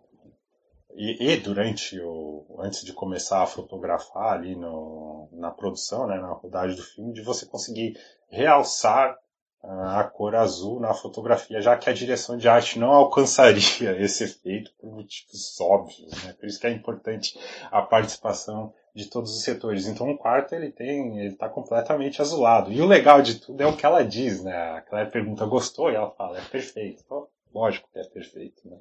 e, 0.93 1.31
e, 1.31 1.37
durante 1.37 1.99
o 1.99 2.57
antes 2.59 2.83
de 2.83 2.93
começar 2.93 3.41
a 3.41 3.47
fotografar 3.47 4.33
ali 4.33 4.55
no, 4.55 5.29
na 5.31 5.51
produção, 5.51 6.07
né, 6.07 6.19
na 6.19 6.31
rodagem 6.31 6.75
do 6.75 6.83
filme, 6.83 7.13
de 7.13 7.21
você 7.21 7.45
conseguir 7.45 7.99
realçar 8.29 9.17
a 9.63 10.03
cor 10.03 10.35
azul 10.35 10.79
na 10.79 10.93
fotografia, 10.93 11.61
já 11.61 11.75
que 11.75 11.89
a 11.89 11.93
direção 11.93 12.37
de 12.37 12.47
arte 12.47 12.79
não 12.79 12.91
alcançaria 12.91 13.91
esse 13.99 14.23
efeito 14.23 14.71
por 14.79 14.91
motivos 14.91 15.59
óbvios, 15.59 16.23
né? 16.23 16.33
Por 16.33 16.45
isso 16.47 16.59
que 16.59 16.67
é 16.67 16.71
importante 16.71 17.37
a 17.71 17.81
participação 17.81 18.73
de 18.93 19.09
todos 19.09 19.35
os 19.35 19.43
setores. 19.43 19.87
Então 19.87 20.09
o 20.09 20.17
quarto 20.17 20.53
ele 20.55 20.71
tem, 20.71 21.19
ele 21.19 21.33
está 21.33 21.49
completamente 21.49 22.21
azulado. 22.21 22.71
E 22.71 22.81
o 22.81 22.87
legal 22.87 23.21
de 23.21 23.35
tudo 23.35 23.61
é 23.61 23.65
o 23.65 23.75
que 23.75 23.85
ela 23.85 24.03
diz, 24.03 24.43
né? 24.43 24.71
Aquela 24.77 25.05
pergunta 25.05 25.45
gostou 25.45 25.91
e 25.91 25.95
ela 25.95 26.11
fala 26.11 26.39
é 26.39 26.45
perfeito. 26.45 27.03
Então, 27.05 27.27
lógico 27.53 27.89
que 27.91 27.99
é 27.99 28.03
perfeito, 28.03 28.67
né? 28.67 28.77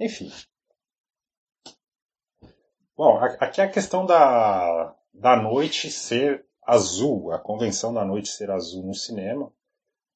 Enfim. 0.00 0.32
Bom, 2.96 3.18
aqui 3.18 3.60
é 3.60 3.64
a 3.64 3.70
questão 3.70 4.06
da, 4.06 4.94
da 5.12 5.36
noite 5.36 5.90
ser 5.90 6.44
azul, 6.62 7.32
a 7.32 7.38
convenção 7.38 7.92
da 7.92 8.04
noite 8.04 8.28
ser 8.28 8.50
azul 8.50 8.84
no 8.84 8.94
cinema, 8.94 9.52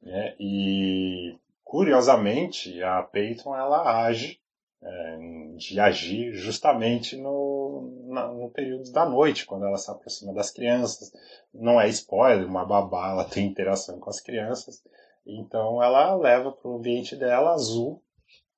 né? 0.02 0.34
E 0.38 1.38
curiosamente 1.64 2.82
a 2.82 3.02
Peyton 3.02 3.54
ela 3.54 4.04
age 4.06 4.40
é, 4.80 5.18
de 5.56 5.80
agir 5.80 6.32
justamente 6.34 7.16
no, 7.16 8.06
na, 8.06 8.28
no 8.28 8.50
período 8.50 8.90
da 8.92 9.04
noite, 9.04 9.44
quando 9.44 9.66
ela 9.66 9.76
se 9.76 9.90
aproxima 9.90 10.32
das 10.32 10.50
crianças. 10.50 11.12
Não 11.52 11.80
é 11.80 11.88
spoiler, 11.88 12.46
uma 12.46 12.64
babá 12.64 13.10
ela 13.10 13.24
tem 13.24 13.46
interação 13.46 13.98
com 13.98 14.08
as 14.08 14.20
crianças, 14.20 14.82
então 15.26 15.82
ela 15.82 16.14
leva 16.14 16.52
para 16.52 16.70
o 16.70 16.76
ambiente 16.76 17.16
dela 17.16 17.52
azul, 17.52 18.02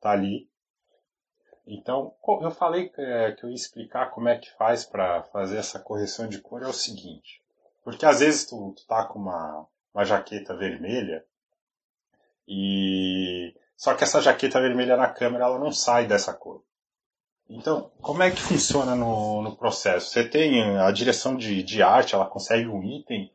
tá 0.01 0.11
ali. 0.11 0.49
Então, 1.67 2.15
eu 2.43 2.51
falei 2.51 2.91
é, 2.97 3.33
que 3.33 3.45
eu 3.45 3.49
ia 3.49 3.55
explicar 3.55 4.11
como 4.11 4.29
é 4.29 4.37
que 4.37 4.51
faz 4.57 4.85
para 4.85 5.23
fazer 5.25 5.59
essa 5.59 5.79
correção 5.79 6.29
de 6.29 6.41
cor, 6.41 6.63
é 6.63 6.67
o 6.67 6.73
seguinte. 6.73 7.43
Porque 7.85 8.05
às 8.05 8.21
vezes 8.21 8.45
tu, 8.45 8.75
tu 8.77 8.87
tá 8.87 9.05
com 9.07 9.19
uma, 9.19 9.67
uma 9.95 10.05
jaqueta 10.05 10.57
vermelha 10.57 11.25
e 12.53 13.55
só 13.77 13.95
que 13.95 14.03
essa 14.03 14.21
jaqueta 14.21 14.61
vermelha 14.61 14.97
na 14.97 15.09
câmera 15.09 15.45
ela 15.45 15.57
não 15.57 15.71
sai 15.71 16.09
dessa 16.09 16.35
cor. 16.35 16.65
Então, 17.49 17.93
como 18.03 18.25
é 18.25 18.31
que 18.31 18.41
funciona 18.41 18.97
no, 18.97 19.41
no 19.41 19.57
processo? 19.57 20.11
Você 20.11 20.29
tem 20.29 20.77
a 20.77 20.91
direção 20.91 21.37
de, 21.37 21.63
de 21.63 21.81
arte, 21.81 22.13
ela 22.13 22.27
consegue 22.27 22.67
um 22.67 22.83
item 22.83 23.33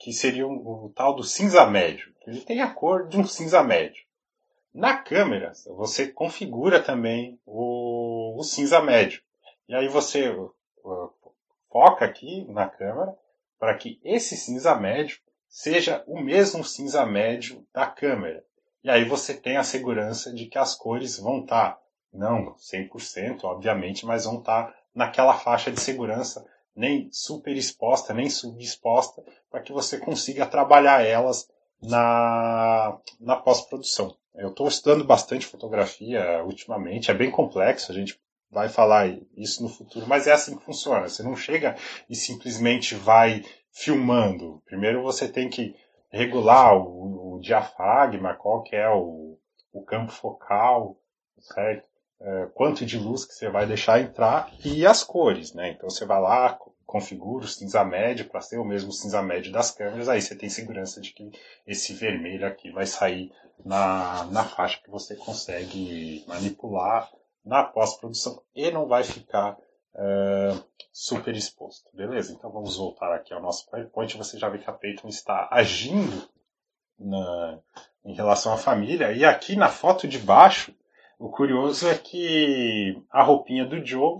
que 0.00 0.12
seria 0.12 0.44
o, 0.48 0.86
o 0.86 0.92
tal 0.96 1.14
do 1.14 1.22
cinza 1.22 1.64
médio. 1.64 2.12
Ele 2.26 2.40
tem 2.40 2.60
a 2.60 2.68
cor 2.68 3.06
de 3.06 3.16
um 3.16 3.24
cinza 3.24 3.62
médio. 3.62 4.04
Na 4.74 4.96
câmera, 4.96 5.52
você 5.76 6.08
configura 6.08 6.82
também 6.82 7.40
o, 7.46 8.36
o 8.36 8.42
cinza 8.42 8.82
médio. 8.82 9.22
E 9.68 9.76
aí 9.76 9.86
você 9.86 10.28
uh, 10.28 10.52
foca 11.70 12.04
aqui 12.04 12.44
na 12.48 12.68
câmera 12.68 13.16
para 13.60 13.76
que 13.76 14.00
esse 14.02 14.36
cinza 14.36 14.74
médio 14.74 15.20
seja 15.48 16.02
o 16.08 16.20
mesmo 16.20 16.64
cinza 16.64 17.06
médio 17.06 17.64
da 17.72 17.86
câmera. 17.86 18.44
E 18.86 18.90
aí 18.90 19.04
você 19.04 19.34
tem 19.34 19.56
a 19.56 19.64
segurança 19.64 20.32
de 20.32 20.46
que 20.46 20.56
as 20.56 20.76
cores 20.76 21.18
vão 21.18 21.40
estar, 21.40 21.72
tá, 21.72 21.80
não 22.12 22.54
100%, 22.54 23.42
obviamente, 23.42 24.06
mas 24.06 24.26
vão 24.26 24.38
estar 24.38 24.68
tá 24.68 24.74
naquela 24.94 25.34
faixa 25.34 25.72
de 25.72 25.80
segurança, 25.80 26.46
nem 26.72 27.08
super 27.10 27.56
exposta, 27.56 28.14
nem 28.14 28.30
subexposta, 28.30 29.24
para 29.50 29.60
que 29.60 29.72
você 29.72 29.98
consiga 29.98 30.46
trabalhar 30.46 31.04
elas 31.04 31.48
na, 31.82 32.96
na 33.18 33.34
pós-produção. 33.34 34.16
Eu 34.32 34.50
estou 34.50 34.68
estudando 34.68 35.04
bastante 35.04 35.46
fotografia 35.46 36.44
ultimamente, 36.44 37.10
é 37.10 37.14
bem 37.14 37.28
complexo, 37.28 37.90
a 37.90 37.94
gente 37.96 38.16
vai 38.48 38.68
falar 38.68 39.08
isso 39.36 39.64
no 39.64 39.68
futuro, 39.68 40.06
mas 40.06 40.28
é 40.28 40.32
assim 40.32 40.56
que 40.56 40.64
funciona. 40.64 41.08
Você 41.08 41.24
não 41.24 41.34
chega 41.34 41.74
e 42.08 42.14
simplesmente 42.14 42.94
vai 42.94 43.44
filmando. 43.72 44.62
Primeiro 44.64 45.02
você 45.02 45.26
tem 45.26 45.50
que 45.50 45.74
regular 46.10 46.76
o, 46.76 47.34
o 47.36 47.40
diafragma, 47.40 48.34
qual 48.34 48.62
que 48.62 48.74
é 48.74 48.88
o, 48.88 49.38
o 49.72 49.82
campo 49.82 50.12
focal, 50.12 50.96
certo? 51.38 51.86
É, 52.18 52.46
quanto 52.54 52.86
de 52.86 52.98
luz 52.98 53.26
que 53.26 53.34
você 53.34 53.50
vai 53.50 53.66
deixar 53.66 54.00
entrar 54.00 54.50
e 54.64 54.86
as 54.86 55.04
cores, 55.04 55.52
né? 55.52 55.70
Então 55.70 55.90
você 55.90 56.06
vai 56.06 56.20
lá, 56.20 56.58
configura 56.86 57.44
o 57.44 57.48
cinza 57.48 57.84
médio 57.84 58.26
para 58.26 58.40
ser 58.40 58.58
o 58.58 58.64
mesmo 58.64 58.90
cinza 58.90 59.20
médio 59.22 59.52
das 59.52 59.70
câmeras, 59.70 60.08
aí 60.08 60.22
você 60.22 60.34
tem 60.34 60.48
segurança 60.48 61.00
de 61.00 61.12
que 61.12 61.30
esse 61.66 61.92
vermelho 61.92 62.46
aqui 62.46 62.70
vai 62.70 62.86
sair 62.86 63.30
na, 63.64 64.24
na 64.30 64.44
faixa 64.44 64.80
que 64.82 64.90
você 64.90 65.14
consegue 65.16 66.24
manipular 66.26 67.10
na 67.44 67.62
pós-produção 67.62 68.42
e 68.54 68.70
não 68.70 68.86
vai 68.86 69.04
ficar 69.04 69.56
uh, 69.96 70.64
super 70.92 71.34
exposto. 71.34 71.90
Beleza? 71.94 72.32
Então 72.32 72.50
vamos 72.50 72.76
voltar 72.76 73.14
aqui 73.14 73.34
ao 73.34 73.42
nosso 73.42 73.68
PowerPoint. 73.70 74.16
Você 74.16 74.38
já 74.38 74.48
vê 74.48 74.58
que 74.58 74.70
a 74.70 74.72
Peyton 74.72 75.08
está 75.08 75.48
agindo 75.50 76.28
na, 76.98 77.58
em 78.04 78.14
relação 78.14 78.52
à 78.52 78.56
família. 78.56 79.12
E 79.12 79.24
aqui 79.24 79.56
na 79.56 79.68
foto 79.68 80.06
de 80.06 80.18
baixo, 80.18 80.74
o 81.18 81.30
curioso 81.30 81.88
é 81.88 81.96
que 81.96 83.02
a 83.10 83.22
roupinha 83.22 83.66
do 83.66 83.84
Joe 83.84 84.18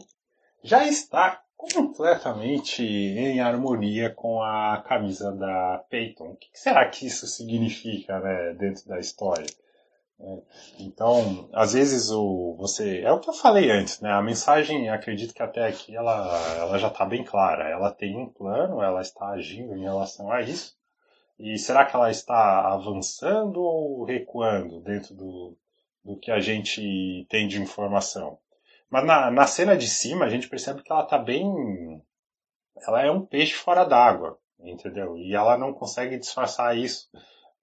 já 0.62 0.85
está 0.87 1.43
completamente 1.57 2.83
em 2.83 3.41
harmonia 3.41 4.11
com 4.11 4.43
a 4.43 4.83
camisa 4.87 5.33
da 5.33 5.85
Peyton. 5.89 6.31
O 6.31 6.37
que 6.37 6.49
será 6.53 6.89
que 6.89 7.07
isso 7.07 7.27
significa 7.27 8.20
né, 8.20 8.55
dentro 8.55 8.87
da 8.89 8.99
história? 8.99 9.47
Então, 10.79 11.49
às 11.53 11.75
vezes 11.75 12.11
o 12.11 12.55
você 12.59 13.01
é 13.01 13.12
o 13.12 13.21
que 13.21 13.29
eu 13.29 13.35
falei 13.35 13.71
antes, 13.71 14.01
né? 14.01 14.11
A 14.11 14.23
mensagem, 14.23 14.89
acredito 14.89 15.35
que 15.35 15.43
até 15.43 15.67
aqui 15.67 15.95
ela, 15.95 16.39
ela 16.57 16.79
já 16.79 16.89
está 16.89 17.05
bem 17.05 17.23
clara. 17.23 17.69
Ela 17.69 17.93
tem 17.93 18.17
um 18.17 18.29
plano, 18.29 18.83
ela 18.83 19.01
está 19.01 19.29
agindo 19.29 19.75
em 19.77 19.83
relação 19.83 20.31
a 20.33 20.41
isso. 20.41 20.75
E 21.39 21.59
será 21.59 21.85
que 21.85 21.95
ela 21.95 22.11
está 22.11 22.73
avançando 22.73 23.61
ou 23.61 24.05
recuando 24.05 24.81
dentro 24.81 25.14
do, 25.14 25.57
do 26.03 26.17
que 26.17 26.31
a 26.31 26.41
gente 26.41 27.27
tem 27.29 27.47
de 27.47 27.61
informação? 27.61 28.39
Mas 28.89 29.05
na, 29.05 29.31
na 29.31 29.47
cena 29.47 29.77
de 29.77 29.87
cima 29.87 30.25
a 30.25 30.31
gente 30.31 30.49
percebe 30.49 30.83
que 30.83 30.91
ela 30.91 31.03
está 31.03 31.19
bem. 31.19 32.03
Ela 32.87 33.03
é 33.05 33.11
um 33.11 33.25
peixe 33.25 33.55
fora 33.55 33.85
d'água, 33.85 34.39
entendeu? 34.61 35.17
E 35.19 35.35
ela 35.35 35.59
não 35.59 35.75
consegue 35.75 36.19
disfarçar 36.19 36.77
isso 36.77 37.09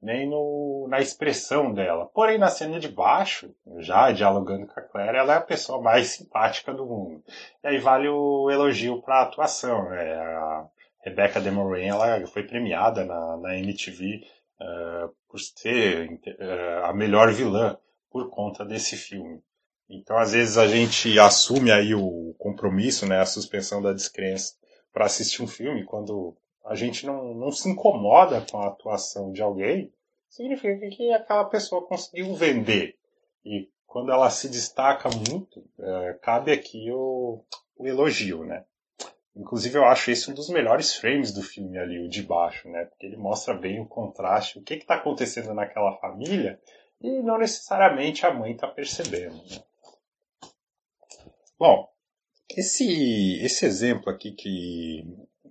nem 0.04 0.30
no, 0.30 0.86
na 0.90 1.00
expressão 1.00 1.74
dela. 1.74 2.06
Porém, 2.14 2.38
na 2.38 2.50
cena 2.50 2.80
de 2.80 2.90
baixo, 2.90 3.56
já 3.80 4.12
dialogando 4.12 4.68
com 4.68 4.80
a 4.80 4.84
Claire, 4.84 5.18
ela 5.18 5.34
é 5.34 5.38
a 5.38 5.42
pessoa 5.42 5.82
mais 5.82 6.08
simpática 6.08 6.74
do 6.74 6.86
mundo. 6.86 7.24
E 7.64 7.68
aí 7.68 7.78
vale 7.80 8.10
o 8.10 8.52
elogio 8.52 9.02
para 9.02 9.20
a 9.20 9.24
atuação. 9.24 9.90
Né? 9.90 10.14
A 10.14 10.68
Rebecca 11.04 11.40
De 11.40 11.50
Moraine, 11.50 11.90
ela 11.90 12.28
foi 12.28 12.44
premiada 12.44 13.06
na, 13.06 13.38
na 13.38 13.58
MTV 13.58 14.22
uh, 14.60 14.64
eh, 14.64 15.10
por 15.30 15.40
ser 15.40 16.10
uh, 16.10 16.86
a 16.86 16.94
melhor 16.94 17.32
vilã 17.32 17.78
por 18.10 18.30
conta 18.30 18.66
desse 18.66 18.96
filme. 18.96 19.42
Então, 19.90 20.18
às 20.18 20.34
vezes 20.34 20.58
a 20.58 20.68
gente 20.68 21.18
assume 21.20 21.72
aí 21.72 21.94
o 21.94 22.34
compromisso, 22.38 23.06
né, 23.06 23.20
a 23.20 23.26
suspensão 23.26 23.82
da 23.82 23.94
descrença 23.94 24.54
para 24.94 25.06
assistir 25.06 25.42
um 25.42 25.48
filme 25.48 25.84
quando 25.84 26.38
a 26.66 26.76
gente 26.76 27.06
não, 27.06 27.34
não 27.34 27.52
se 27.52 27.70
incomoda 27.70 28.46
com 28.50 28.60
a 28.60 28.68
atuação 28.68 29.32
de 29.32 29.42
alguém, 29.42 29.92
significa 30.30 30.88
que 30.90 31.12
aquela 31.12 31.46
pessoa 31.46 31.86
conseguiu 31.86 32.34
vender. 32.36 32.96
E 33.46 33.70
quando 33.86 34.12
ela 34.12 34.30
se 34.30 34.50
destaca 34.50 35.10
muito, 35.10 35.64
é, 35.80 36.18
cabe 36.22 36.52
aqui 36.52 36.90
o, 36.92 37.44
o, 37.78 37.88
elogio, 37.88 38.44
né? 38.44 38.66
Inclusive 39.36 39.78
eu 39.78 39.86
acho 39.86 40.12
esse 40.12 40.30
um 40.32 40.34
dos 40.34 40.50
melhores 40.50 40.96
frames 40.96 41.32
do 41.34 41.42
filme 41.42 41.78
ali, 41.78 42.00
o 42.00 42.10
de 42.10 42.24
baixo, 42.24 42.70
né? 42.70 42.86
Porque 42.86 43.06
ele 43.06 43.18
mostra 43.18 43.54
bem 43.54 43.80
o 43.80 43.86
contraste, 43.86 44.58
o 44.58 44.64
que 44.64 44.76
está 44.76 44.96
acontecendo 44.96 45.54
naquela 45.54 45.98
família 45.98 46.60
e 47.02 47.22
não 47.22 47.38
necessariamente 47.38 48.26
a 48.26 48.34
mãe 48.34 48.54
está 48.54 48.68
percebendo. 48.68 49.36
Né? 49.36 49.64
Bom, 51.60 51.90
esse, 52.50 53.40
esse 53.44 53.66
exemplo 53.66 54.10
aqui 54.10 54.32
que 54.32 55.04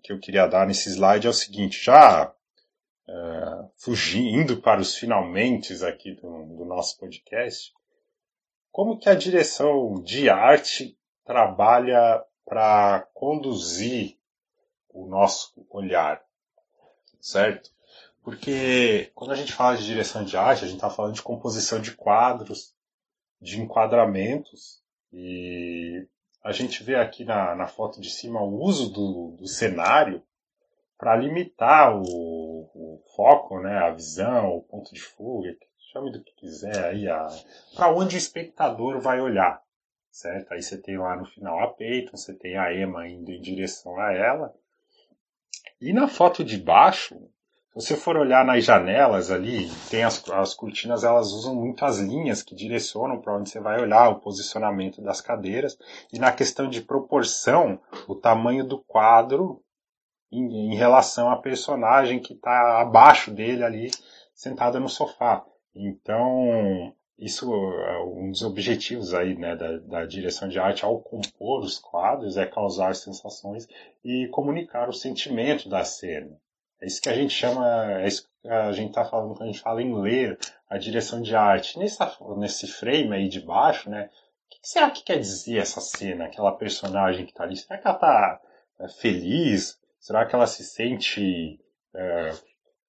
que 0.03 0.13
eu 0.13 0.19
queria 0.19 0.47
dar 0.47 0.67
nesse 0.67 0.89
slide 0.91 1.27
é 1.27 1.31
o 1.31 1.35
seguinte, 1.35 1.83
já 1.83 2.33
uh, 3.09 3.71
fugindo 3.77 4.61
para 4.61 4.81
os 4.81 4.97
finalmente 4.97 5.73
aqui 5.85 6.15
do, 6.15 6.45
do 6.57 6.65
nosso 6.65 6.99
podcast, 6.99 7.73
como 8.71 8.99
que 8.99 9.09
a 9.09 9.15
direção 9.15 10.03
de 10.03 10.29
arte 10.29 10.99
trabalha 11.25 12.25
para 12.45 13.07
conduzir 13.15 14.19
o 14.89 15.07
nosso 15.07 15.53
olhar, 15.71 16.23
certo? 17.21 17.71
Porque 18.23 19.11
quando 19.15 19.33
a 19.33 19.37
gente 19.37 19.53
fala 19.53 19.77
de 19.77 19.85
direção 19.85 20.25
de 20.25 20.37
arte, 20.37 20.65
a 20.65 20.69
gente 20.69 20.77
está 20.77 20.91
falando 20.91 21.15
de 21.15 21.23
composição 21.23 21.81
de 21.81 21.93
quadros, 21.93 22.75
de 23.41 23.61
enquadramentos, 23.61 24.83
e 25.13 26.07
a 26.43 26.53
gente 26.53 26.83
vê 26.83 26.97
aqui 26.97 27.25
na, 27.25 27.55
na 27.55 27.67
foto 27.67 28.01
de 28.01 28.11
cima 28.11 28.43
o 28.43 28.61
uso 28.61 28.91
do, 28.91 29.37
do 29.39 29.47
cenário 29.47 30.23
para 30.99 31.17
limitar 31.17 31.97
o, 31.97 32.03
o, 32.03 33.03
foco, 33.17 33.61
né, 33.61 33.79
a 33.79 33.91
visão, 33.91 34.57
o 34.57 34.63
ponto 34.63 34.93
de 34.93 35.01
fuga, 35.01 35.57
chame 35.93 36.11
do 36.11 36.23
que 36.23 36.33
quiser 36.35 36.85
aí, 36.85 37.07
para 37.75 37.93
onde 37.93 38.17
o 38.17 38.19
espectador 38.19 39.01
vai 39.01 39.21
olhar, 39.21 39.63
certo? 40.11 40.53
Aí 40.53 40.63
você 40.63 40.81
tem 40.81 40.99
lá 40.99 41.17
no 41.17 41.27
final 41.27 41.61
a 41.61 41.69
Peyton, 41.69 42.17
você 42.17 42.33
tem 42.35 42.57
a 42.57 42.75
Emma 42.75 43.09
indo 43.09 43.31
em 43.31 43.41
direção 43.41 43.99
a 44.01 44.13
ela. 44.13 44.55
E 45.81 45.93
na 45.93 46.09
foto 46.09 46.45
de 46.45 46.57
baixo, 46.57 47.21
Se 47.75 47.87
você 47.87 47.97
for 47.97 48.19
olhar 48.19 48.45
nas 48.45 48.63
janelas 48.67 49.31
ali, 49.31 49.71
tem 49.91 50.05
as, 50.05 50.29
as 50.29 50.53
cortinas, 50.53 51.05
elas 51.05 51.33
usam 51.33 51.55
muito 51.55 51.83
as 51.87 51.99
linhas 51.99 52.43
que 52.43 52.55
direcionam 52.55 53.19
para 53.19 53.35
onde 53.35 53.49
você 53.49 53.61
vai 53.61 53.81
olhar, 53.81 54.11
o 54.11 54.21
posicionamento 54.21 55.01
das 55.01 55.23
cadeiras. 55.23 55.79
E 56.13 56.19
na 56.19 56.31
questão 56.31 56.69
de 56.69 56.83
proporção, 56.83 57.81
o 58.07 58.15
tamanho 58.15 58.63
do 58.63 58.79
quadro 58.79 59.63
em, 60.31 60.73
em 60.73 60.77
relação 60.77 61.31
à 61.31 61.37
personagem 61.37 62.21
que 62.21 62.35
está 62.35 62.83
abaixo 62.83 63.31
dele 63.31 63.65
ali, 63.65 63.91
sentada 64.35 64.79
no 64.79 64.89
sofá. 64.89 65.43
Então, 65.75 66.93
isso 67.19 67.51
é 67.55 68.05
um 68.05 68.31
dos 68.31 68.43
objetivos 68.43 69.15
aí, 69.15 69.35
né, 69.35 69.57
da, 69.57 69.79
da, 69.79 70.05
direção 70.05 70.47
de 70.47 70.59
arte 70.59 70.85
ao 70.85 71.01
compor 71.01 71.63
os 71.63 71.79
quadros 71.79 72.37
é 72.37 72.45
causar 72.45 72.95
sensações 72.95 73.67
e 74.05 74.29
comunicar 74.29 74.91
o 74.91 74.93
sentimento 74.93 75.71
da 75.71 75.85
cena. 75.85 76.39
É 76.83 76.87
isso 76.87 77.01
que 77.01 77.09
a 77.09 77.15
gente 77.15 77.33
chama, 77.33 77.93
é 78.03 78.09
isso 78.09 78.29
que 78.43 78.49
a 78.49 78.73
gente 78.73 78.89
está 78.89 79.05
falando 79.05 79.37
quando 79.37 79.49
a 79.49 79.53
gente 79.53 79.61
fala 79.61 79.81
em 79.81 79.95
ler 79.95 80.37
a 80.69 80.77
direção 80.77 81.23
de 81.23 81.35
arte. 81.37 81.79
Nessa, 81.79 82.13
nesse 82.37 82.67
frame 82.67 83.15
aí 83.15 83.29
de 83.29 83.41
baixo, 83.41 83.89
né? 83.89 84.07
O 84.07 84.51
que 84.51 84.59
será 84.69 84.91
que 84.91 85.05
quer 85.05 85.17
dizer 85.21 85.59
essa 85.59 85.81
cena, 85.81 86.25
aquela 86.25 86.51
personagem 86.51 87.25
que 87.25 87.31
está 87.31 87.45
ali? 87.45 87.57
Será 87.57 87.79
que 87.79 87.87
ela 87.87 87.95
está 87.95 88.41
é, 88.81 88.89
feliz? 88.89 89.79
Será 90.01 90.27
que 90.27 90.35
ela 90.35 90.49
se 90.49 90.65
sente 90.65 91.61
é, 91.95 92.33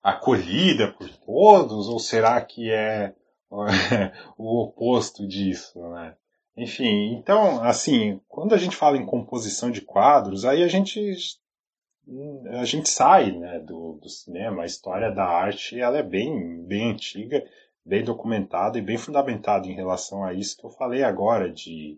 acolhida 0.01 0.91
por 0.93 1.07
todos? 1.17 1.87
Ou 1.87 1.99
será 1.99 2.41
que 2.41 2.71
é, 2.71 3.13
o 4.39 4.63
oposto 4.63 5.27
disso, 5.27 5.79
né? 5.89 6.15
Enfim, 6.57 7.13
então, 7.13 7.63
assim, 7.63 8.19
quando 8.27 8.55
a 8.55 8.57
gente 8.57 8.75
fala 8.75 8.97
em 8.97 9.05
composição 9.05 9.69
de 9.69 9.81
quadros, 9.81 10.45
aí 10.45 10.63
a 10.63 10.67
gente 10.67 11.13
a 12.59 12.65
gente 12.65 12.89
sai 12.89 13.31
né, 13.31 13.59
do, 13.59 13.93
do 13.93 14.09
cinema, 14.09 14.63
a 14.63 14.65
história 14.65 15.09
da 15.11 15.25
arte 15.25 15.79
ela 15.79 15.97
é 15.97 16.03
bem, 16.03 16.61
bem 16.63 16.91
antiga, 16.91 17.45
bem 17.85 18.03
documentada 18.03 18.77
e 18.77 18.81
bem 18.81 18.97
fundamentada 18.97 19.67
em 19.67 19.73
relação 19.73 20.23
a 20.23 20.33
isso 20.33 20.57
que 20.57 20.65
eu 20.65 20.69
falei 20.69 21.03
agora, 21.03 21.49
de 21.49 21.97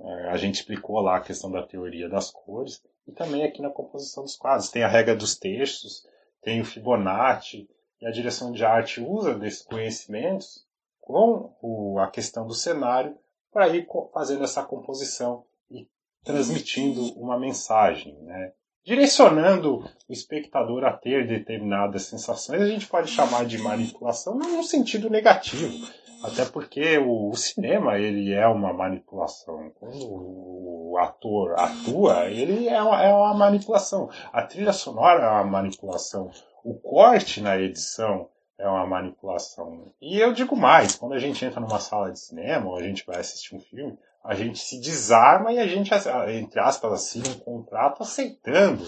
é, 0.00 0.28
a 0.28 0.36
gente 0.36 0.56
explicou 0.56 1.00
lá 1.00 1.16
a 1.16 1.20
questão 1.20 1.50
da 1.50 1.62
teoria 1.62 2.08
das 2.08 2.30
cores, 2.30 2.82
e 3.06 3.12
também 3.12 3.44
aqui 3.44 3.60
na 3.60 3.70
composição 3.70 4.22
dos 4.22 4.36
quadros. 4.36 4.70
Tem 4.70 4.82
a 4.82 4.88
regra 4.88 5.14
dos 5.14 5.36
textos, 5.36 6.06
tem 6.42 6.60
o 6.60 6.64
Fibonacci, 6.64 7.68
e 8.00 8.06
a 8.06 8.10
direção 8.10 8.52
de 8.52 8.64
arte 8.64 9.00
usa 9.00 9.34
desses 9.34 9.62
conhecimentos 9.62 10.66
com 11.00 11.54
o, 11.60 11.98
a 11.98 12.10
questão 12.10 12.46
do 12.46 12.54
cenário 12.54 13.16
para 13.52 13.68
ir 13.68 13.86
fazendo 14.12 14.44
essa 14.44 14.64
composição 14.64 15.44
e 15.70 15.88
transmitindo 16.22 17.02
uma 17.18 17.38
mensagem, 17.38 18.18
né? 18.22 18.52
Direcionando 18.84 19.78
o 20.08 20.12
espectador 20.12 20.84
a 20.84 20.92
ter 20.92 21.26
determinadas 21.26 22.02
sensações, 22.02 22.60
a 22.60 22.66
gente 22.66 22.86
pode 22.86 23.10
chamar 23.10 23.46
de 23.46 23.58
manipulação 23.58 24.36
num 24.36 24.62
sentido 24.62 25.08
negativo. 25.08 25.86
Até 26.22 26.44
porque 26.46 26.96
o, 26.98 27.30
o, 27.30 27.36
cinema 27.36 27.98
ele 27.98 28.32
é 28.32 28.46
uma 28.46 28.72
manipulação. 28.72 29.70
Quando 29.78 30.06
o 30.08 30.96
ator 30.98 31.54
atua, 31.58 32.30
ele 32.30 32.66
é 32.66 32.80
uma, 32.82 33.02
é 33.02 33.12
uma 33.12 33.34
manipulação. 33.34 34.08
A 34.32 34.42
trilha 34.42 34.72
sonora 34.72 35.22
é 35.22 35.28
uma 35.28 35.44
manipulação. 35.44 36.30
O 36.64 36.74
corte 36.74 37.42
na 37.42 37.58
edição 37.58 38.30
é 38.58 38.66
uma 38.66 38.86
manipulação. 38.86 39.92
E 40.00 40.18
eu 40.18 40.32
digo 40.32 40.56
mais, 40.56 40.94
quando 40.94 41.12
a 41.12 41.18
gente 41.18 41.44
entra 41.44 41.60
numa 41.60 41.78
sala 41.78 42.10
de 42.10 42.18
cinema 42.18 42.70
ou 42.70 42.76
a 42.76 42.82
gente 42.82 43.04
vai 43.04 43.20
assistir 43.20 43.54
um 43.54 43.60
filme, 43.60 43.98
a 44.24 44.34
gente 44.34 44.58
se 44.58 44.80
desarma 44.80 45.52
e 45.52 45.58
a 45.58 45.66
gente, 45.66 45.90
entre 46.30 46.58
aspas, 46.58 46.92
assina 46.92 47.28
um 47.28 47.38
contrato 47.38 48.02
aceitando 48.02 48.82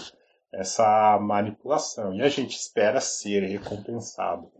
essa 0.51 1.19
manipulação. 1.21 2.15
E 2.15 2.23
a 2.23 2.29
gente 2.29 2.57
espera 2.57 2.99
ser 2.99 3.43
recompensado 3.43 4.51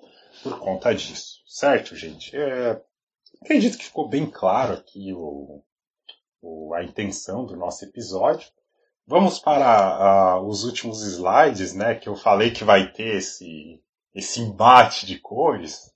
por 0.43 0.59
conta 0.59 0.93
disso. 0.93 1.41
Certo, 1.47 1.95
gente? 1.95 2.35
É, 2.37 2.79
acredito 3.41 3.77
que 3.77 3.85
ficou 3.85 4.07
bem 4.07 4.29
claro 4.29 4.73
aqui 4.73 5.11
o, 5.13 5.63
o, 6.41 6.73
a 6.75 6.83
intenção 6.83 7.43
do 7.43 7.55
nosso 7.55 7.83
episódio. 7.83 8.47
Vamos 9.07 9.39
para 9.39 10.37
uh, 10.37 10.47
os 10.47 10.63
últimos 10.63 11.01
slides, 11.01 11.73
né? 11.73 11.95
Que 11.95 12.07
eu 12.07 12.15
falei 12.15 12.51
que 12.51 12.63
vai 12.63 12.91
ter 12.91 13.15
esse, 13.15 13.81
esse 14.13 14.41
embate 14.41 15.07
de 15.07 15.17
cores. 15.17 15.91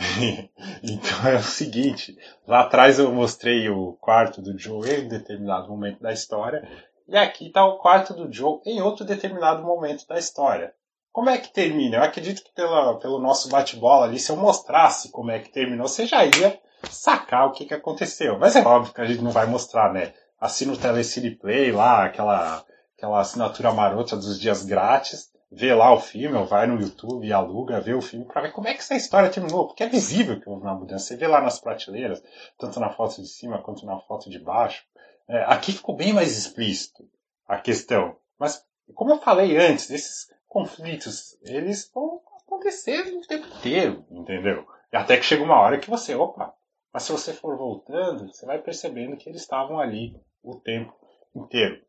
então 0.82 1.28
é 1.28 1.36
o 1.36 1.42
seguinte, 1.42 2.16
lá 2.46 2.60
atrás 2.60 2.98
eu 2.98 3.12
mostrei 3.12 3.68
o 3.68 3.92
quarto 4.00 4.40
do 4.40 4.58
Joe 4.58 4.88
em 4.88 5.08
determinado 5.08 5.68
momento 5.68 6.00
da 6.00 6.12
história, 6.12 6.66
e 7.06 7.16
aqui 7.16 7.48
está 7.48 7.64
o 7.64 7.78
quarto 7.78 8.14
do 8.14 8.32
Joe 8.32 8.60
em 8.64 8.80
outro 8.80 9.04
determinado 9.04 9.62
momento 9.62 10.06
da 10.06 10.18
história. 10.18 10.72
Como 11.12 11.28
é 11.28 11.38
que 11.38 11.52
termina? 11.52 11.96
Eu 11.96 12.02
acredito 12.04 12.42
que 12.42 12.54
pela, 12.54 12.98
pelo 12.98 13.18
nosso 13.18 13.48
bate-bola 13.48 14.06
ali, 14.06 14.18
se 14.18 14.30
eu 14.30 14.36
mostrasse 14.36 15.10
como 15.10 15.30
é 15.30 15.40
que 15.40 15.52
terminou, 15.52 15.88
você 15.88 16.06
já 16.06 16.24
ia 16.24 16.58
sacar 16.88 17.48
o 17.48 17.52
que, 17.52 17.66
que 17.66 17.74
aconteceu. 17.74 18.38
Mas 18.38 18.54
é 18.54 18.62
óbvio 18.62 18.94
que 18.94 19.00
a 19.00 19.06
gente 19.06 19.22
não 19.22 19.32
vai 19.32 19.46
mostrar, 19.46 19.92
né? 19.92 20.14
Assina 20.40 20.72
o 20.72 20.76
Telecine 20.76 21.34
Play 21.34 21.72
lá, 21.72 22.04
aquela, 22.04 22.64
aquela 22.96 23.20
assinatura 23.20 23.72
marota 23.72 24.16
dos 24.16 24.40
dias 24.40 24.64
grátis 24.64 25.30
vê 25.50 25.74
lá 25.74 25.92
o 25.92 26.00
filme, 26.00 26.36
ou 26.36 26.46
vai 26.46 26.66
no 26.66 26.80
YouTube 26.80 27.26
e 27.26 27.32
aluga, 27.32 27.80
vê 27.80 27.92
o 27.92 28.00
filme 28.00 28.24
para 28.24 28.42
ver 28.42 28.52
como 28.52 28.68
é 28.68 28.74
que 28.74 28.80
essa 28.80 28.94
história 28.94 29.30
terminou, 29.30 29.66
porque 29.66 29.82
é 29.82 29.88
visível 29.88 30.40
que 30.40 30.48
houve 30.48 30.62
uma 30.62 30.74
mudança. 30.74 31.06
Você 31.06 31.16
vê 31.16 31.26
lá 31.26 31.40
nas 31.40 31.60
prateleiras, 31.60 32.22
tanto 32.56 32.78
na 32.78 32.90
foto 32.90 33.20
de 33.20 33.26
cima 33.26 33.60
quanto 33.62 33.84
na 33.84 33.98
foto 33.98 34.30
de 34.30 34.38
baixo. 34.38 34.84
É, 35.28 35.42
aqui 35.44 35.72
ficou 35.72 35.96
bem 35.96 36.12
mais 36.12 36.36
explícito 36.38 37.08
a 37.46 37.58
questão. 37.58 38.16
Mas, 38.38 38.64
como 38.94 39.10
eu 39.10 39.18
falei 39.18 39.56
antes, 39.56 39.90
esses 39.90 40.32
conflitos, 40.46 41.36
eles 41.42 41.90
vão 41.92 42.20
acontecer 42.44 43.00
o 43.14 43.20
tempo 43.26 43.46
inteiro, 43.58 44.04
entendeu? 44.10 44.66
Até 44.92 45.16
que 45.16 45.24
chega 45.24 45.42
uma 45.42 45.60
hora 45.60 45.78
que 45.78 45.90
você, 45.90 46.14
opa, 46.14 46.54
mas 46.92 47.04
se 47.04 47.12
você 47.12 47.32
for 47.32 47.56
voltando, 47.56 48.32
você 48.32 48.44
vai 48.44 48.58
percebendo 48.58 49.16
que 49.16 49.28
eles 49.28 49.42
estavam 49.42 49.78
ali 49.78 50.20
o 50.42 50.56
tempo 50.56 50.94
inteiro. 51.34 51.80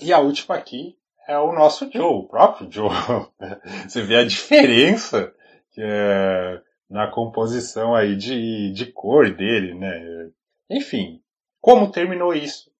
E 0.00 0.12
a 0.12 0.18
última 0.18 0.56
aqui 0.56 0.98
é 1.28 1.38
o 1.38 1.52
nosso 1.52 1.90
Joe, 1.92 2.24
o 2.24 2.26
próprio 2.26 2.72
Joe. 2.72 2.90
Você 3.86 4.02
vê 4.02 4.16
a 4.16 4.24
diferença 4.24 5.32
que 5.70 5.82
é 5.82 6.62
na 6.88 7.06
composição 7.06 7.94
aí 7.94 8.16
de, 8.16 8.72
de 8.72 8.86
cor 8.86 9.30
dele, 9.36 9.74
né? 9.74 10.30
Enfim, 10.70 11.22
como 11.60 11.92
terminou 11.92 12.34
isso? 12.34 12.72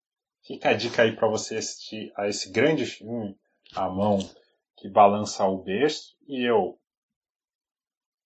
Fica 0.42 0.70
a 0.70 0.72
dica 0.72 1.02
aí 1.02 1.14
para 1.14 1.28
você 1.28 1.56
assistir 1.56 2.10
a 2.16 2.26
esse 2.26 2.50
grande 2.50 2.86
filme, 2.86 3.36
A 3.74 3.86
Mão 3.90 4.18
que 4.76 4.88
Balança 4.88 5.44
o 5.44 5.58
Berço, 5.58 6.16
e 6.26 6.42
eu 6.42 6.78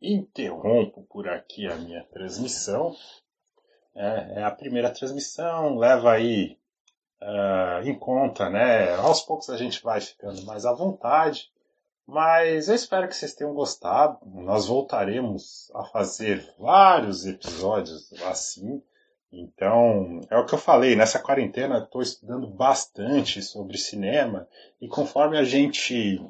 interrompo 0.01 1.05
por 1.11 1.29
aqui 1.29 1.67
a 1.67 1.75
minha 1.77 2.05
transmissão. 2.05 2.95
É, 3.95 4.41
é 4.41 4.45
a 4.45 4.51
primeira 4.51 4.91
transmissão, 4.91 5.77
leva 5.77 6.13
aí 6.13 6.59
uh, 7.23 7.87
em 7.87 7.95
conta, 7.95 8.51
né? 8.51 8.95
Aos 8.97 9.23
poucos 9.23 9.49
a 9.49 9.57
gente 9.57 9.83
vai 9.83 10.01
ficando 10.01 10.45
mais 10.45 10.67
à 10.67 10.73
vontade, 10.73 11.51
mas 12.07 12.69
eu 12.69 12.75
espero 12.75 13.09
que 13.09 13.17
vocês 13.17 13.35
tenham 13.35 13.55
gostado. 13.55 14.19
Nós 14.27 14.67
voltaremos 14.67 15.71
a 15.75 15.85
fazer 15.85 16.45
vários 16.59 17.27
episódios 17.27 18.13
assim. 18.25 18.83
Então, 19.33 20.21
é 20.31 20.37
o 20.37 20.45
que 20.45 20.55
eu 20.55 20.59
falei, 20.59 20.95
nessa 20.95 21.19
quarentena 21.19 21.79
estou 21.79 22.03
estudando 22.03 22.47
bastante 22.47 23.41
sobre 23.41 23.79
cinema 23.79 24.47
e 24.79 24.87
conforme 24.87 25.39
a 25.39 25.45
gente 25.45 26.21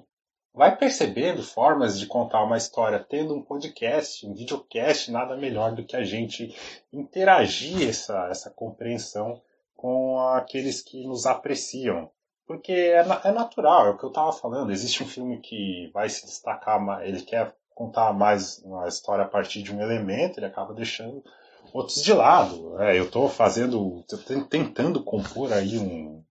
vai 0.55 0.77
percebendo 0.77 1.43
formas 1.43 1.99
de 1.99 2.07
contar 2.07 2.45
uma 2.45 2.57
história, 2.57 3.01
tendo 3.01 3.35
um 3.35 3.43
podcast, 3.43 4.25
um 4.25 4.35
videocast, 4.35 5.11
nada 5.11 5.37
melhor 5.37 5.75
do 5.75 5.85
que 5.85 5.97
a 5.97 6.05
gente 6.05 6.55
interagir 6.93 7.89
essa, 7.89 8.29
essa 8.29 8.51
compreensão 8.51 9.43
com 9.83 10.21
aqueles 10.29 10.81
que 10.81 11.05
nos 11.09 11.27
apreciam. 11.27 12.09
Porque 12.47 12.71
é, 12.71 13.05
é 13.25 13.33
natural, 13.33 13.87
é 13.87 13.91
o 13.91 13.99
que 13.99 14.05
eu 14.05 14.11
estava 14.11 14.33
falando. 14.33 14.71
Existe 14.71 15.03
um 15.03 15.07
filme 15.09 15.41
que 15.41 15.91
vai 15.93 16.09
se 16.09 16.25
destacar, 16.25 16.81
ele 17.05 17.21
quer 17.23 17.53
contar 17.75 18.13
mais 18.13 18.59
uma 18.59 18.87
história 18.87 19.25
a 19.25 19.29
partir 19.29 19.61
de 19.61 19.75
um 19.75 19.81
elemento, 19.81 20.39
ele 20.39 20.47
acaba 20.47 20.73
deixando 20.73 21.25
outros 21.73 22.01
de 22.01 22.13
lado. 22.13 22.81
É, 22.81 22.97
eu 22.97 23.07
estou 23.07 23.29
fazendo, 23.29 24.05
tentando 24.49 25.03
compor 25.03 25.53
aí 25.53 25.77
um, 25.77 26.23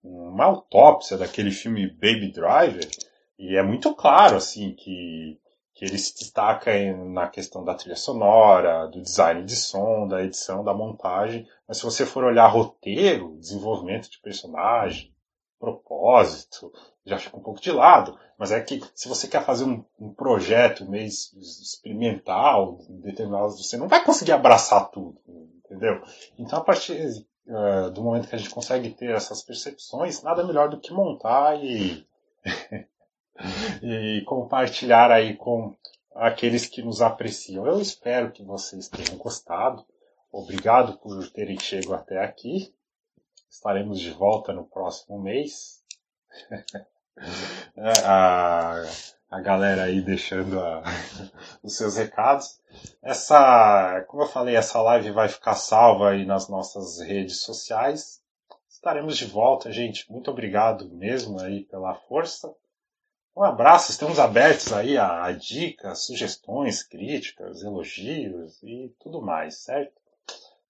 uma 0.00 0.44
autópsia 0.44 1.18
daquele 1.18 1.50
filme 1.50 1.90
Baby 1.90 2.30
Driver, 2.30 2.88
e 3.36 3.56
é 3.56 3.62
muito 3.64 3.92
claro 3.96 4.36
assim 4.36 4.72
que 4.72 5.40
que 5.74 5.84
ele 5.84 5.98
se 5.98 6.16
destaca 6.16 6.70
na 6.96 7.28
questão 7.28 7.64
da 7.64 7.74
trilha 7.74 7.96
sonora, 7.96 8.86
do 8.86 9.02
design 9.02 9.44
de 9.44 9.56
som, 9.56 10.06
da 10.06 10.22
edição, 10.22 10.62
da 10.62 10.72
montagem. 10.72 11.46
Mas 11.66 11.78
se 11.78 11.84
você 11.84 12.06
for 12.06 12.22
olhar 12.22 12.46
roteiro, 12.46 13.36
desenvolvimento 13.38 14.08
de 14.08 14.20
personagem, 14.20 15.12
propósito, 15.58 16.72
já 17.04 17.18
fica 17.18 17.36
um 17.36 17.42
pouco 17.42 17.60
de 17.60 17.72
lado. 17.72 18.16
Mas 18.38 18.52
é 18.52 18.60
que 18.60 18.80
se 18.94 19.08
você 19.08 19.26
quer 19.26 19.44
fazer 19.44 19.64
um, 19.64 19.84
um 19.98 20.12
projeto 20.12 20.88
meio 20.88 21.06
experimental, 21.06 22.78
determinado, 22.88 23.56
você 23.56 23.76
não 23.76 23.88
vai 23.88 24.04
conseguir 24.04 24.32
abraçar 24.32 24.90
tudo, 24.90 25.18
entendeu? 25.64 26.02
Então, 26.38 26.58
a 26.60 26.62
partir 26.62 27.00
uh, 27.46 27.90
do 27.90 28.02
momento 28.02 28.28
que 28.28 28.34
a 28.34 28.38
gente 28.38 28.50
consegue 28.50 28.90
ter 28.90 29.10
essas 29.10 29.42
percepções, 29.42 30.22
nada 30.22 30.44
melhor 30.44 30.68
do 30.68 30.78
que 30.78 30.92
montar 30.92 31.56
e 31.62 32.06
e 33.82 34.22
compartilhar 34.26 35.10
aí 35.10 35.36
com 35.36 35.74
aqueles 36.14 36.66
que 36.66 36.82
nos 36.82 37.02
apreciam. 37.02 37.66
Eu 37.66 37.80
espero 37.80 38.30
que 38.30 38.42
vocês 38.42 38.88
tenham 38.88 39.18
gostado. 39.18 39.84
Obrigado 40.30 40.98
por 40.98 41.28
terem 41.30 41.58
chegado 41.58 41.94
até 41.94 42.22
aqui. 42.22 42.72
Estaremos 43.50 44.00
de 44.00 44.10
volta 44.10 44.52
no 44.52 44.64
próximo 44.64 45.20
mês. 45.20 45.82
É, 47.76 47.92
a, 48.04 48.82
a 49.30 49.40
galera 49.40 49.84
aí 49.84 50.02
deixando 50.02 50.58
a, 50.58 50.82
os 51.62 51.76
seus 51.76 51.96
recados. 51.96 52.60
Essa, 53.00 54.04
como 54.08 54.24
eu 54.24 54.26
falei, 54.26 54.56
essa 54.56 54.82
live 54.82 55.12
vai 55.12 55.28
ficar 55.28 55.54
salva 55.54 56.10
aí 56.10 56.26
nas 56.26 56.48
nossas 56.48 57.00
redes 57.00 57.42
sociais. 57.42 58.20
Estaremos 58.68 59.16
de 59.16 59.26
volta, 59.26 59.70
gente. 59.70 60.10
Muito 60.10 60.28
obrigado 60.28 60.88
mesmo 60.90 61.40
aí 61.40 61.62
pela 61.64 61.94
força. 61.94 62.52
Um 63.36 63.42
abraço, 63.42 63.90
estamos 63.90 64.20
abertos 64.20 64.72
aí 64.72 64.96
a, 64.96 65.24
a 65.24 65.32
dicas, 65.32 66.06
sugestões, 66.06 66.84
críticas, 66.84 67.64
elogios 67.64 68.62
e 68.62 68.94
tudo 69.00 69.20
mais, 69.20 69.58
certo? 69.58 70.00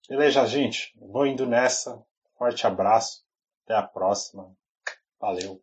Beleza, 0.09 0.47
gente? 0.47 0.95
Vou 0.99 1.27
indo 1.27 1.45
nessa. 1.45 2.03
Forte 2.39 2.67
abraço. 2.67 3.23
Até 3.65 3.75
a 3.75 3.83
próxima. 3.83 4.51
Valeu. 5.21 5.63